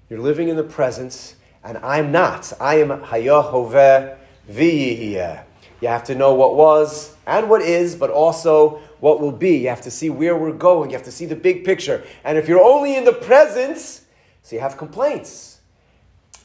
You're 0.08 0.20
living 0.20 0.48
in 0.48 0.56
the 0.56 0.64
presence, 0.64 1.36
and 1.62 1.78
I'm 1.78 2.12
not. 2.12 2.52
I 2.60 2.76
am 2.76 2.88
Hayahoveh 2.88 4.16
V'yiyeh. 4.50 5.44
You 5.80 5.88
have 5.88 6.04
to 6.04 6.14
know 6.14 6.34
what 6.34 6.56
was 6.56 7.14
and 7.26 7.48
what 7.48 7.62
is, 7.62 7.94
but 7.94 8.10
also 8.10 8.80
what 9.00 9.20
will 9.20 9.32
be. 9.32 9.58
You 9.58 9.68
have 9.68 9.82
to 9.82 9.90
see 9.90 10.10
where 10.10 10.36
we're 10.36 10.52
going. 10.52 10.90
You 10.90 10.96
have 10.96 11.04
to 11.04 11.12
see 11.12 11.26
the 11.26 11.36
big 11.36 11.64
picture. 11.64 12.04
And 12.24 12.36
if 12.36 12.48
you're 12.48 12.62
only 12.62 12.96
in 12.96 13.04
the 13.04 13.12
presence, 13.12 14.04
so 14.42 14.56
you 14.56 14.60
have 14.60 14.76
complaints. 14.76 15.60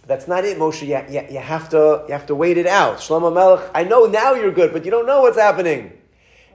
But 0.02 0.10
that's 0.10 0.28
not 0.28 0.46
it, 0.46 0.60
Moshe. 0.60 0.82
You, 0.82 1.02
you, 1.12 1.26
you, 1.32 1.40
have 1.40 1.70
to, 1.70 2.04
you 2.08 2.12
have 2.12 2.28
to 2.28 2.36
wait 2.36 2.58
it 2.58 2.68
out. 2.68 2.98
Shlomo 2.98 3.34
Melech, 3.34 3.72
I 3.74 3.84
know 3.86 4.06
now 4.06 4.34
you're 4.34 4.52
good, 4.52 4.72
but 4.72 4.86
you 4.86 4.92
don't 4.92 5.08
know 5.08 5.22
what's 5.22 5.38
happening. 5.38 5.94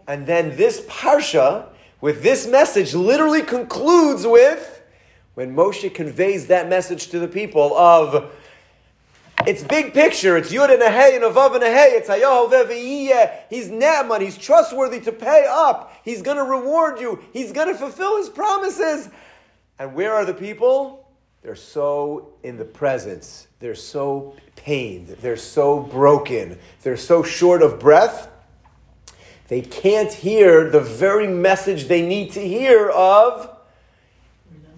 And 0.09 0.27
then 0.27 0.57
this 0.57 0.81
parsha, 0.87 1.67
with 2.01 2.23
this 2.23 2.47
message, 2.49 2.95
literally 2.95 3.43
concludes 3.43 4.27
with 4.27 4.83
when 5.35 5.55
Moshe 5.55 5.95
conveys 5.95 6.47
that 6.47 6.67
message 6.69 7.09
to 7.09 7.19
the 7.19 7.29
people 7.29 7.77
of 7.77 8.33
it's 9.47 9.63
big 9.63 9.93
picture. 9.93 10.37
It's 10.39 10.51
Yud 10.51 10.73
and 10.73 10.83
a 10.83 10.91
Hey 10.91 11.15
and 11.15 11.25
a 11.25 11.31
Vav 11.31 11.55
and 11.55 11.63
a 11.63 11.71
Hey. 11.71 11.91
It's 11.93 12.09
Hayahoveh 12.09 13.31
He's 13.51 13.69
Ne'eman. 13.69 14.23
He's 14.23 14.39
trustworthy 14.39 15.01
to 15.01 15.13
pay 15.13 15.47
up. 15.49 15.93
He's 16.05 16.23
going 16.23 16.39
to 16.39 16.43
reward 16.43 16.99
you. 16.99 17.23
He's 17.33 17.53
going 17.53 17.69
to 17.69 17.75
fulfill 17.75 18.17
his 18.17 18.31
promises. 18.31 19.11
And 19.79 19.95
where 19.95 20.15
are 20.15 20.25
the 20.25 20.35
people? 20.35 21.07
They're 21.43 21.55
so 21.55 22.33
in 22.43 22.57
the 22.57 22.65
presence. 22.65 23.47
They're 23.61 23.75
so 23.75 24.35
pained. 24.57 25.09
They're 25.21 25.37
so 25.37 25.81
broken. 25.81 26.59
They're 26.83 26.97
so 26.97 27.23
short 27.23 27.63
of 27.63 27.79
breath 27.79 28.29
they 29.49 29.63
can't 29.63 30.13
hear 30.13 30.71
the 30.71 30.81
very 30.81 31.27
message 31.27 31.89
they 31.89 32.07
need 32.07 32.33
to 32.33 32.47
hear 32.47 32.89
of 32.91 33.55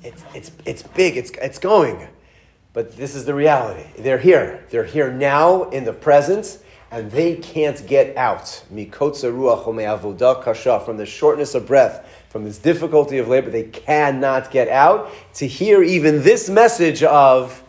it's, 0.03 0.25
it's, 0.35 0.53
it's 0.65 0.83
big, 0.83 1.17
it's, 1.17 1.31
it's 1.33 1.59
going. 1.59 2.09
But 2.73 2.97
this 2.97 3.15
is 3.15 3.25
the 3.25 3.35
reality. 3.35 3.85
They're 3.99 4.19
here. 4.19 4.65
They're 4.71 4.85
here 4.85 5.13
now 5.13 5.65
in 5.71 5.85
the 5.85 5.93
presence, 5.93 6.61
and 6.91 7.11
they 7.11 7.37
can't 7.37 7.87
get 7.87 8.17
out. 8.17 8.65
From 8.69 8.77
the 10.97 11.07
shortness 11.07 11.55
of 11.55 11.67
breath, 11.67 12.09
from 12.31 12.45
this 12.45 12.59
difficulty 12.59 13.19
of 13.19 13.29
labor, 13.29 13.51
they 13.51 13.65
cannot 13.65 14.51
get 14.51 14.69
out 14.69 15.11
to 15.35 15.47
hear 15.47 15.83
even 15.83 16.23
this 16.23 16.49
message 16.49 17.03
of 17.03 17.63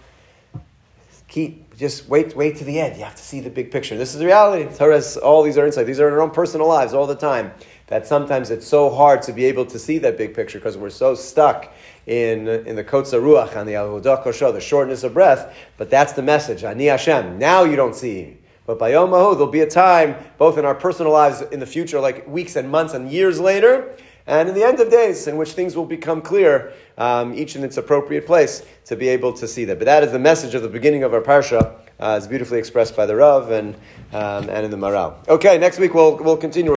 keep 1.27 1.60
just 1.81 2.07
wait, 2.07 2.35
wait 2.35 2.57
to 2.57 2.63
the 2.63 2.79
end. 2.79 2.95
You 2.95 3.03
have 3.03 3.15
to 3.15 3.23
see 3.23 3.39
the 3.39 3.49
big 3.49 3.71
picture. 3.71 3.97
This 3.97 4.13
is 4.13 4.19
the 4.19 4.27
reality. 4.27 4.73
Torah 4.77 5.01
all 5.23 5.41
these 5.41 5.57
are 5.57 5.65
insights. 5.65 5.87
These 5.87 5.99
are 5.99 6.07
in 6.07 6.13
our 6.13 6.21
own 6.21 6.29
personal 6.29 6.67
lives 6.67 6.93
all 6.93 7.07
the 7.07 7.15
time. 7.15 7.51
That 7.87 8.05
sometimes 8.05 8.51
it's 8.51 8.67
so 8.67 8.91
hard 8.91 9.23
to 9.23 9.33
be 9.33 9.45
able 9.45 9.65
to 9.65 9.79
see 9.79 9.97
that 9.97 10.15
big 10.15 10.35
picture 10.35 10.59
because 10.59 10.77
we're 10.77 10.91
so 10.91 11.15
stuck 11.15 11.73
in, 12.05 12.47
in 12.47 12.75
the 12.75 12.83
kotza 12.83 13.19
ruach 13.19 13.55
and 13.55 13.67
the 13.67 13.73
avodah 13.73 14.23
kosha, 14.23 14.53
the 14.53 14.61
shortness 14.61 15.03
of 15.03 15.15
breath. 15.15 15.57
But 15.77 15.89
that's 15.89 16.13
the 16.13 16.21
message. 16.21 16.63
Ani 16.63 16.85
Hashem. 16.85 17.39
Now 17.39 17.63
you 17.63 17.75
don't 17.75 17.95
see. 17.95 18.37
But 18.67 18.77
by 18.77 18.91
Yom 18.91 19.09
there'll 19.09 19.47
be 19.47 19.61
a 19.61 19.69
time, 19.69 20.15
both 20.37 20.59
in 20.59 20.65
our 20.65 20.75
personal 20.75 21.11
lives 21.11 21.41
in 21.41 21.59
the 21.59 21.65
future, 21.65 21.99
like 21.99 22.27
weeks 22.27 22.55
and 22.55 22.69
months 22.69 22.93
and 22.93 23.11
years 23.11 23.39
later, 23.39 23.97
and 24.27 24.49
in 24.49 24.55
the 24.55 24.63
end 24.63 24.79
of 24.79 24.89
days, 24.91 25.27
in 25.27 25.37
which 25.37 25.53
things 25.53 25.75
will 25.75 25.85
become 25.85 26.21
clear, 26.21 26.73
um, 26.97 27.33
each 27.33 27.55
in 27.55 27.63
its 27.63 27.77
appropriate 27.77 28.25
place, 28.25 28.63
to 28.85 28.95
be 28.95 29.07
able 29.09 29.33
to 29.33 29.47
see 29.47 29.65
that. 29.65 29.79
But 29.79 29.85
that 29.85 30.03
is 30.03 30.11
the 30.11 30.19
message 30.19 30.53
of 30.53 30.61
the 30.61 30.69
beginning 30.69 31.03
of 31.03 31.13
our 31.13 31.21
parsha, 31.21 31.73
uh, 31.99 32.19
is 32.19 32.27
beautifully 32.27 32.59
expressed 32.59 32.95
by 32.95 33.05
the 33.05 33.15
Rav 33.15 33.51
and, 33.51 33.75
um, 34.13 34.49
and 34.49 34.65
in 34.65 34.71
the 34.71 34.77
Maharal. 34.77 35.27
Okay, 35.27 35.57
next 35.57 35.79
week 35.79 35.93
we'll, 35.93 36.17
we'll 36.17 36.37
continue. 36.37 36.69